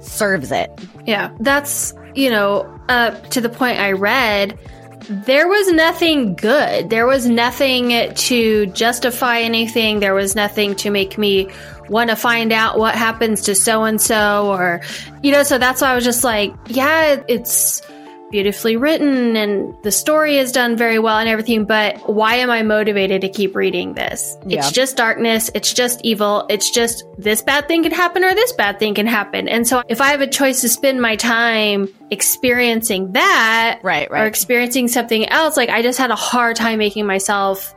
serves 0.01 0.53
it. 0.53 0.71
Yeah, 1.07 1.31
that's, 1.41 1.95
you 2.15 2.31
know, 2.31 2.63
uh, 2.89 3.11
to 3.11 3.41
the 3.41 3.49
point 3.49 3.79
I 3.79 3.93
read, 3.93 4.59
there 5.09 5.47
was 5.47 5.71
nothing 5.73 6.35
good. 6.35 6.91
There 6.91 7.07
was 7.07 7.27
nothing 7.27 8.13
to 8.15 8.67
justify 8.67 9.41
anything. 9.41 10.01
There 10.01 10.15
was 10.15 10.35
nothing 10.35 10.75
to 10.77 10.91
make 10.91 11.17
me 11.17 11.49
want 11.89 12.11
to 12.11 12.17
find 12.17 12.53
out 12.53 12.79
what 12.79 12.97
happens 12.97 13.43
to 13.43 13.55
so 13.55 13.85
and 13.85 14.01
so, 14.01 14.49
or, 14.49 14.81
you 15.23 15.31
know, 15.31 15.45
so 15.45 15.59
that's 15.59 15.81
why 15.81 15.93
I 15.93 15.95
was 15.95 16.05
just 16.05 16.25
like, 16.25 16.53
yeah, 16.67 17.23
it's 17.29 17.83
beautifully 18.31 18.77
written 18.77 19.37
and 19.37 19.75
the 19.83 19.93
story 19.93 20.37
is 20.37 20.53
done 20.53 20.77
very 20.77 20.99
well 20.99 21.19
and 21.19 21.29
everything, 21.29 21.65
but 21.65 21.97
why 22.13 22.37
am 22.37 22.51
I 22.51 22.63
motivated 22.63 23.21
to 23.23 23.29
keep 23.29 23.55
reading 23.55 23.95
this? 23.95 24.37
Yeah. 24.47 24.59
It's 24.59 24.73
just 24.73 24.97
darkness. 24.97 25.51
It's 25.55 25.73
just 25.73 26.01
evil. 26.03 26.47
It's 26.49 26.71
just 26.71 27.05
this 27.19 27.43
bad 27.43 27.69
thing 27.69 27.83
can 27.83 27.93
happen 27.93 28.25
or 28.25 28.35
this 28.35 28.53
bad 28.53 28.79
thing 28.79 28.95
can 28.95 29.07
happen. 29.07 29.49
And 29.49 29.67
so 29.67 29.83
if 29.89 30.01
I 30.01 30.09
have 30.09 30.21
a 30.21 30.27
choice 30.27 30.61
to 30.63 30.69
spend 30.69 31.01
my 31.01 31.17
time 31.17 31.89
experiencing 32.11 33.13
that 33.13 33.81
Right, 33.83 34.09
or 34.11 34.27
experiencing 34.27 34.89
something 34.89 35.29
else, 35.29 35.57
like 35.57 35.69
I 35.69 35.83
just 35.83 35.99
had 35.99 36.11
a 36.11 36.17
hard 36.17 36.57
time 36.57 36.79
making 36.79 37.07
myself 37.07 37.75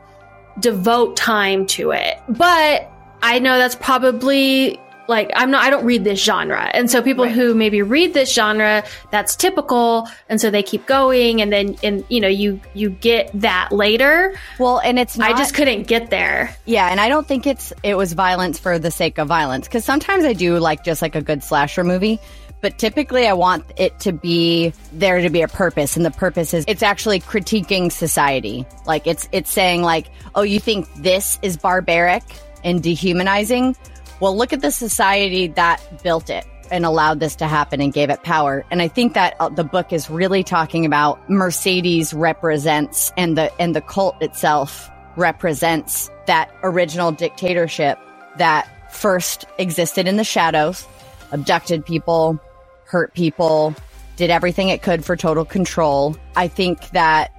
devote 0.58 1.16
time 1.16 1.66
to 1.66 1.92
it. 1.92 2.18
But 2.28 2.90
I 3.22 3.38
know 3.38 3.58
that's 3.58 3.76
probably 3.76 4.80
like 5.10 5.30
I'm 5.34 5.50
not 5.50 5.62
I 5.62 5.68
don't 5.68 5.84
read 5.84 6.04
this 6.04 6.24
genre. 6.24 6.70
And 6.72 6.90
so 6.90 7.02
people 7.02 7.28
who 7.28 7.54
maybe 7.54 7.82
read 7.82 8.14
this 8.14 8.32
genre, 8.32 8.82
that's 9.10 9.36
typical 9.36 10.08
and 10.30 10.40
so 10.40 10.50
they 10.50 10.62
keep 10.62 10.86
going 10.86 11.42
and 11.42 11.52
then 11.52 11.76
and 11.82 12.04
you 12.08 12.20
know 12.20 12.28
you 12.28 12.58
you 12.72 12.88
get 12.88 13.30
that 13.34 13.72
later. 13.72 14.34
Well, 14.58 14.78
and 14.78 14.98
it's 14.98 15.18
not 15.18 15.32
I 15.32 15.36
just 15.36 15.54
couldn't 15.54 15.86
get 15.86 16.08
there. 16.08 16.56
Yeah, 16.64 16.88
and 16.88 17.00
I 17.00 17.08
don't 17.08 17.26
think 17.26 17.46
it's 17.46 17.72
it 17.82 17.96
was 17.96 18.14
violence 18.14 18.58
for 18.58 18.78
the 18.78 18.90
sake 18.90 19.18
of 19.18 19.28
violence 19.28 19.66
because 19.66 19.84
sometimes 19.84 20.24
I 20.24 20.32
do 20.32 20.58
like 20.58 20.84
just 20.84 21.02
like 21.02 21.16
a 21.16 21.22
good 21.22 21.42
slasher 21.42 21.84
movie, 21.84 22.20
but 22.60 22.78
typically 22.78 23.26
I 23.26 23.32
want 23.32 23.64
it 23.76 23.98
to 24.00 24.12
be 24.12 24.72
there 24.92 25.20
to 25.20 25.28
be 25.28 25.42
a 25.42 25.48
purpose, 25.48 25.96
and 25.96 26.06
the 26.06 26.10
purpose 26.12 26.54
is 26.54 26.64
it's 26.68 26.82
actually 26.82 27.20
critiquing 27.20 27.90
society. 27.90 28.64
Like 28.86 29.06
it's 29.08 29.28
it's 29.32 29.50
saying 29.50 29.82
like, 29.82 30.06
oh, 30.36 30.42
you 30.42 30.60
think 30.60 30.86
this 30.94 31.38
is 31.42 31.56
barbaric 31.56 32.22
and 32.62 32.80
dehumanizing? 32.80 33.74
Well, 34.20 34.36
look 34.36 34.52
at 34.52 34.60
the 34.60 34.70
society 34.70 35.48
that 35.48 36.02
built 36.02 36.30
it 36.30 36.46
and 36.70 36.84
allowed 36.84 37.20
this 37.20 37.34
to 37.36 37.46
happen 37.46 37.80
and 37.80 37.92
gave 37.92 38.10
it 38.10 38.22
power. 38.22 38.64
And 38.70 38.80
I 38.80 38.88
think 38.88 39.14
that 39.14 39.34
uh, 39.40 39.48
the 39.48 39.64
book 39.64 39.92
is 39.92 40.08
really 40.08 40.44
talking 40.44 40.86
about 40.86 41.28
Mercedes 41.28 42.14
represents 42.14 43.12
and 43.16 43.36
the 43.36 43.52
and 43.60 43.74
the 43.74 43.80
cult 43.80 44.20
itself 44.22 44.90
represents 45.16 46.10
that 46.26 46.54
original 46.62 47.12
dictatorship 47.12 47.98
that 48.36 48.68
first 48.92 49.44
existed 49.58 50.06
in 50.06 50.16
the 50.16 50.24
shadows, 50.24 50.86
abducted 51.32 51.84
people, 51.84 52.38
hurt 52.84 53.14
people, 53.14 53.74
did 54.16 54.30
everything 54.30 54.68
it 54.68 54.82
could 54.82 55.04
for 55.04 55.16
total 55.16 55.44
control. 55.44 56.16
I 56.36 56.46
think 56.46 56.90
that 56.90 57.32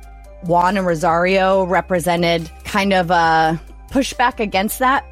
Juan 0.43 0.77
and 0.77 0.85
Rosario 0.85 1.63
represented 1.65 2.49
kind 2.63 2.93
of 2.93 3.11
a 3.11 3.61
pushback 3.91 4.39
against 4.39 4.79
that, 4.79 5.05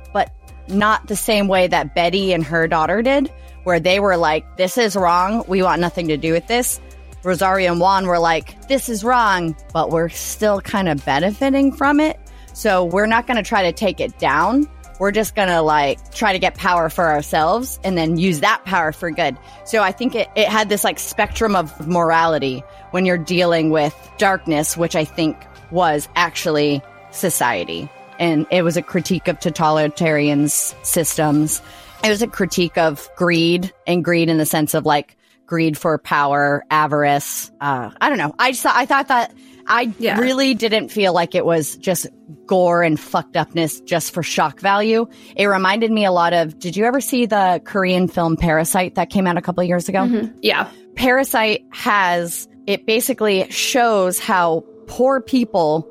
not 0.69 1.07
the 1.07 1.15
same 1.15 1.47
way 1.47 1.67
that 1.67 1.95
Betty 1.95 2.33
and 2.33 2.43
her 2.43 2.67
daughter 2.67 3.01
did, 3.01 3.31
where 3.63 3.79
they 3.79 3.99
were 3.99 4.17
like, 4.17 4.57
this 4.57 4.77
is 4.77 4.95
wrong. 4.95 5.43
We 5.47 5.61
want 5.61 5.81
nothing 5.81 6.07
to 6.07 6.17
do 6.17 6.31
with 6.33 6.47
this. 6.47 6.79
Rosario 7.23 7.71
and 7.71 7.81
Juan 7.81 8.07
were 8.07 8.19
like, 8.19 8.67
this 8.67 8.87
is 8.87 9.03
wrong, 9.03 9.55
but 9.73 9.89
we're 9.89 10.09
still 10.09 10.61
kind 10.61 10.87
of 10.87 11.03
benefiting 11.03 11.71
from 11.71 11.99
it. 11.99 12.19
So 12.53 12.85
we're 12.85 13.05
not 13.05 13.27
going 13.27 13.37
to 13.37 13.43
try 13.43 13.63
to 13.63 13.73
take 13.73 13.99
it 13.99 14.17
down. 14.19 14.69
We're 14.99 15.11
just 15.11 15.35
going 15.35 15.47
to 15.47 15.61
like 15.61 16.13
try 16.13 16.33
to 16.33 16.39
get 16.39 16.55
power 16.55 16.89
for 16.89 17.09
ourselves 17.09 17.79
and 17.83 17.97
then 17.97 18.17
use 18.17 18.41
that 18.41 18.63
power 18.65 18.91
for 18.91 19.11
good. 19.11 19.37
So 19.65 19.81
I 19.81 19.91
think 19.91 20.15
it, 20.15 20.29
it 20.35 20.47
had 20.47 20.67
this 20.67 20.83
like 20.83 20.99
spectrum 20.99 21.55
of 21.55 21.87
morality 21.87 22.63
when 22.91 23.05
you're 23.05 23.17
dealing 23.17 23.69
with 23.69 23.95
darkness, 24.17 24.75
which 24.75 24.95
I 24.95 25.05
think 25.05 25.37
was 25.71 26.09
actually 26.15 26.81
society. 27.11 27.89
And 28.19 28.45
it 28.51 28.61
was 28.63 28.77
a 28.77 28.81
critique 28.81 29.27
of 29.27 29.39
totalitarian 29.39 30.49
systems. 30.49 31.61
It 32.03 32.09
was 32.09 32.21
a 32.21 32.27
critique 32.27 32.77
of 32.77 33.09
greed 33.15 33.73
and 33.87 34.03
greed 34.03 34.29
in 34.29 34.37
the 34.37 34.45
sense 34.45 34.73
of 34.73 34.85
like 34.85 35.15
greed 35.45 35.77
for 35.77 35.97
power, 35.97 36.63
avarice. 36.69 37.49
Uh, 37.59 37.89
I 37.99 38.09
don't 38.09 38.17
know. 38.19 38.35
I 38.37 38.51
just 38.51 38.61
thought, 38.63 38.75
I 38.75 38.85
thought 38.85 39.07
that 39.07 39.33
I 39.67 39.93
Yeah. 39.99 40.19
really 40.19 40.53
didn't 40.53 40.89
feel 40.89 41.13
like 41.13 41.33
it 41.33 41.45
was 41.45 41.75
just 41.77 42.07
gore 42.45 42.83
and 42.83 42.99
fucked 42.99 43.35
upness 43.35 43.79
just 43.81 44.13
for 44.13 44.21
shock 44.23 44.59
value. 44.59 45.07
It 45.35 45.45
reminded 45.45 45.91
me 45.91 46.05
a 46.05 46.11
lot 46.11 46.33
of. 46.33 46.57
Did 46.59 46.75
you 46.75 46.85
ever 46.85 47.01
see 47.01 47.25
the 47.25 47.61
Korean 47.65 48.07
film 48.07 48.35
Parasite 48.37 48.95
that 48.95 49.09
came 49.09 49.25
out 49.27 49.37
a 49.37 49.41
couple 49.41 49.61
of 49.61 49.67
years 49.67 49.87
ago? 49.89 50.07
Yeah. 50.41 50.69
Parasite 50.95 51.63
has 51.71 52.47
it 52.67 52.85
basically 52.85 53.49
shows 53.49 54.19
how 54.19 54.63
poor 54.87 55.21
people 55.21 55.87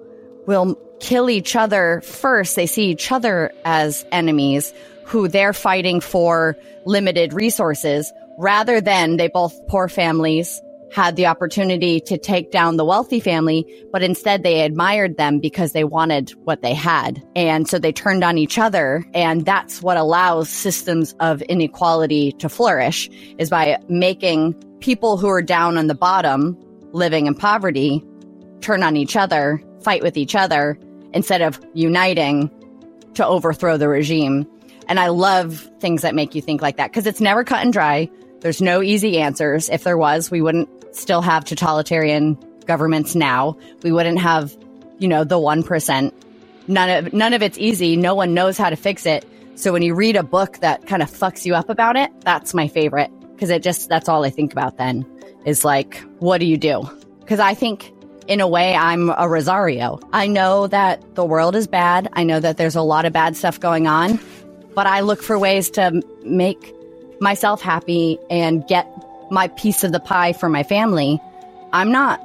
will 0.47 0.79
kill 1.01 1.31
each 1.31 1.57
other 1.57 2.01
first. 2.05 2.57
They 2.57 2.67
see 2.67 2.91
each 2.91 3.11
other 3.13 3.53
as 3.65 4.05
enemies 4.13 4.73
who 5.05 5.29
they're 5.29 5.53
fighting 5.53 6.01
for 6.01 6.57
limited 6.85 7.33
resources 7.33 8.13
rather 8.39 8.81
than 8.81 9.17
they 9.17 9.29
both 9.29 9.55
poor 9.69 9.89
families 9.89 10.61
had 10.93 11.17
the 11.17 11.27
opportunity 11.27 12.01
to 12.01 12.17
take 12.17 12.51
down 12.51 12.77
the 12.77 12.85
wealthy 12.85 13.21
family, 13.21 13.67
but 13.93 14.03
instead 14.03 14.43
they 14.43 14.63
admired 14.63 15.17
them 15.17 15.39
because 15.39 15.73
they 15.73 15.85
wanted 15.85 16.31
what 16.45 16.63
they 16.63 16.73
had. 16.73 17.23
And 17.37 17.69
so 17.69 17.79
they 17.79 17.93
turned 17.93 18.25
on 18.25 18.39
each 18.39 18.59
other. 18.59 19.05
And 19.13 19.45
that's 19.45 19.83
what 19.83 19.97
allows 19.97 20.49
systems 20.49 21.15
of 21.21 21.43
inequality 21.43 22.33
to 22.33 22.49
flourish 22.49 23.11
is 23.39 23.51
by 23.51 23.79
making 23.89 24.55
people 24.81 25.19
who 25.19 25.29
are 25.29 25.43
down 25.43 25.77
on 25.77 25.89
the 25.89 25.95
bottom 25.95 26.57
living 26.93 27.27
in 27.27 27.35
poverty 27.35 28.03
turn 28.61 28.83
on 28.83 28.97
each 28.97 29.15
other, 29.15 29.63
fight 29.83 30.03
with 30.03 30.17
each 30.17 30.35
other 30.35 30.79
instead 31.13 31.43
of 31.43 31.61
uniting 31.75 32.51
to 33.15 33.27
overthrow 33.27 33.77
the 33.77 33.89
regime. 33.89 34.47
And 34.89 34.99
I 34.99 35.09
love 35.09 35.69
things 35.81 36.03
that 36.03 36.15
make 36.15 36.35
you 36.35 36.41
think 36.41 36.63
like 36.63 36.77
that 36.77 36.91
because 36.91 37.07
it's 37.07 37.21
never 37.21 37.45
cut 37.45 37.63
and 37.63 37.73
dry. 37.73 38.09
There's 38.41 38.63
no 38.63 38.83
easy 38.83 39.19
answers. 39.19 39.69
If 39.69 39.85
there 39.85 39.99
was, 39.99 40.31
we 40.31 40.41
wouldn't 40.41 40.69
still 40.95 41.21
have 41.21 41.45
totalitarian 41.45 42.39
governments 42.67 43.15
now. 43.15 43.57
We 43.83 43.93
wouldn't 43.93 44.21
have, 44.21 44.57
you 44.99 45.09
know, 45.09 45.25
the 45.25 45.37
1%. 45.37 46.13
None 46.69 47.07
of 47.07 47.13
none 47.13 47.33
of 47.33 47.43
it's 47.43 47.59
easy. 47.59 47.97
No 47.97 48.15
one 48.15 48.35
knows 48.35 48.59
how 48.59 48.71
to 48.71 48.77
fix 48.77 49.07
it. 49.07 49.27
So 49.55 49.73
when 49.73 49.83
you 49.83 49.95
read 49.95 50.17
a 50.17 50.23
book 50.23 50.59
that 50.59 50.87
kind 50.87 51.03
of 51.03 51.11
fucks 51.11 51.45
you 51.45 51.55
up 51.55 51.69
about 51.69 51.97
it, 51.97 52.11
that's 52.21 52.55
my 52.55 52.69
favorite 52.69 53.11
because 53.35 53.51
it 53.51 53.63
just, 53.63 53.89
that's 53.89 54.09
all 54.09 54.25
I 54.25 54.31
think 54.31 54.53
about 54.53 54.77
then 54.77 55.07
is 55.45 55.65
like, 55.65 55.97
what 56.19 56.39
do 56.39 56.47
you 56.47 56.57
do? 56.57 56.89
Because 57.21 57.41
I 57.41 57.55
think 57.55 57.93
in 58.29 58.41
a 58.41 58.47
way, 58.47 58.75
I'm 58.75 59.11
a 59.11 59.27
Rosario. 59.29 59.99
I 60.13 60.27
know 60.27 60.67
that 60.67 61.03
the 61.15 61.25
world 61.25 61.57
is 61.57 61.67
bad. 61.67 62.09
I 62.13 62.25
know 62.25 62.39
that 62.39 62.59
there's 62.59 62.77
a 62.77 62.83
lot 62.83 63.07
of 63.07 63.13
bad 63.13 63.37
stuff 63.37 63.59
going 63.59 63.87
on, 63.87 64.21
but 64.75 64.87
I 64.87 65.01
look 65.01 65.23
for 65.23 65.39
ways 65.39 65.71
to 65.71 66.03
make 66.25 66.75
myself 67.21 67.63
happy 67.63 68.19
and 68.31 68.67
get 68.69 68.87
my 69.31 69.49
piece 69.49 69.83
of 69.83 69.93
the 69.93 70.01
pie 70.01 70.35
for 70.35 70.49
my 70.49 70.63
family. 70.63 71.21
I'm 71.73 71.91
not 71.91 72.21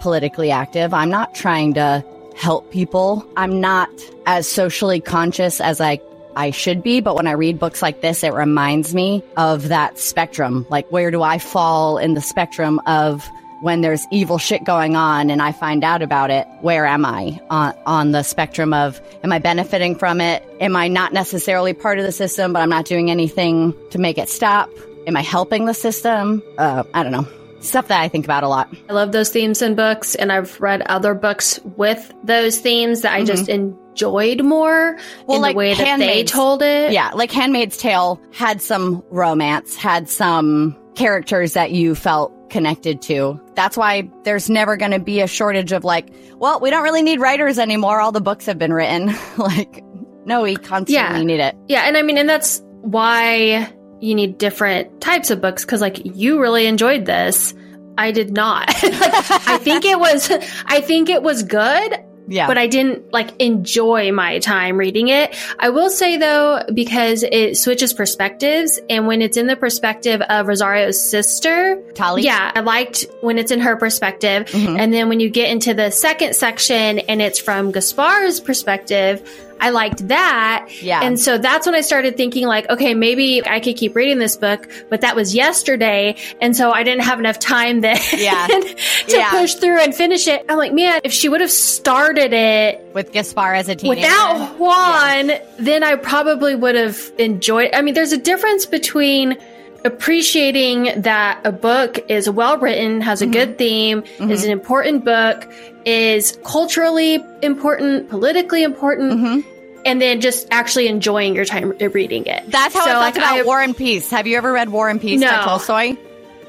politically 0.00 0.52
active. 0.52 0.94
I'm 0.94 1.10
not 1.10 1.34
trying 1.34 1.74
to 1.74 2.04
help 2.36 2.70
people. 2.70 3.28
I'm 3.36 3.60
not 3.60 3.90
as 4.26 4.48
socially 4.48 5.00
conscious 5.00 5.60
as 5.60 5.80
I 5.80 6.00
I 6.36 6.52
should 6.52 6.84
be, 6.84 7.00
but 7.00 7.16
when 7.16 7.26
I 7.26 7.32
read 7.32 7.58
books 7.58 7.82
like 7.82 8.00
this, 8.00 8.22
it 8.22 8.32
reminds 8.32 8.94
me 8.94 9.24
of 9.36 9.68
that 9.68 9.98
spectrum. 9.98 10.66
Like, 10.70 10.86
where 10.92 11.10
do 11.10 11.20
I 11.20 11.38
fall 11.38 11.98
in 11.98 12.14
the 12.14 12.20
spectrum 12.20 12.80
of 12.86 13.28
when 13.60 13.80
there's 13.80 14.06
evil 14.10 14.38
shit 14.38 14.64
going 14.64 14.96
on 14.96 15.30
and 15.30 15.42
I 15.42 15.52
find 15.52 15.82
out 15.84 16.02
about 16.02 16.30
it, 16.30 16.46
where 16.60 16.86
am 16.86 17.04
I 17.04 17.40
on, 17.50 17.74
on 17.86 18.10
the 18.12 18.22
spectrum 18.22 18.72
of 18.72 19.00
am 19.24 19.32
I 19.32 19.38
benefiting 19.38 19.96
from 19.96 20.20
it? 20.20 20.44
Am 20.60 20.76
I 20.76 20.88
not 20.88 21.12
necessarily 21.12 21.72
part 21.72 21.98
of 21.98 22.04
the 22.04 22.12
system, 22.12 22.52
but 22.52 22.60
I'm 22.60 22.70
not 22.70 22.84
doing 22.84 23.10
anything 23.10 23.74
to 23.90 23.98
make 23.98 24.18
it 24.18 24.28
stop? 24.28 24.70
Am 25.06 25.16
I 25.16 25.22
helping 25.22 25.64
the 25.64 25.74
system? 25.74 26.42
Uh, 26.58 26.84
I 26.94 27.02
don't 27.02 27.12
know. 27.12 27.26
Stuff 27.60 27.88
that 27.88 28.00
I 28.00 28.08
think 28.08 28.24
about 28.24 28.44
a 28.44 28.48
lot. 28.48 28.72
I 28.88 28.92
love 28.92 29.10
those 29.10 29.30
themes 29.30 29.62
in 29.62 29.74
books, 29.74 30.14
and 30.14 30.30
I've 30.30 30.60
read 30.60 30.80
other 30.82 31.12
books 31.12 31.58
with 31.76 32.12
those 32.22 32.58
themes 32.58 33.00
that 33.00 33.14
I 33.14 33.24
just 33.24 33.48
enjoyed 33.48 34.44
more 34.44 34.96
Well, 35.26 35.36
in 35.36 35.42
like 35.42 35.54
the 35.54 35.58
way 35.58 35.74
that 35.74 35.98
they 35.98 36.22
told 36.22 36.62
it. 36.62 36.92
Yeah, 36.92 37.10
like 37.14 37.32
Handmaid's 37.32 37.76
Tale 37.76 38.20
had 38.32 38.62
some 38.62 39.02
romance, 39.10 39.74
had 39.74 40.08
some 40.08 40.76
characters 40.98 41.54
that 41.54 41.70
you 41.70 41.94
felt 41.94 42.50
connected 42.50 43.00
to. 43.02 43.40
That's 43.54 43.76
why 43.76 44.10
there's 44.24 44.50
never 44.50 44.76
going 44.76 44.90
to 44.90 44.98
be 44.98 45.20
a 45.20 45.26
shortage 45.26 45.72
of 45.72 45.84
like, 45.84 46.12
well, 46.36 46.60
we 46.60 46.70
don't 46.70 46.82
really 46.82 47.02
need 47.02 47.20
writers 47.20 47.58
anymore. 47.58 48.00
All 48.00 48.12
the 48.12 48.20
books 48.20 48.46
have 48.46 48.58
been 48.58 48.72
written. 48.72 49.14
like, 49.38 49.82
no, 50.26 50.42
we 50.42 50.56
constantly 50.56 50.94
Yeah. 50.94 51.22
need 51.22 51.40
it. 51.40 51.56
Yeah, 51.68 51.82
and 51.82 51.96
I 51.96 52.02
mean, 52.02 52.18
and 52.18 52.28
that's 52.28 52.60
why 52.82 53.72
you 54.00 54.14
need 54.14 54.38
different 54.38 55.00
types 55.00 55.30
of 55.30 55.40
books 55.40 55.64
because, 55.64 55.80
like, 55.80 56.00
you 56.16 56.40
really 56.40 56.66
enjoyed 56.66 57.04
this. 57.06 57.54
I 57.96 58.12
did 58.12 58.32
not. 58.32 58.68
like, 58.82 59.48
I 59.48 59.58
think 59.58 59.84
it 59.84 59.98
was, 59.98 60.30
I 60.66 60.80
think 60.80 61.08
it 61.08 61.22
was 61.22 61.42
good. 61.42 61.98
Yeah. 62.28 62.46
But 62.46 62.58
I 62.58 62.66
didn't 62.66 63.10
like 63.12 63.30
enjoy 63.40 64.12
my 64.12 64.38
time 64.38 64.76
reading 64.76 65.08
it. 65.08 65.34
I 65.58 65.70
will 65.70 65.88
say 65.90 66.18
though, 66.18 66.62
because 66.72 67.22
it 67.22 67.56
switches 67.56 67.94
perspectives 67.94 68.78
and 68.90 69.06
when 69.06 69.22
it's 69.22 69.36
in 69.38 69.46
the 69.46 69.56
perspective 69.56 70.20
of 70.20 70.46
Rosario's 70.46 71.00
sister, 71.00 71.82
Tali? 71.94 72.22
yeah, 72.22 72.52
I 72.54 72.60
liked 72.60 73.06
when 73.22 73.38
it's 73.38 73.50
in 73.50 73.60
her 73.60 73.76
perspective. 73.76 74.44
Mhm. 74.46 74.78
And 74.78 74.92
then 74.92 75.08
when 75.08 75.20
you 75.20 75.30
get 75.30 75.48
into 75.50 75.72
the 75.72 75.90
second 75.90 76.34
section 76.36 76.98
and 77.00 77.22
it's 77.22 77.38
from 77.38 77.72
Gaspar's 77.72 78.40
perspective, 78.40 79.22
I 79.60 79.70
liked 79.70 80.08
that. 80.08 80.68
Yeah. 80.80 81.00
And 81.02 81.18
so 81.18 81.38
that's 81.38 81.66
when 81.66 81.74
I 81.74 81.80
started 81.80 82.16
thinking 82.16 82.46
like, 82.46 82.68
okay, 82.70 82.94
maybe 82.94 83.46
I 83.46 83.60
could 83.60 83.76
keep 83.76 83.94
reading 83.96 84.18
this 84.18 84.36
book, 84.36 84.68
but 84.88 85.00
that 85.02 85.16
was 85.16 85.34
yesterday. 85.34 86.16
And 86.40 86.56
so 86.56 86.70
I 86.70 86.82
didn't 86.82 87.02
have 87.04 87.18
enough 87.18 87.38
time 87.38 87.80
then 87.80 87.98
Yeah. 88.16 88.46
to 88.48 88.76
Yeah. 89.08 89.30
push 89.30 89.54
through 89.54 89.80
and 89.80 89.94
finish 89.94 90.26
it. 90.28 90.44
I'm 90.48 90.58
like, 90.58 90.72
man, 90.72 91.00
if 91.04 91.12
she 91.12 91.28
would 91.28 91.40
have 91.40 91.50
started 91.50 92.32
it 92.32 92.84
With 92.94 93.12
Gaspar 93.12 93.54
as 93.54 93.68
a 93.68 93.74
teenager. 93.74 94.00
without 94.02 94.58
Juan, 94.58 95.32
then 95.58 95.82
I 95.82 95.96
probably 95.96 96.54
would 96.54 96.74
have 96.74 97.12
enjoyed. 97.18 97.70
I 97.74 97.82
mean, 97.82 97.94
there's 97.94 98.12
a 98.12 98.18
difference 98.18 98.66
between 98.66 99.36
appreciating 99.84 101.02
that 101.02 101.40
a 101.44 101.52
book 101.52 101.98
is 102.10 102.28
well 102.28 102.58
written, 102.58 103.00
has 103.00 103.22
a 103.22 103.24
Mm-hmm. 103.24 103.32
good 103.32 103.58
theme, 103.58 104.04
is 104.20 104.44
an 104.44 104.50
important 104.50 105.04
book, 105.04 105.46
is 105.84 106.38
culturally 106.44 107.22
important, 107.42 108.08
politically 108.08 108.62
important, 108.62 109.44
and 109.84 110.02
then 110.02 110.20
just 110.20 110.48
actually 110.50 110.88
enjoying 110.88 111.34
your 111.34 111.44
time 111.44 111.70
reading 111.78 112.26
it. 112.26 112.42
Mm-hmm. 112.42 112.50
That's 112.50 112.74
how 112.74 112.84
So, 112.84 112.90
I 112.90 112.92
felt 112.92 113.00
like, 113.02 113.16
about 113.16 113.38
I- 113.38 113.42
War 113.44 113.60
and 113.62 113.76
Peace. 113.76 114.10
Have 114.10 114.26
you 114.26 114.36
ever 114.36 114.52
read 114.52 114.68
War 114.70 114.88
and 114.88 115.00
Peace 115.00 115.20
by 115.22 115.30
No. 115.36 115.42
Tolstoy? 115.44 115.96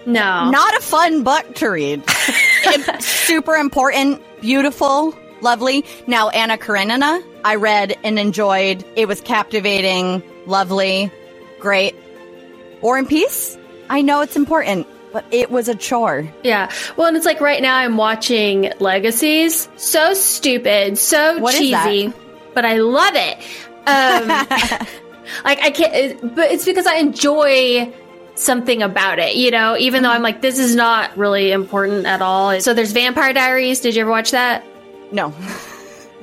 No, 0.05 0.49
Not 0.49 0.75
a 0.77 0.81
fun 0.81 1.23
book 1.23 1.55
to 1.55 1.67
read. 1.69 2.03
Super 2.99 3.55
important, 3.55 4.21
beautiful, 4.41 5.13
lovely. 5.41 5.85
Now, 6.07 6.29
Anna 6.29 6.57
Karenina, 6.57 7.21
I 7.43 7.55
read 7.55 7.95
and 8.03 8.17
enjoyed. 8.17 8.83
It 8.95 9.07
was 9.07 9.21
captivating, 9.21 10.23
lovely, 10.47 11.11
great. 11.59 11.95
War 12.81 12.97
and 12.97 13.07
Peace, 13.07 13.57
I 13.89 14.01
know 14.01 14.21
it's 14.21 14.35
important, 14.35 14.87
but 15.11 15.25
it 15.31 15.51
was 15.51 15.67
a 15.67 15.75
chore. 15.75 16.31
Yeah. 16.43 16.71
Well, 16.97 17.07
and 17.07 17.17
it's 17.17 17.25
like 17.25 17.41
right 17.41 17.61
now 17.61 17.75
I'm 17.77 17.97
watching 17.97 18.71
Legacies. 18.79 19.67
So 19.77 20.13
stupid, 20.13 20.97
so 20.97 21.39
What 21.39 21.55
cheesy, 21.55 22.13
but 22.53 22.65
I 22.65 22.77
love 22.77 23.13
it. 23.15 23.37
Um, 23.87 24.27
like 25.45 25.59
I 25.61 25.71
can't, 25.71 25.93
it- 25.95 26.35
but 26.35 26.51
it's 26.51 26.65
because 26.65 26.85
I 26.87 26.95
enjoy 26.95 27.91
something 28.35 28.81
about 28.81 29.19
it, 29.19 29.35
you 29.35 29.51
know, 29.51 29.75
even 29.77 30.01
though 30.03 30.11
I'm 30.11 30.21
like, 30.21 30.39
this 30.41 30.59
is 30.59 30.73
not 30.75 31.17
really 31.17 31.51
important 31.51 32.05
at 32.05 32.21
all. 32.21 32.59
So 32.61 32.73
there's 32.73 32.93
Vampire 32.93 33.33
Diaries. 33.33 33.81
Did 33.81 33.95
you 33.95 34.01
ever 34.01 34.09
watch 34.11 34.31
that? 34.31 34.63
No. 35.11 35.33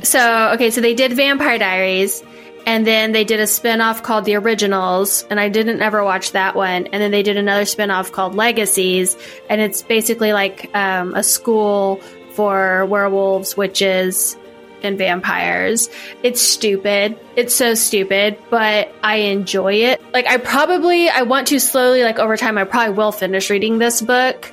So, 0.02 0.52
okay, 0.54 0.70
so 0.70 0.80
they 0.80 0.94
did 0.94 1.12
Vampire 1.12 1.58
Diaries, 1.58 2.22
and 2.66 2.86
then 2.86 3.12
they 3.12 3.24
did 3.24 3.38
a 3.40 3.46
spin-off 3.46 4.02
called 4.02 4.24
The 4.24 4.34
Originals, 4.34 5.24
and 5.30 5.38
I 5.38 5.48
didn't 5.48 5.80
ever 5.80 6.02
watch 6.04 6.32
that 6.32 6.56
one. 6.56 6.86
And 6.88 7.00
then 7.00 7.12
they 7.12 7.22
did 7.22 7.36
another 7.36 7.64
spin-off 7.64 8.10
called 8.12 8.34
Legacies, 8.34 9.16
and 9.48 9.60
it's 9.60 9.82
basically 9.82 10.32
like 10.32 10.68
um, 10.74 11.14
a 11.14 11.22
school 11.22 12.00
for 12.32 12.84
werewolves, 12.86 13.56
witches, 13.56 14.36
and 14.82 14.98
vampires. 14.98 15.88
It's 16.22 16.40
stupid. 16.40 17.18
It's 17.34 17.54
so 17.54 17.74
stupid, 17.74 18.38
but 18.50 18.92
I 19.02 19.16
enjoy 19.16 19.74
it. 19.74 20.00
Like 20.12 20.26
I 20.26 20.36
probably 20.36 21.08
I 21.08 21.22
want 21.22 21.48
to 21.48 21.60
slowly 21.60 22.02
like 22.02 22.18
over 22.18 22.36
time 22.36 22.58
I 22.58 22.64
probably 22.64 22.94
will 22.94 23.12
finish 23.12 23.48
reading 23.48 23.78
this 23.78 24.02
book 24.02 24.52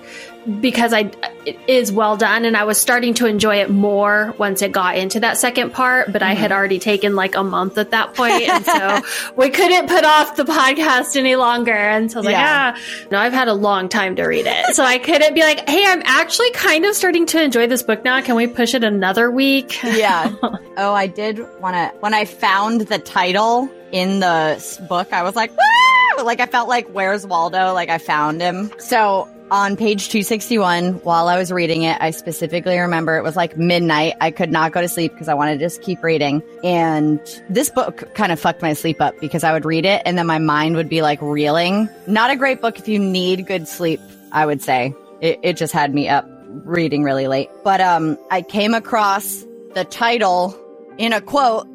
because 0.60 0.94
I 0.94 1.12
it 1.46 1.58
is 1.68 1.92
well 1.92 2.16
done 2.18 2.46
and 2.46 2.56
I 2.56 2.64
was 2.64 2.80
starting 2.80 3.14
to 3.16 3.26
enjoy 3.26 3.58
it 3.58 3.70
more 3.70 4.34
once 4.38 4.62
it 4.62 4.72
got 4.72 4.98
into 4.98 5.20
that 5.22 5.38
second 5.38 5.72
part, 5.72 6.12
but 6.12 6.22
I 6.24 6.34
had 6.34 6.52
already 6.52 6.80
taken 6.80 7.16
like 7.16 7.36
a 7.36 7.44
month 7.44 7.78
at 7.78 7.92
that 7.92 8.14
point 8.14 8.42
and 8.50 8.66
so 8.66 9.02
we 9.36 9.50
couldn't 9.50 9.88
put 9.90 10.04
off 10.06 10.36
the 10.36 10.44
podcast 10.44 11.16
any 11.18 11.36
longer 11.36 11.74
and 11.74 12.12
so 12.12 12.20
I 12.20 12.22
was 12.22 12.30
Yeah. 12.32 12.40
like, 12.72 12.76
ah, 12.76 13.08
no, 13.12 13.20
I've 13.20 13.34
had 13.34 13.48
a 13.48 13.54
long 13.54 13.90
time 13.90 14.16
to 14.18 14.24
read 14.24 14.46
it. 14.48 14.76
So 14.76 14.84
I 14.84 14.98
couldn't 15.00 15.34
be 15.34 15.42
like, 15.42 15.68
hey, 15.70 15.84
I'm 15.86 16.02
actually 16.06 16.52
kind 16.52 16.86
of 16.86 16.96
starting 16.96 17.26
to 17.28 17.42
enjoy 17.44 17.68
this 17.68 17.84
book 17.84 18.04
now. 18.04 18.22
Can 18.22 18.36
we 18.36 18.48
push 18.48 18.74
it 18.74 18.84
another 18.84 19.30
week? 19.32 19.82
Yeah. 19.84 20.34
oh, 20.78 20.94
I 20.94 21.08
did 21.08 21.40
want 21.62 21.76
to. 21.76 21.94
When 22.00 22.14
I 22.14 22.26
found 22.26 22.82
the 22.82 23.00
title 23.00 23.70
in 23.92 24.20
the 24.20 24.86
book, 24.90 25.12
I 25.14 25.24
was 25.24 25.36
like, 25.36 25.52
Woo! 25.52 26.24
like 26.24 26.40
I 26.40 26.46
felt 26.46 26.70
like, 26.70 26.88
where's 26.90 27.26
Waldo? 27.28 27.74
Like 27.74 27.90
I 27.90 27.98
found 27.98 28.42
him. 28.42 28.72
So 28.80 29.28
on 29.54 29.78
page 29.78 30.10
261, 30.10 30.96
while 31.04 31.28
I 31.28 31.38
was 31.38 31.52
reading 31.52 31.84
it, 31.84 31.96
I 32.02 32.10
specifically 32.10 32.80
remember 32.80 33.18
it 33.18 33.24
was 33.24 33.36
like 33.36 33.56
midnight. 33.56 34.16
I 34.20 34.32
could 34.32 34.52
not 34.52 34.72
go 34.72 34.82
to 34.82 34.90
sleep 34.90 35.12
because 35.12 35.28
I 35.28 35.36
wanted 35.36 35.60
to 35.60 35.66
just 35.66 35.84
keep 35.84 36.02
reading. 36.02 36.42
And 36.64 37.20
this 37.50 37.70
book 37.70 38.16
kind 38.16 38.32
of 38.32 38.40
fucked 38.40 38.64
my 38.64 38.74
sleep 38.74 39.00
up 39.00 39.14
because 39.20 39.44
I 39.44 39.54
would 39.54 39.64
read 39.64 39.86
it 39.86 40.02
and 40.08 40.18
then 40.18 40.26
my 40.26 40.40
mind 40.40 40.76
would 40.76 40.90
be 40.90 41.04
like 41.04 41.22
reeling. 41.22 41.88
Not 42.08 42.32
a 42.32 42.36
great 42.36 42.62
book 42.62 42.80
if 42.80 42.88
you 42.88 42.98
need 42.98 43.46
good 43.46 43.68
sleep, 43.68 44.00
I 44.32 44.48
would 44.48 44.60
say. 44.60 44.96
It, 45.22 45.40
it 45.44 45.56
just 45.56 45.72
had 45.72 45.94
me 45.94 46.10
up 46.10 46.28
reading 46.66 47.04
really 47.04 47.28
late. 47.28 47.52
But 47.64 47.80
um, 47.80 48.18
I 48.32 48.42
came 48.42 48.74
across 48.74 49.46
the 49.76 49.86
title 49.86 50.60
in 50.98 51.14
a 51.14 51.22
quote 51.22 51.68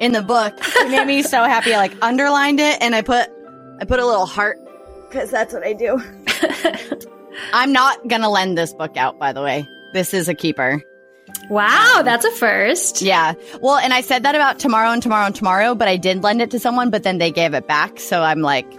in 0.00 0.10
the 0.10 0.22
book. 0.22 0.52
It 0.58 0.90
made 0.90 1.06
me 1.06 1.22
so 1.22 1.44
happy. 1.44 1.74
I 1.74 1.76
like 1.76 1.92
underlined 2.02 2.58
it 2.58 2.82
and 2.82 2.92
I 2.92 3.02
put 3.02 3.30
I 3.80 3.84
put 3.84 4.00
a 4.00 4.04
little 4.04 4.26
heart 4.26 4.58
because 5.08 5.30
that's 5.30 5.54
what 5.54 5.62
I 5.62 5.74
do. 5.74 6.02
I'm 7.52 7.72
not 7.72 8.08
gonna 8.08 8.30
lend 8.30 8.56
this 8.56 8.72
book 8.72 8.96
out, 8.96 9.18
by 9.18 9.32
the 9.32 9.42
way. 9.42 9.68
This 9.92 10.14
is 10.14 10.28
a 10.28 10.34
keeper. 10.34 10.82
Wow, 11.48 12.02
that's 12.04 12.24
a 12.24 12.30
first. 12.32 13.02
Yeah. 13.02 13.34
Well, 13.60 13.76
and 13.76 13.92
I 13.92 14.00
said 14.02 14.22
that 14.24 14.34
about 14.34 14.58
tomorrow 14.58 14.90
and 14.90 15.02
tomorrow 15.02 15.26
and 15.26 15.34
tomorrow, 15.34 15.74
but 15.74 15.88
I 15.88 15.96
did 15.96 16.22
lend 16.22 16.42
it 16.42 16.50
to 16.52 16.60
someone, 16.60 16.90
but 16.90 17.02
then 17.02 17.18
they 17.18 17.30
gave 17.30 17.54
it 17.54 17.66
back. 17.66 17.98
So 17.98 18.22
I'm 18.22 18.40
like, 18.40 18.70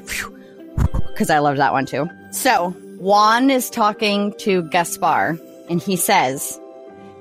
because 1.07 1.29
I 1.29 1.39
loved 1.39 1.59
that 1.59 1.73
one 1.73 1.85
too. 1.85 2.09
So 2.31 2.71
Juan 2.97 3.49
is 3.49 3.69
talking 3.69 4.33
to 4.39 4.63
Gaspar 4.63 5.37
and 5.69 5.81
he 5.81 5.95
says, 5.95 6.59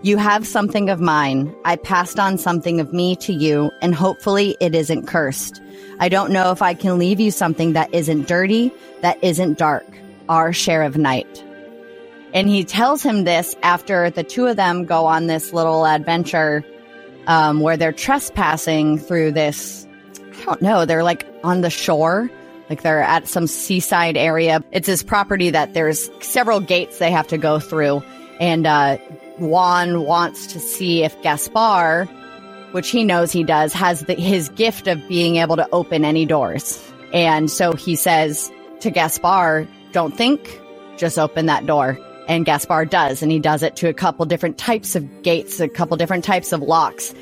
You 0.03 0.19
have 0.19 0.47
something 0.47 0.89
of 0.91 1.01
mine. 1.01 1.55
I 1.65 1.77
passed 1.77 2.19
on 2.19 2.39
something 2.39 2.81
of 2.81 2.93
me 2.93 3.17
to 3.17 3.33
you, 3.33 3.71
and 3.83 3.95
hopefully 3.95 4.57
it 4.61 4.75
isn't 4.75 5.07
cursed. 5.07 5.61
I 5.99 6.09
don't 6.09 6.33
know 6.33 6.51
if 6.51 6.63
I 6.63 6.75
can 6.75 6.99
leave 6.99 7.21
you 7.21 7.31
something 7.31 7.73
that 7.75 7.93
isn't 7.93 8.29
dirty, 8.29 8.73
that 9.03 9.23
isn't 9.23 9.59
dark, 9.59 9.87
our 10.31 10.55
share 10.55 10.83
of 10.83 10.97
night. 10.97 11.45
And 12.33 12.49
he 12.49 12.65
tells 12.65 13.03
him 13.03 13.25
this 13.25 13.57
after 13.63 14.09
the 14.09 14.23
two 14.23 14.47
of 14.47 14.57
them 14.57 14.85
go 14.85 15.07
on 15.07 15.27
this 15.27 15.53
little 15.53 15.85
adventure 15.85 16.65
um, 17.27 17.61
where 17.61 17.77
they're 17.77 17.93
trespassing 17.93 18.99
through 18.99 19.33
this. 19.33 19.87
I 20.41 20.45
don't 20.45 20.63
know. 20.63 20.87
They're 20.87 21.03
like 21.03 21.27
on 21.45 21.61
the 21.61 21.71
shore. 21.71 22.31
Like 22.71 22.83
they're 22.83 23.03
at 23.03 23.27
some 23.27 23.49
seaside 23.49 24.17
area. 24.17 24.63
It's 24.71 24.87
this 24.87 25.03
property 25.03 25.51
that 25.51 25.75
there's 25.75 26.09
several 26.21 26.61
gates 26.61 26.99
they 26.99 27.11
have 27.11 27.27
to 27.29 27.37
go 27.37 27.59
through. 27.59 28.03
And 28.39 28.65
uh, 28.67 28.99
Juan 29.39 30.05
wants 30.05 30.47
to 30.53 30.61
see 30.61 31.03
if 31.03 31.21
Gaspar, 31.23 32.05
which 32.71 32.91
he 32.91 33.03
knows 33.03 33.33
he 33.33 33.43
does, 33.43 33.73
has 33.73 34.03
the, 34.03 34.15
his 34.15 34.49
gift 34.51 34.87
of 34.87 35.07
being 35.09 35.37
able 35.37 35.57
to 35.57 35.69
open 35.73 36.05
any 36.05 36.25
doors. 36.25 36.81
And 37.13 37.51
so 37.51 37.73
he 37.73 37.97
says 37.97 38.53
to 38.81 38.91
Gaspar, 38.91 39.67
Don't 39.93 40.17
think, 40.17 40.61
just 40.97 41.19
open 41.19 41.47
that 41.47 41.67
door. 41.67 41.99
And 42.29 42.45
Gaspar 42.45 42.85
does. 42.85 43.23
And 43.23 43.33
he 43.33 43.41
does 43.41 43.63
it 43.63 43.77
to 43.77 43.89
a 43.89 43.95
couple 43.95 44.25
different 44.27 44.57
types 44.57 44.95
of 44.95 45.23
gates, 45.23 45.59
a 45.59 45.69
couple 45.69 45.97
different 45.97 46.25
types 46.25 46.53
of 46.53 46.61
locks. 46.61 47.15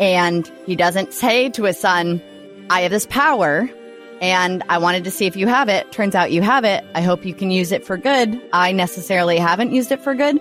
And 0.00 0.50
he 0.66 0.74
doesn't 0.76 1.12
say 1.12 1.50
to 1.50 1.64
his 1.64 1.78
son, 1.78 2.20
I 2.68 2.80
have 2.80 2.90
this 2.90 3.06
power 3.06 3.70
and 4.20 4.64
I 4.68 4.78
wanted 4.78 5.04
to 5.04 5.10
see 5.10 5.26
if 5.26 5.36
you 5.36 5.46
have 5.46 5.68
it. 5.68 5.92
Turns 5.92 6.14
out 6.14 6.32
you 6.32 6.42
have 6.42 6.64
it. 6.64 6.84
I 6.94 7.02
hope 7.02 7.24
you 7.24 7.34
can 7.34 7.50
use 7.50 7.70
it 7.70 7.84
for 7.84 7.96
good. 7.96 8.40
I 8.52 8.72
necessarily 8.72 9.38
haven't 9.38 9.72
used 9.72 9.92
it 9.92 10.00
for 10.00 10.14
good. 10.14 10.40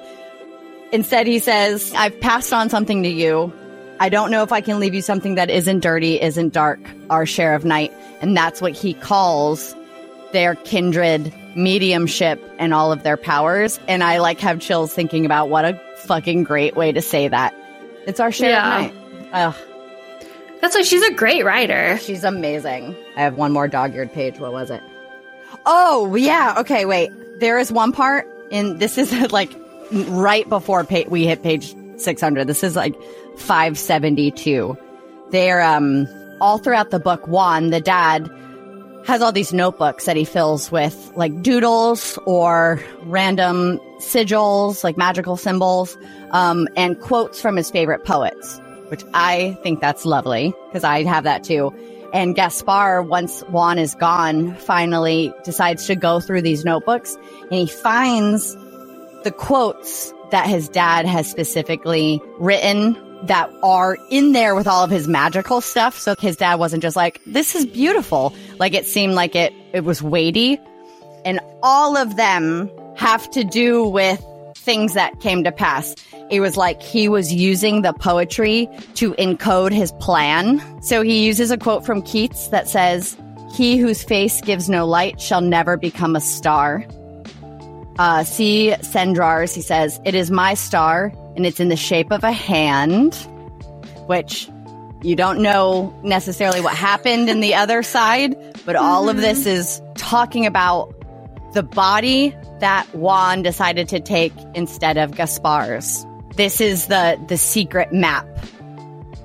Instead, 0.92 1.28
he 1.28 1.40
says, 1.40 1.94
I've 1.94 2.20
passed 2.20 2.54
on 2.54 2.70
something 2.70 3.04
to 3.04 3.10
you. 3.10 3.54
I 4.00 4.10
don't 4.10 4.32
know 4.32 4.44
if 4.44 4.52
I 4.52 4.62
can 4.62 4.80
leave 4.80 4.94
you 4.94 5.02
something 5.02 5.36
that 5.36 5.50
isn't 5.50 5.82
dirty, 5.82 6.22
isn't 6.22 6.54
dark, 6.54 6.80
our 7.10 7.26
share 7.26 7.54
of 7.54 7.66
night. 7.66 7.94
And 8.22 8.36
that's 8.36 8.62
what 8.62 8.74
he 8.74 8.94
calls 8.94 9.76
their 10.32 10.56
kindred 10.56 11.34
mediumship 11.56 12.42
and 12.60 12.74
all 12.74 12.92
of 12.92 13.04
their 13.04 13.18
powers. 13.18 13.80
And 13.88 14.04
I 14.04 14.18
like 14.20 14.40
have 14.42 14.60
chills 14.60 14.94
thinking 14.94 15.26
about 15.26 15.50
what 15.50 15.66
a 15.66 15.80
fucking 16.00 16.44
great 16.44 16.76
way 16.76 16.92
to 16.92 17.02
say 17.02 17.28
that. 17.28 17.54
It's 18.06 18.20
our 18.20 18.32
share 18.32 18.52
Yeah. 18.52 18.62
night. 18.70 18.94
Ugh. 19.34 19.56
That's 20.62 20.76
why 20.76 20.82
she's 20.84 21.04
a 21.04 21.14
great 21.14 21.44
writer. 21.46 21.98
She's 22.00 22.24
amazing. 22.24 22.96
I 23.16 23.22
have 23.22 23.36
one 23.36 23.52
more 23.52 23.68
dog 23.68 23.94
eared 23.96 24.12
page. 24.14 24.40
What 24.40 24.52
was 24.52 24.70
it? 24.72 24.82
Oh, 25.66 26.16
yeah. 26.16 26.56
Okay, 26.60 26.86
wait. 26.86 27.12
There 27.40 27.58
is 27.60 27.72
one 27.72 27.92
part 27.92 28.28
in 28.52 28.78
this 28.78 28.98
is 28.98 29.12
like 29.32 29.52
right 29.92 30.48
before 30.50 30.84
pa- 30.84 31.04
we 31.08 31.26
hit 31.26 31.42
page 31.44 31.76
600. 31.98 32.48
This 32.48 32.64
is 32.64 32.76
like 32.76 32.96
572. 33.38 34.78
They're 35.32 35.62
um 35.62 36.08
all 36.42 36.58
throughout 36.58 36.92
the 36.92 37.00
book 37.00 37.28
Juan, 37.28 37.70
the 37.70 37.80
dad 37.82 38.30
has 39.06 39.22
all 39.22 39.32
these 39.32 39.54
notebooks 39.54 40.06
that 40.06 40.16
he 40.16 40.26
fills 40.26 40.72
with 40.72 41.12
like 41.16 41.42
doodles 41.42 42.18
or 42.26 42.82
random 43.04 43.80
sigils, 44.00 44.84
like 44.84 44.98
magical 44.98 45.38
symbols, 45.38 45.98
um, 46.32 46.68
and 46.76 47.00
quotes 47.00 47.40
from 47.40 47.56
his 47.56 47.70
favorite 47.70 48.04
poets, 48.04 48.60
which 48.90 49.04
I 49.14 49.58
think 49.62 49.80
that's 49.80 50.06
lovely 50.06 50.54
because 50.68 50.84
I 50.84 51.04
have 51.04 51.24
that 51.24 51.44
too. 51.44 51.74
And 52.14 52.36
Gaspar, 52.36 53.02
once 53.04 53.42
Juan 53.50 53.78
is 53.78 53.94
gone, 53.96 54.56
finally 54.56 55.34
decides 55.44 55.86
to 55.88 55.96
go 55.96 56.20
through 56.20 56.42
these 56.42 56.64
notebooks 56.66 57.16
and 57.42 57.54
he 57.54 57.68
finds 57.68 58.56
the 59.24 59.34
quotes 59.36 60.14
that 60.32 60.48
his 60.48 60.70
dad 60.70 61.06
has 61.06 61.30
specifically 61.30 62.22
written 62.40 62.96
that 63.24 63.50
are 63.64 63.98
in 64.10 64.34
there 64.34 64.56
with 64.56 64.68
all 64.68 64.84
of 64.84 64.90
his 64.90 65.08
magical 65.08 65.62
stuff. 65.62 65.98
So 65.98 66.16
his 66.20 66.36
dad 66.36 66.56
wasn't 66.56 66.84
just 66.84 66.96
like, 66.96 67.22
this 67.26 67.56
is 67.56 67.66
beautiful. 67.66 68.36
Like 68.60 68.74
it 68.74 68.86
seemed 68.86 69.14
like 69.14 69.36
it, 69.36 69.54
it 69.74 69.84
was 69.84 70.02
weighty. 70.02 70.60
And 71.24 71.40
all 71.64 71.98
of 71.98 72.16
them 72.18 72.70
have 72.96 73.30
to 73.32 73.44
do 73.44 73.84
with 73.84 74.24
things 74.56 74.94
that 74.94 75.20
came 75.20 75.44
to 75.44 75.52
pass. 75.52 75.96
It 76.30 76.40
was 76.40 76.58
like 76.58 76.82
he 76.82 77.08
was 77.08 77.34
using 77.34 77.82
the 77.82 77.94
poetry 77.94 78.68
to 78.96 79.14
encode 79.14 79.72
his 79.72 79.92
plan. 79.94 80.62
So 80.82 81.02
he 81.02 81.26
uses 81.26 81.52
a 81.52 81.58
quote 81.58 81.86
from 81.86 82.02
Keats 82.02 82.48
that 82.50 82.68
says, 82.68 83.16
He 83.54 83.78
whose 83.78 84.04
face 84.04 84.42
gives 84.42 84.70
no 84.70 84.86
light 84.86 85.22
shall 85.22 85.42
never 85.42 85.78
become 85.78 86.16
a 86.16 86.22
star. 86.22 86.86
Uh, 87.98 88.24
C. 88.24 88.76
Cendrars, 88.82 89.54
he 89.54 89.62
says, 89.62 90.00
It 90.04 90.16
is 90.16 90.32
my 90.32 90.54
star, 90.56 91.14
and 91.36 91.46
it's 91.46 91.60
in 91.60 91.70
the 91.70 91.76
shape 91.76 92.12
of 92.12 92.24
a 92.24 92.32
hand, 92.32 93.16
which 94.08 94.50
you 95.02 95.16
don't 95.16 95.42
know 95.42 95.94
necessarily 96.04 96.62
what 96.62 96.74
happened 96.76 97.30
in 97.30 97.40
the 97.40 97.54
other 97.54 97.84
side, 97.84 98.36
but 98.66 98.76
all 98.76 99.10
of 99.10 99.18
this 99.18 99.46
is 99.46 99.82
talking 99.96 100.46
about 100.46 100.94
the 101.54 101.64
body 101.64 102.36
that 102.60 102.88
Juan 102.96 103.44
decided 103.44 103.88
to 103.90 104.00
take 104.00 104.34
instead 104.56 104.98
of 104.98 105.12
Gaspar's. 105.12 106.06
This 106.36 106.60
is 106.60 106.88
the 106.88 107.24
the 107.28 107.38
secret 107.38 107.94
map. 107.94 108.28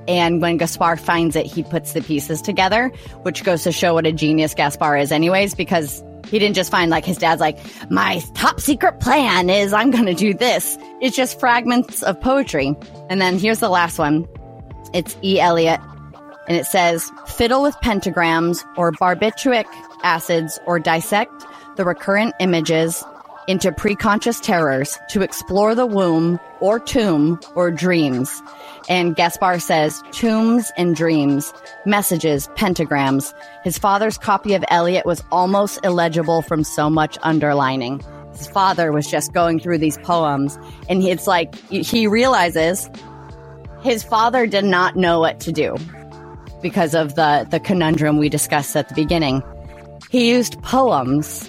And 0.07 0.43
when 0.43 0.57
Gaspar 0.57 0.97
finds 0.97 1.37
it, 1.37 1.47
he 1.47 1.63
puts 1.63 1.93
the 1.93 2.03
pieces 2.03 2.43
together, 2.43 2.89
which 3.23 3.45
goes 3.45 3.63
to 3.63 3.73
show 3.73 3.95
what 3.95 4.07
a 4.07 4.13
genius 4.13 4.55
Gaspar 4.55 4.97
is 4.97 5.13
anyways, 5.13 5.55
because 5.55 6.03
he 6.27 6.39
didn't 6.39 6.55
just 6.55 6.71
find 6.71 6.91
like 6.91 7.05
his 7.05 7.19
dad's 7.19 7.41
like, 7.41 7.59
my 7.91 8.23
top 8.35 8.61
secret 8.61 9.01
plan 9.01 9.51
is 9.51 9.73
I'm 9.73 9.91
going 9.91 10.07
to 10.07 10.15
do 10.15 10.35
this. 10.35 10.79
It's 11.01 11.17
just 11.17 11.39
fragments 11.41 12.03
of 12.03 12.21
poetry. 12.21 12.75
And 13.09 13.21
then 13.21 13.39
here's 13.39 13.61
the 13.61 13.69
last 13.69 13.99
one. 13.99 14.27
It's 14.93 15.17
E. 15.23 15.41
Eliot. 15.41 15.81
And 16.49 16.57
it 16.57 16.67
says, 16.67 17.11
fiddle 17.27 17.63
with 17.63 17.77
pentagrams 17.77 18.65
or 18.77 18.93
barbituric 18.93 19.67
acids 20.03 20.59
or 20.67 20.79
dissect 20.81 21.45
the 21.77 21.85
recurrent 21.85 22.35
images 22.41 23.05
into 23.47 23.73
preconscious 23.73 24.41
terrors 24.41 24.99
to 25.09 25.23
explore 25.23 25.75
the 25.75 25.87
womb 25.87 26.39
or 26.61 26.79
tomb 26.79 27.41
or 27.55 27.71
dreams. 27.71 28.43
And 28.91 29.15
Gaspar 29.15 29.61
says, 29.61 30.03
tombs 30.11 30.73
and 30.77 30.97
dreams, 30.97 31.55
messages, 31.87 32.49
pentagrams. 32.57 33.33
His 33.63 33.79
father's 33.79 34.19
copy 34.19 34.53
of 34.55 34.65
Eliot 34.69 35.07
was 35.07 35.23
almost 35.31 35.79
illegible 35.85 36.43
from 36.43 36.65
so 36.65 36.91
much 36.91 37.17
underlining. 37.23 38.03
His 38.33 38.49
father 38.49 38.91
was 38.91 39.07
just 39.07 39.33
going 39.33 39.61
through 39.61 39.79
these 39.79 39.97
poems, 39.99 40.59
and 40.89 41.05
it's 41.05 41.29
like 41.29 41.55
he 41.69 42.09
realizes 42.09 42.91
his 43.81 44.03
father 44.03 44.45
did 44.45 44.65
not 44.65 44.97
know 44.97 45.21
what 45.21 45.39
to 45.41 45.53
do 45.53 45.77
because 46.61 46.93
of 46.93 47.15
the, 47.15 47.47
the 47.49 47.61
conundrum 47.61 48.19
we 48.19 48.29
discussed 48.29 48.75
at 48.75 48.89
the 48.89 48.95
beginning. 48.97 49.41
He 50.11 50.31
used 50.31 50.61
poems 50.63 51.49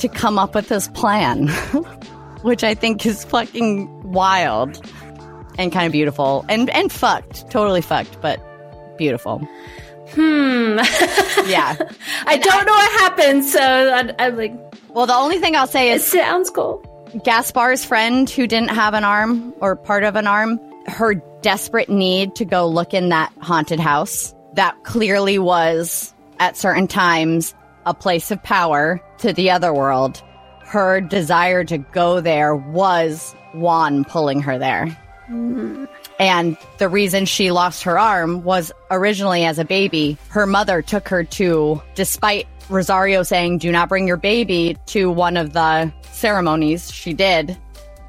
to 0.00 0.08
come 0.08 0.38
up 0.38 0.54
with 0.54 0.68
this 0.68 0.88
plan, 0.88 1.48
which 2.42 2.62
I 2.62 2.74
think 2.74 3.06
is 3.06 3.24
fucking 3.24 4.12
wild 4.12 4.84
and 5.58 5.72
kind 5.72 5.86
of 5.86 5.92
beautiful 5.92 6.44
and, 6.48 6.70
and 6.70 6.90
fucked. 6.90 7.50
Totally 7.50 7.82
fucked, 7.82 8.20
but 8.22 8.40
beautiful. 8.96 9.46
Hmm. 10.10 10.78
Yeah. 11.48 11.76
I 12.26 12.36
don't 12.36 12.66
know 12.66 12.72
what 12.72 13.00
happened, 13.00 13.44
so 13.44 13.60
I, 13.60 14.14
I'm 14.18 14.36
like, 14.36 14.52
Well, 14.90 15.06
the 15.06 15.14
only 15.14 15.38
thing 15.38 15.56
I'll 15.56 15.66
say 15.66 15.92
it 15.92 15.96
is 15.96 16.06
sounds 16.06 16.50
cool. 16.50 16.82
Gaspar's 17.24 17.84
friend 17.86 18.28
who 18.28 18.46
didn't 18.46 18.68
have 18.70 18.92
an 18.92 19.02
arm 19.02 19.54
or 19.60 19.76
part 19.76 20.04
of 20.04 20.14
an 20.14 20.26
arm, 20.26 20.60
her 20.86 21.14
desperate 21.40 21.88
need 21.88 22.34
to 22.34 22.44
go 22.44 22.68
look 22.68 22.92
in 22.92 23.08
that 23.08 23.32
haunted 23.40 23.80
house 23.80 24.34
that 24.54 24.82
clearly 24.84 25.38
was 25.38 26.12
at 26.38 26.56
certain 26.56 26.86
times 26.86 27.54
a 27.86 27.94
place 27.94 28.30
of 28.30 28.42
power 28.42 29.00
to 29.18 29.32
the 29.32 29.50
other 29.50 29.72
world. 29.72 30.22
Her 30.64 31.00
desire 31.00 31.64
to 31.64 31.78
go 31.78 32.20
there 32.20 32.54
was 32.54 33.34
Juan 33.54 34.04
pulling 34.04 34.40
her 34.42 34.58
there. 34.58 34.94
And 36.18 36.56
the 36.78 36.88
reason 36.88 37.26
she 37.26 37.50
lost 37.50 37.82
her 37.84 37.98
arm 37.98 38.42
was 38.42 38.72
originally 38.90 39.44
as 39.44 39.58
a 39.58 39.64
baby, 39.64 40.16
her 40.28 40.46
mother 40.46 40.82
took 40.82 41.08
her 41.08 41.22
to, 41.24 41.80
despite 41.94 42.46
Rosario 42.68 43.22
saying, 43.22 43.58
do 43.58 43.70
not 43.70 43.88
bring 43.88 44.06
your 44.06 44.16
baby 44.16 44.76
to 44.86 45.10
one 45.10 45.36
of 45.36 45.52
the 45.52 45.92
ceremonies, 46.10 46.92
she 46.92 47.12
did. 47.12 47.56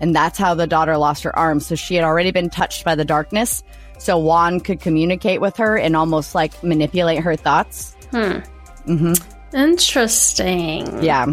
And 0.01 0.15
that's 0.15 0.37
how 0.37 0.53
the 0.53 0.65
daughter 0.65 0.97
lost 0.97 1.23
her 1.23 1.37
arm. 1.37 1.59
So 1.59 1.75
she 1.75 1.95
had 1.95 2.03
already 2.03 2.31
been 2.31 2.49
touched 2.49 2.83
by 2.85 2.95
the 2.95 3.05
darkness. 3.05 3.63
So 3.97 4.17
Juan 4.17 4.61
could 4.61 4.79
communicate 4.79 5.41
with 5.41 5.57
her 5.57 5.77
and 5.77 5.95
almost 5.95 6.33
like 6.33 6.63
manipulate 6.63 7.19
her 7.19 7.35
thoughts. 7.35 7.95
Mhm. 8.11 9.21
Interesting. 9.53 11.03
Yeah. 11.03 11.25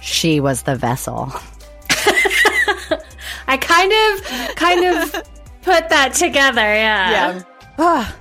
She 0.00 0.40
was 0.40 0.62
the 0.62 0.76
vessel. 0.76 1.32
I 3.46 3.56
kind 3.56 3.92
of, 3.92 4.56
kind 4.56 4.84
of 4.84 5.12
put 5.62 5.88
that 5.88 6.14
together. 6.14 6.60
Yeah. 6.60 7.42
Ah, 7.78 8.16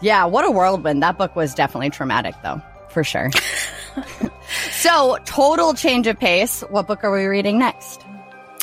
yeah, 0.00 0.24
what 0.24 0.44
a 0.44 0.50
whirlwind. 0.50 1.02
That 1.02 1.18
book 1.18 1.36
was 1.36 1.54
definitely 1.54 1.90
traumatic, 1.90 2.34
though, 2.42 2.60
for 2.88 3.04
sure. 3.04 3.30
so, 4.70 5.18
total 5.24 5.74
change 5.74 6.06
of 6.06 6.18
pace. 6.18 6.62
What 6.70 6.86
book 6.86 7.04
are 7.04 7.12
we 7.12 7.26
reading 7.26 7.58
next? 7.58 8.04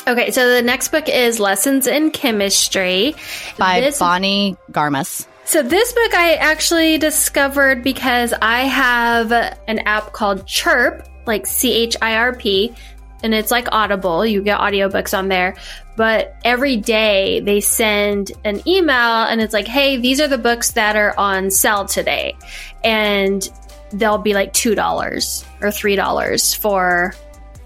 Okay, 0.06 0.30
so 0.30 0.54
the 0.54 0.62
next 0.62 0.88
book 0.88 1.08
is 1.08 1.38
Lessons 1.38 1.86
in 1.86 2.10
Chemistry 2.10 3.14
By 3.58 3.80
This- 3.80 3.98
Bonnie 3.98 4.56
Garmus. 4.72 5.26
So 5.44 5.62
this 5.62 5.94
book 5.94 6.12
I 6.12 6.34
actually 6.34 6.98
discovered 6.98 7.82
because 7.82 8.34
I 8.42 8.64
have 8.64 9.32
an 9.32 9.78
app 9.86 10.12
called 10.12 10.46
Chirp, 10.46 11.08
like 11.26 11.46
C 11.46 11.72
H 11.72 11.96
I 12.02 12.16
R 12.16 12.34
P, 12.36 12.74
and 13.22 13.34
it's 13.34 13.50
like 13.50 13.68
Audible. 13.72 14.24
You 14.24 14.42
get 14.42 14.60
audiobooks 14.60 15.16
on 15.16 15.28
there. 15.28 15.56
But 15.96 16.36
every 16.44 16.76
day 16.76 17.40
they 17.40 17.60
send 17.60 18.30
an 18.44 18.66
email 18.68 19.24
and 19.24 19.40
it's 19.40 19.52
like, 19.52 19.66
hey, 19.66 19.96
these 19.96 20.20
are 20.20 20.28
the 20.28 20.38
books 20.38 20.72
that 20.72 20.94
are 20.94 21.12
on 21.18 21.50
sale 21.50 21.86
today. 21.86 22.36
And 22.84 23.48
they'll 23.92 24.18
be 24.18 24.34
like 24.34 24.52
two 24.52 24.74
dollars 24.74 25.44
or 25.60 25.70
three 25.72 25.96
dollars 25.96 26.54
for 26.54 27.14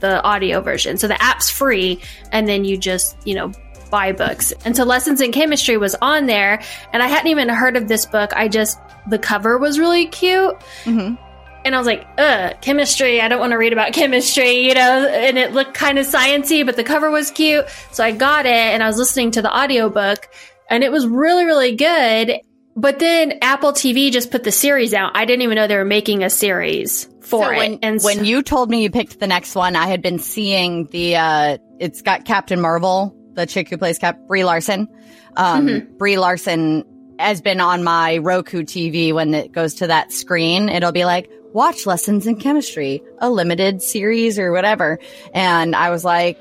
the 0.01 0.23
audio 0.23 0.61
version. 0.61 0.97
So 0.97 1.09
the 1.09 1.23
app's 1.23 1.51
free, 1.51 2.01
and 2.33 2.49
then 2.49 2.65
you 2.65 2.77
just 2.77 3.17
you 3.27 3.35
know 3.35 3.53
buy 3.91 4.13
books. 4.13 4.53
And 4.65 4.75
so 4.75 4.85
Lessons 4.85 5.21
in 5.21 5.33
Chemistry 5.33 5.77
was 5.77 5.95
on 6.01 6.27
there, 6.27 6.63
and 6.93 7.03
I 7.03 7.07
hadn't 7.09 7.31
even 7.31 7.49
heard 7.49 7.77
of 7.77 7.87
this 7.89 8.07
book. 8.07 8.33
I 8.35 8.49
just 8.49 8.79
the 9.07 9.19
cover 9.19 9.59
was 9.59 9.79
really 9.79 10.07
cute. 10.07 10.57
Mhm. 10.85 11.19
And 11.65 11.75
I 11.75 11.79
was 11.79 11.87
like, 11.87 12.07
ugh, 12.19 12.57
chemistry. 12.61 13.21
I 13.21 13.29
don't 13.29 13.39
want 13.41 13.53
to 13.53 13.57
read 13.59 13.73
about 13.73 13.93
chemistry, 13.95 14.67
you 14.69 14.75
know, 14.75 15.07
and 15.09 15.39
it 15.39 15.53
looked 15.53 15.75
kind 15.75 15.99
of 15.99 16.07
sciency, 16.07 16.65
but 16.67 16.77
the 16.77 16.85
cover 16.85 17.11
was 17.11 17.31
cute. 17.31 17.65
So 17.93 18.03
I 18.05 18.11
got 18.13 18.47
it 18.47 18.51
and 18.53 18.83
I 18.83 18.87
was 18.89 18.97
listening 18.97 19.31
to 19.33 19.43
the 19.43 19.57
audiobook 19.57 20.29
and 20.69 20.83
it 20.83 20.91
was 20.91 21.07
really, 21.07 21.45
really 21.45 21.77
good. 21.77 22.41
But 22.75 22.99
then 22.99 23.39
Apple 23.43 23.73
TV 23.73 24.11
just 24.11 24.31
put 24.31 24.45
the 24.45 24.51
series 24.53 24.95
out. 24.95 25.13
I 25.15 25.25
didn't 25.27 25.43
even 25.43 25.57
know 25.57 25.67
they 25.67 25.77
were 25.77 25.85
making 25.85 26.25
a 26.25 26.31
series 26.31 27.05
for 27.21 27.45
So 27.45 27.51
it. 27.51 27.57
when, 27.57 27.79
and 27.83 28.01
when 28.03 28.17
so- 28.19 28.23
you 28.23 28.43
told 28.43 28.71
me 28.71 28.83
you 28.83 28.91
picked 28.91 29.21
the 29.21 29.27
next 29.27 29.55
one, 29.55 29.77
I 29.77 29.87
had 29.87 30.01
been 30.03 30.19
seeing 30.19 30.87
the, 30.87 31.17
uh, 31.17 31.59
it's 31.79 32.01
got 32.03 32.25
Captain 32.25 32.61
Marvel, 32.61 33.15
the 33.35 33.45
chick 33.47 33.69
who 33.69 33.77
plays 33.77 33.99
Cap, 33.99 34.19
Brie 34.27 34.45
Larson. 34.45 34.89
Um, 35.37 35.67
Mm-hmm. 35.69 35.97
Brie 35.99 36.19
Larson 36.19 36.85
has 37.19 37.41
been 37.43 37.61
on 37.61 37.85
my 37.85 38.17
Roku 38.19 38.63
TV 38.63 39.13
when 39.13 39.35
it 39.35 39.53
goes 39.53 39.75
to 39.75 39.87
that 39.89 40.11
screen. 40.11 40.69
It'll 40.71 40.93
be 40.93 41.05
like, 41.05 41.31
watch 41.53 41.87
lessons 41.87 42.27
in 42.27 42.37
chemistry, 42.37 43.03
a 43.19 43.31
limited 43.31 43.83
series 43.83 44.39
or 44.39 44.53
whatever. 44.53 44.99
And 45.35 45.75
I 45.77 45.91
was 45.91 46.05
like, 46.05 46.39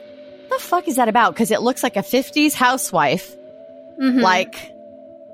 the 0.49 0.57
fuck 0.59 0.87
is 0.87 0.95
that 0.97 1.07
about? 1.09 1.35
Cause 1.35 1.51
it 1.51 1.61
looks 1.61 1.83
like 1.83 1.95
a 1.95 2.01
50s 2.01 2.53
housewife. 2.53 3.35
Mhm. 4.01 4.21
Like, 4.21 4.55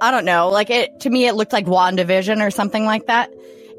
I 0.01 0.11
don't 0.11 0.25
know. 0.25 0.49
Like 0.49 0.69
it, 0.69 0.99
to 1.01 1.09
me, 1.09 1.27
it 1.27 1.33
looked 1.33 1.53
like 1.53 1.65
WandaVision 1.65 2.45
or 2.45 2.51
something 2.51 2.85
like 2.85 3.07
that. 3.07 3.31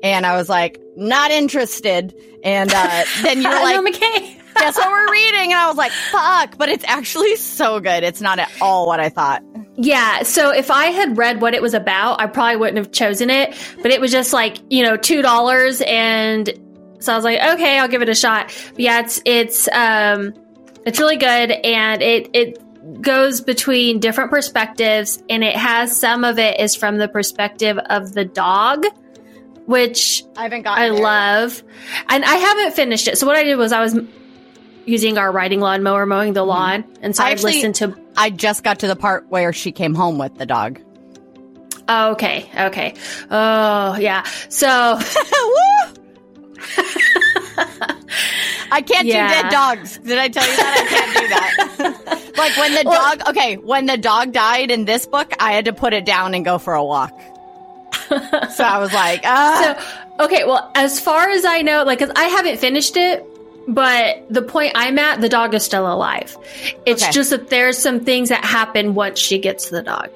And 0.03 0.24
I 0.26 0.36
was 0.36 0.49
like, 0.49 0.80
not 0.96 1.30
interested. 1.30 2.14
And, 2.42 2.72
uh, 2.72 3.05
then 3.22 3.42
you're 3.42 3.53
like, 3.53 3.76
McKay. 3.94 4.36
guess 4.55 4.76
what 4.76 4.90
we're 4.90 5.12
reading? 5.12 5.53
And 5.53 5.61
I 5.61 5.68
was 5.68 5.76
like, 5.76 5.92
fuck, 5.92 6.57
but 6.59 6.68
it's 6.68 6.84
actually 6.84 7.36
so 7.36 7.78
good. 7.80 8.03
It's 8.03 8.20
not 8.20 8.38
at 8.38 8.51
all 8.61 8.86
what 8.86 8.99
I 9.01 9.09
thought. 9.09 9.42
Yeah. 9.80 10.24
So 10.24 10.50
if 10.52 10.70
I 10.72 10.86
had 10.86 11.16
read 11.16 11.40
what 11.40 11.54
it 11.54 11.62
was 11.62 11.72
about, 11.72 12.20
I 12.20 12.26
probably 12.26 12.56
wouldn't 12.56 12.78
have 12.78 12.90
chosen 12.90 13.30
it. 13.30 13.54
But 13.80 13.92
it 13.92 14.00
was 14.00 14.10
just 14.10 14.32
like, 14.32 14.58
you 14.70 14.82
know, 14.82 14.96
two 14.96 15.22
dollars 15.22 15.80
and 15.86 16.50
so 16.98 17.12
I 17.12 17.16
was 17.16 17.24
like, 17.24 17.40
okay, 17.54 17.78
I'll 17.78 17.86
give 17.86 18.02
it 18.02 18.08
a 18.08 18.14
shot. 18.14 18.52
But 18.72 18.80
yeah, 18.80 19.00
it's 19.00 19.22
it's 19.24 19.68
um 19.68 20.34
it's 20.84 20.98
really 20.98 21.16
good 21.16 21.52
and 21.52 22.02
it 22.02 22.28
it 22.32 23.02
goes 23.02 23.40
between 23.40 24.00
different 24.00 24.30
perspectives 24.30 25.22
and 25.30 25.44
it 25.44 25.54
has 25.54 25.96
some 25.96 26.24
of 26.24 26.40
it 26.40 26.58
is 26.58 26.74
from 26.74 26.98
the 26.98 27.06
perspective 27.06 27.78
of 27.78 28.14
the 28.14 28.24
dog, 28.24 28.84
which 29.66 30.24
I 30.36 30.42
haven't 30.42 30.62
got. 30.62 30.76
I 30.76 30.88
there. 30.88 30.98
love. 31.00 31.62
And 32.08 32.24
I 32.24 32.34
haven't 32.34 32.74
finished 32.74 33.06
it. 33.06 33.16
So 33.16 33.28
what 33.28 33.36
I 33.36 33.44
did 33.44 33.54
was 33.56 33.70
I 33.70 33.80
was 33.80 33.96
using 34.86 35.18
our 35.18 35.30
riding 35.30 35.60
lawn 35.60 35.82
mower 35.84 36.06
mowing 36.06 36.32
the 36.32 36.42
lawn 36.42 36.82
and 37.02 37.14
so 37.14 37.22
I 37.22 37.28
I, 37.28 37.30
actually- 37.32 37.52
listened 37.52 37.74
to 37.76 37.96
I 38.18 38.30
just 38.30 38.64
got 38.64 38.80
to 38.80 38.86
the 38.88 38.96
part 38.96 39.26
where 39.28 39.52
she 39.52 39.72
came 39.72 39.94
home 39.94 40.18
with 40.18 40.36
the 40.36 40.44
dog. 40.46 40.80
Oh, 41.88 42.10
okay, 42.12 42.50
okay. 42.66 42.94
Oh, 43.30 43.96
yeah. 43.96 44.24
So, 44.50 44.66
I 48.70 48.82
can't 48.82 49.06
Yeah. 49.06 49.28
do 49.28 49.42
dead 49.42 49.50
dogs. 49.50 49.98
Did 49.98 50.18
I 50.18 50.28
tell 50.28 50.46
you 50.48 50.56
that? 50.56 50.76
I 50.78 50.86
can't 50.94 51.16
do 51.16 51.28
that. 51.84 52.32
like 52.36 52.56
when 52.56 52.74
the 52.74 52.82
Well- 52.88 53.16
dog, 53.16 53.28
okay, 53.30 53.56
when 53.56 53.86
the 53.86 53.96
dog 53.96 54.32
died 54.32 54.70
in 54.70 54.84
this 54.84 55.06
book, 55.06 55.32
I 55.40 55.52
had 55.52 55.64
to 55.66 55.72
put 55.72 55.94
it 55.94 56.04
down 56.04 56.34
and 56.34 56.44
go 56.44 56.58
for 56.58 56.74
a 56.74 56.84
walk. 56.84 57.18
so 58.08 58.64
I 58.64 58.78
was 58.78 58.92
like, 58.92 59.22
ah. 59.24 59.76
so 60.18 60.24
okay. 60.24 60.44
Well, 60.44 60.70
as 60.74 61.00
far 61.00 61.30
as 61.30 61.44
I 61.44 61.62
know, 61.62 61.84
like, 61.84 61.98
'cause 61.98 62.10
I 62.14 62.24
haven't 62.24 62.58
finished 62.58 62.96
it, 62.96 63.24
but 63.68 64.24
the 64.30 64.42
point 64.42 64.72
I'm 64.74 64.98
at, 64.98 65.20
the 65.20 65.28
dog 65.28 65.54
is 65.54 65.64
still 65.64 65.90
alive. 65.92 66.36
It's 66.86 67.02
Okay. 67.02 67.12
just 67.12 67.30
that 67.30 67.50
there's 67.50 67.78
some 67.78 68.00
things 68.00 68.30
that 68.30 68.44
happen 68.44 68.94
once 68.94 69.18
she 69.18 69.38
gets 69.38 69.68
the 69.70 69.82
dog. 69.82 70.10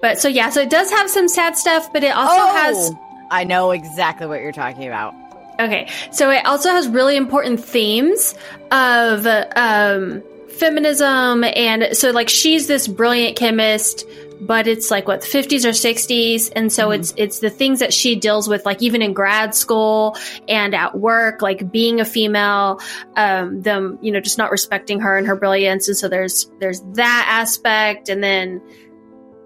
But 0.00 0.18
so 0.18 0.28
yeah, 0.28 0.50
so 0.50 0.60
it 0.62 0.70
does 0.70 0.90
have 0.90 1.08
some 1.08 1.28
sad 1.28 1.56
stuff, 1.56 1.92
but 1.92 2.02
it 2.02 2.14
also 2.14 2.46
has 2.56 2.90
oh, 2.92 3.26
I 3.30 3.44
know 3.44 3.70
exactly 3.70 4.26
what 4.26 4.40
you're 4.40 4.52
talking 4.52 4.86
about. 4.86 5.14
Okay, 5.60 5.88
so 6.10 6.30
it 6.30 6.44
also 6.44 6.70
has 6.70 6.88
really 6.88 7.16
important 7.16 7.64
themes 7.64 8.34
of 8.72 9.24
um, 9.54 10.22
feminism, 10.58 11.44
and 11.44 11.96
so 11.96 12.10
like 12.10 12.28
she's 12.28 12.66
this 12.66 12.88
brilliant 12.88 13.36
chemist, 13.36 14.04
but 14.40 14.66
it's 14.66 14.90
like 14.90 15.08
what 15.08 15.20
the 15.22 15.26
50s 15.26 15.64
or 15.64 15.70
60s, 15.70 16.52
and 16.54 16.72
so 16.72 16.90
it's 16.90 17.14
it's 17.16 17.38
the 17.40 17.50
things 17.50 17.78
that 17.80 17.92
she 17.94 18.16
deals 18.16 18.48
with, 18.48 18.64
like 18.66 18.82
even 18.82 19.02
in 19.02 19.12
grad 19.12 19.54
school 19.54 20.16
and 20.48 20.74
at 20.74 20.98
work, 20.98 21.42
like 21.42 21.70
being 21.70 22.00
a 22.00 22.04
female, 22.04 22.80
um, 23.16 23.60
them 23.62 23.98
you 24.02 24.12
know 24.12 24.20
just 24.20 24.38
not 24.38 24.50
respecting 24.50 25.00
her 25.00 25.16
and 25.16 25.26
her 25.26 25.36
brilliance, 25.36 25.88
and 25.88 25.96
so 25.96 26.08
there's 26.08 26.50
there's 26.60 26.80
that 26.94 27.26
aspect, 27.28 28.08
and 28.08 28.22
then 28.22 28.60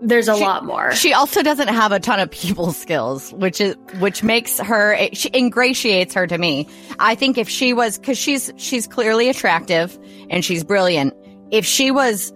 there's 0.01 0.29
a 0.29 0.37
She- 0.37 0.45
lot 0.45 0.65
more. 0.65 0.93
She 0.93 1.13
also 1.13 1.43
doesn't 1.43 1.69
have 1.69 1.91
a 1.91 1.99
ton 1.99 2.21
of 2.21 2.31
people 2.31 2.73
skills, 2.73 3.33
which 3.33 3.61
is 3.61 3.75
which 3.99 4.23
makes 4.23 4.59
her 4.59 4.97
she 5.13 5.29
ingratiates 5.35 6.15
her 6.15 6.27
to 6.27 6.39
me. 6.39 6.69
I 7.01 7.15
think 7.17 7.37
if 7.37 7.49
she 7.49 7.73
was 7.73 7.99
cuz 7.99 8.17
she's 8.17 8.53
she's 8.57 8.87
clearly 8.87 9.29
attractive 9.29 9.99
and 10.31 10.45
she's 10.45 10.63
brilliant. 10.63 11.15
If 11.51 11.65
she 11.67 11.91
was 11.91 12.33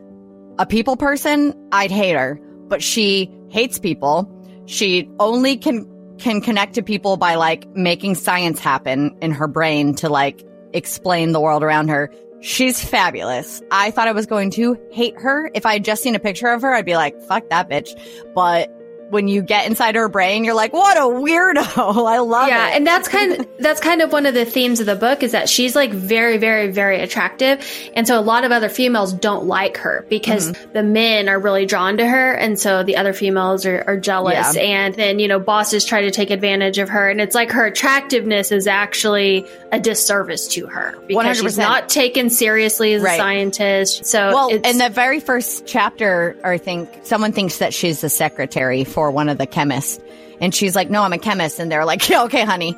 a 0.59 0.67
people 0.67 0.97
person, 0.97 1.55
I'd 1.73 1.91
hate 1.91 2.15
her, 2.15 2.39
but 2.69 2.83
she 2.83 3.31
hates 3.51 3.79
people. 3.79 4.31
She 4.67 5.11
only 5.19 5.57
can 5.57 5.89
can 6.19 6.41
connect 6.41 6.75
to 6.75 6.83
people 6.83 7.17
by 7.17 7.35
like 7.35 7.69
making 7.75 8.15
science 8.15 8.61
happen 8.61 9.17
in 9.21 9.33
her 9.33 9.49
brain 9.49 9.95
to 9.97 10.09
like 10.09 10.45
explain 10.73 11.33
the 11.33 11.41
world 11.41 11.63
around 11.63 11.89
her. 11.89 12.13
She's 12.41 12.83
fabulous. 12.83 13.63
I 13.71 13.91
thought 13.91 14.09
I 14.09 14.13
was 14.13 14.27
going 14.27 14.51
to 14.53 14.79
hate 14.91 15.15
her. 15.17 15.51
If 15.55 15.67
I 15.67 15.75
had 15.75 15.85
just 15.85 16.03
seen 16.03 16.15
a 16.15 16.21
picture 16.21 16.49
of 16.49 16.63
her, 16.63 16.75
I'd 16.75 16.85
be 16.85 16.97
like, 16.97 17.21
fuck 17.23 17.49
that 17.51 17.69
bitch. 17.69 17.91
But 18.35 18.71
when 19.13 19.29
you 19.29 19.43
get 19.43 19.67
inside 19.67 19.95
her 19.95 20.09
brain, 20.09 20.43
you're 20.45 20.55
like, 20.55 20.73
what 20.73 20.97
a 20.97 21.01
weirdo. 21.01 21.59
I 22.07 22.19
love 22.19 22.49
yeah 22.49 22.67
it. 22.69 22.71
Yeah. 22.71 22.77
And 22.77 22.87
that's 22.87 23.09
kind 23.09 23.33
of 23.41 23.47
that's 23.59 23.81
kind 23.81 24.01
of 24.03 24.11
one 24.13 24.27
of 24.27 24.35
the 24.35 24.45
themes 24.45 24.81
of 24.81 24.87
the 24.87 24.97
book 24.97 25.23
is 25.23 25.33
that 25.33 25.49
she's 25.49 25.77
like 25.77 25.91
very 25.93 26.39
very 26.39 26.71
very 26.71 27.01
attractive 27.01 27.65
and 27.95 28.07
so 28.09 28.19
a 28.19 28.23
lot 28.23 28.45
of 28.45 28.53
other 28.53 28.69
females 28.71 29.13
don't 29.13 29.45
like 29.45 29.77
her 29.77 30.07
because 30.09 30.51
Mm-hmm. 30.53 30.73
the 30.73 30.83
men 30.83 31.29
are 31.29 31.39
really 31.39 31.67
drawn 31.67 31.99
to 31.99 32.07
her 32.07 32.33
and 32.33 32.59
so 32.59 32.83
the 32.83 32.97
other 32.97 33.13
females 33.13 33.67
are, 33.67 33.85
are 33.87 33.97
jealous 33.99 34.57
Yeah. 34.57 34.63
and 34.63 34.95
then 34.95 35.19
you 35.19 35.29
know 35.29 35.39
bosses 35.39 35.85
try 35.85 36.01
to 36.03 36.11
take 36.11 36.31
advantage 36.31 36.79
of 36.79 36.89
her 36.89 37.11
and 37.11 37.21
it's 37.21 37.35
like 37.35 37.51
her 37.53 37.67
attractiveness 37.67 38.51
is 38.51 38.67
actually 38.67 39.47
a 39.73 39.79
disservice 39.79 40.49
to 40.49 40.67
her 40.67 40.99
because 41.07 41.39
she's 41.39 41.57
100%. 41.57 41.59
not 41.59 41.89
taken 41.91 42.31
seriously 42.31 42.95
as 42.95 43.03
Right. 43.03 43.15
a 43.15 43.17
scientist 43.19 44.05
so 44.07 44.33
Well, 44.33 44.49
in 44.49 44.79
the 44.79 44.89
very 44.89 45.21
first 45.21 45.67
chapter, 45.67 46.37
I 46.45 46.57
think 46.59 46.89
someone 47.05 47.33
thinks 47.33 47.59
that 47.59 47.75
she's 47.75 48.01
the 48.01 48.09
secretary 48.09 48.85
for 48.85 49.02
one 49.11 49.29
of 49.29 49.39
the 49.39 49.47
chemists. 49.47 50.01
And 50.41 50.55
she's 50.55 50.75
like, 50.75 50.91
no, 50.91 51.03
I'm 51.03 51.13
a 51.13 51.19
chemist. 51.19 51.59
And 51.59 51.71
they're 51.71 51.85
like, 51.85 52.09
yeah, 52.09 52.23
okay, 52.25 52.45
honey. 52.45 52.77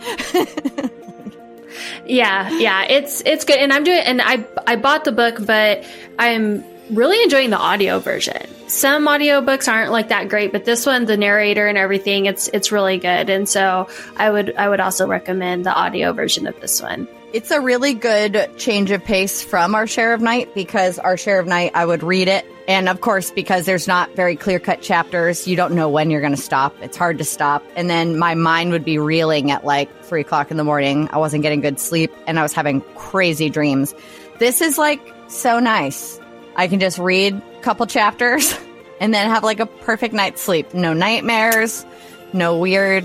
Yeah, 2.06 2.50
yeah, 2.58 2.84
it's 2.84 3.22
it's 3.24 3.44
good, 3.44 3.58
and 3.58 3.72
I'm 3.72 3.84
doing, 3.84 3.98
and 3.98 4.20
I 4.22 4.44
I 4.66 4.76
bought 4.76 5.04
the 5.04 5.12
book, 5.12 5.44
but 5.44 5.84
I'm 6.18 6.64
really 6.90 7.22
enjoying 7.22 7.50
the 7.50 7.58
audio 7.58 7.98
version. 7.98 8.46
Some 8.68 9.06
audiobooks 9.06 9.72
aren't 9.72 9.90
like 9.90 10.08
that 10.08 10.28
great, 10.28 10.52
but 10.52 10.64
this 10.64 10.86
one, 10.86 11.04
the 11.06 11.16
narrator 11.16 11.66
and 11.66 11.78
everything, 11.78 12.26
it's 12.26 12.48
it's 12.48 12.70
really 12.70 12.98
good, 12.98 13.30
and 13.30 13.48
so 13.48 13.88
I 14.16 14.30
would 14.30 14.54
I 14.56 14.68
would 14.68 14.80
also 14.80 15.06
recommend 15.06 15.64
the 15.66 15.74
audio 15.74 16.12
version 16.12 16.46
of 16.46 16.58
this 16.60 16.80
one. 16.82 17.08
It's 17.32 17.50
a 17.50 17.60
really 17.60 17.94
good 17.94 18.50
change 18.58 18.90
of 18.90 19.02
pace 19.02 19.42
from 19.42 19.74
our 19.74 19.86
share 19.86 20.14
of 20.14 20.20
night 20.20 20.54
because 20.54 20.98
our 20.98 21.16
share 21.16 21.40
of 21.40 21.46
night, 21.46 21.72
I 21.74 21.84
would 21.84 22.02
read 22.02 22.28
it. 22.28 22.46
And 22.66 22.88
of 22.88 23.00
course, 23.02 23.30
because 23.30 23.66
there's 23.66 23.86
not 23.86 24.16
very 24.16 24.36
clear 24.36 24.58
cut 24.58 24.80
chapters, 24.80 25.46
you 25.46 25.54
don't 25.54 25.74
know 25.74 25.88
when 25.88 26.10
you're 26.10 26.22
going 26.22 26.34
to 26.34 26.40
stop. 26.40 26.74
It's 26.80 26.96
hard 26.96 27.18
to 27.18 27.24
stop. 27.24 27.62
And 27.76 27.90
then 27.90 28.18
my 28.18 28.34
mind 28.34 28.70
would 28.72 28.84
be 28.84 28.98
reeling 28.98 29.50
at 29.50 29.64
like 29.64 30.04
three 30.04 30.22
o'clock 30.22 30.50
in 30.50 30.56
the 30.56 30.64
morning. 30.64 31.08
I 31.12 31.18
wasn't 31.18 31.42
getting 31.42 31.60
good 31.60 31.78
sleep 31.78 32.10
and 32.26 32.38
I 32.38 32.42
was 32.42 32.54
having 32.54 32.80
crazy 32.96 33.50
dreams. 33.50 33.94
This 34.38 34.62
is 34.62 34.78
like 34.78 35.14
so 35.28 35.60
nice. 35.60 36.18
I 36.56 36.68
can 36.68 36.80
just 36.80 36.98
read 36.98 37.34
a 37.34 37.60
couple 37.60 37.86
chapters 37.86 38.58
and 39.00 39.12
then 39.12 39.28
have 39.28 39.44
like 39.44 39.60
a 39.60 39.66
perfect 39.66 40.14
night's 40.14 40.40
sleep. 40.40 40.72
No 40.72 40.94
nightmares, 40.94 41.84
no 42.32 42.58
weird. 42.58 43.04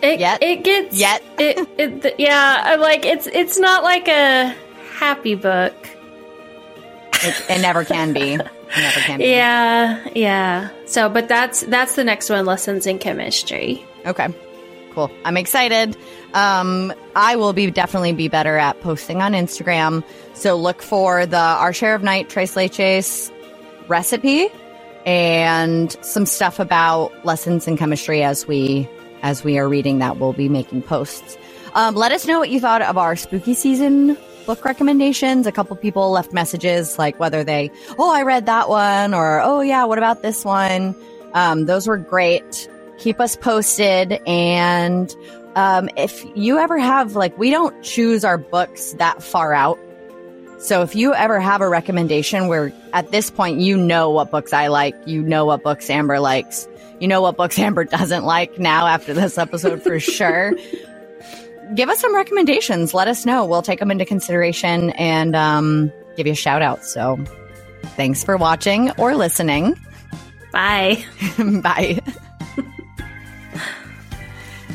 It 0.00 0.20
Yet. 0.20 0.42
it 0.44 0.62
gets 0.62 0.96
Yet. 0.96 1.24
it, 1.38 1.68
it 1.76 2.14
yeah. 2.20 2.62
I'm 2.64 2.80
like 2.80 3.04
it's 3.04 3.26
it's 3.26 3.58
not 3.58 3.82
like 3.82 4.06
a 4.06 4.54
happy 4.92 5.34
book. 5.34 5.74
It, 7.22 7.50
it 7.50 7.60
never 7.60 7.84
can 7.84 8.12
be. 8.12 8.36
Never 8.36 9.00
can 9.00 9.18
be. 9.18 9.26
Yeah, 9.26 10.06
yeah. 10.14 10.70
So, 10.86 11.08
but 11.08 11.28
that's 11.28 11.62
that's 11.62 11.94
the 11.96 12.04
next 12.04 12.30
one. 12.30 12.44
Lessons 12.44 12.86
in 12.86 12.98
chemistry. 12.98 13.84
Okay. 14.06 14.28
Cool. 14.92 15.10
I'm 15.24 15.36
excited. 15.36 15.96
Um, 16.34 16.92
I 17.14 17.36
will 17.36 17.52
be 17.52 17.70
definitely 17.70 18.12
be 18.12 18.28
better 18.28 18.56
at 18.56 18.80
posting 18.80 19.22
on 19.22 19.32
Instagram. 19.32 20.04
So 20.34 20.56
look 20.56 20.82
for 20.82 21.24
the 21.26 21.36
Our 21.38 21.72
Share 21.72 21.94
of 21.94 22.02
Night 22.02 22.28
Tres 22.28 22.54
Leches 22.54 23.32
recipe 23.88 24.48
and 25.06 25.96
some 26.04 26.26
stuff 26.26 26.58
about 26.58 27.24
lessons 27.24 27.66
in 27.66 27.76
chemistry 27.76 28.22
as 28.22 28.46
we 28.46 28.88
as 29.22 29.42
we 29.42 29.58
are 29.58 29.68
reading 29.68 29.98
that, 29.98 30.18
we'll 30.18 30.32
be 30.32 30.48
making 30.48 30.82
posts. 30.82 31.36
Um, 31.74 31.94
let 31.94 32.12
us 32.12 32.26
know 32.26 32.38
what 32.38 32.50
you 32.50 32.60
thought 32.60 32.82
of 32.82 32.96
our 32.96 33.16
spooky 33.16 33.54
season 33.54 34.16
book 34.48 34.64
recommendations. 34.64 35.46
A 35.46 35.52
couple 35.52 35.76
people 35.76 36.10
left 36.10 36.32
messages 36.32 36.98
like 36.98 37.20
whether 37.20 37.44
they, 37.44 37.70
oh, 37.98 38.10
I 38.10 38.22
read 38.22 38.46
that 38.46 38.70
one, 38.70 39.12
or 39.12 39.42
oh, 39.42 39.60
yeah, 39.60 39.84
what 39.84 39.98
about 39.98 40.22
this 40.22 40.42
one? 40.42 40.96
Um, 41.34 41.66
those 41.66 41.86
were 41.86 41.98
great. 41.98 42.66
Keep 42.96 43.20
us 43.20 43.36
posted. 43.36 44.14
And 44.26 45.14
um, 45.54 45.90
if 45.98 46.24
you 46.34 46.58
ever 46.58 46.78
have, 46.78 47.14
like, 47.14 47.36
we 47.36 47.50
don't 47.50 47.84
choose 47.84 48.24
our 48.24 48.38
books 48.38 48.94
that 48.94 49.22
far 49.22 49.52
out. 49.52 49.78
So 50.60 50.80
if 50.80 50.96
you 50.96 51.12
ever 51.12 51.38
have 51.38 51.60
a 51.60 51.68
recommendation 51.68 52.48
where 52.48 52.72
at 52.94 53.10
this 53.10 53.30
point 53.30 53.60
you 53.60 53.76
know 53.76 54.08
what 54.08 54.30
books 54.30 54.54
I 54.54 54.68
like, 54.68 54.94
you 55.04 55.22
know 55.22 55.44
what 55.44 55.62
books 55.62 55.90
Amber 55.90 56.20
likes, 56.20 56.66
you 57.00 57.06
know 57.06 57.20
what 57.20 57.36
books 57.36 57.58
Amber 57.58 57.84
doesn't 57.84 58.24
like 58.24 58.58
now 58.58 58.86
after 58.86 59.12
this 59.12 59.36
episode 59.36 59.82
for 59.82 60.00
sure 60.00 60.54
give 61.74 61.88
us 61.88 61.98
some 62.00 62.14
recommendations. 62.14 62.94
Let 62.94 63.08
us 63.08 63.26
know. 63.26 63.44
We'll 63.44 63.62
take 63.62 63.78
them 63.78 63.90
into 63.90 64.04
consideration 64.04 64.90
and 64.90 65.34
um, 65.36 65.92
give 66.16 66.26
you 66.26 66.32
a 66.32 66.36
shout 66.36 66.62
out. 66.62 66.84
So 66.84 67.18
thanks 67.96 68.24
for 68.24 68.36
watching 68.36 68.90
or 68.92 69.14
listening. 69.14 69.78
Bye. 70.52 71.04
Bye. 71.38 72.00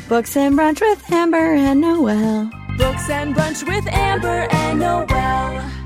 Books 0.08 0.36
and 0.36 0.56
Brunch 0.56 0.80
with 0.80 1.12
Amber 1.12 1.54
and 1.54 1.80
Noelle. 1.80 2.50
Books 2.76 3.08
and 3.08 3.36
brunch 3.36 3.64
with 3.66 3.86
Amber 3.86 4.48
and 4.50 4.80
Noelle. 4.80 5.83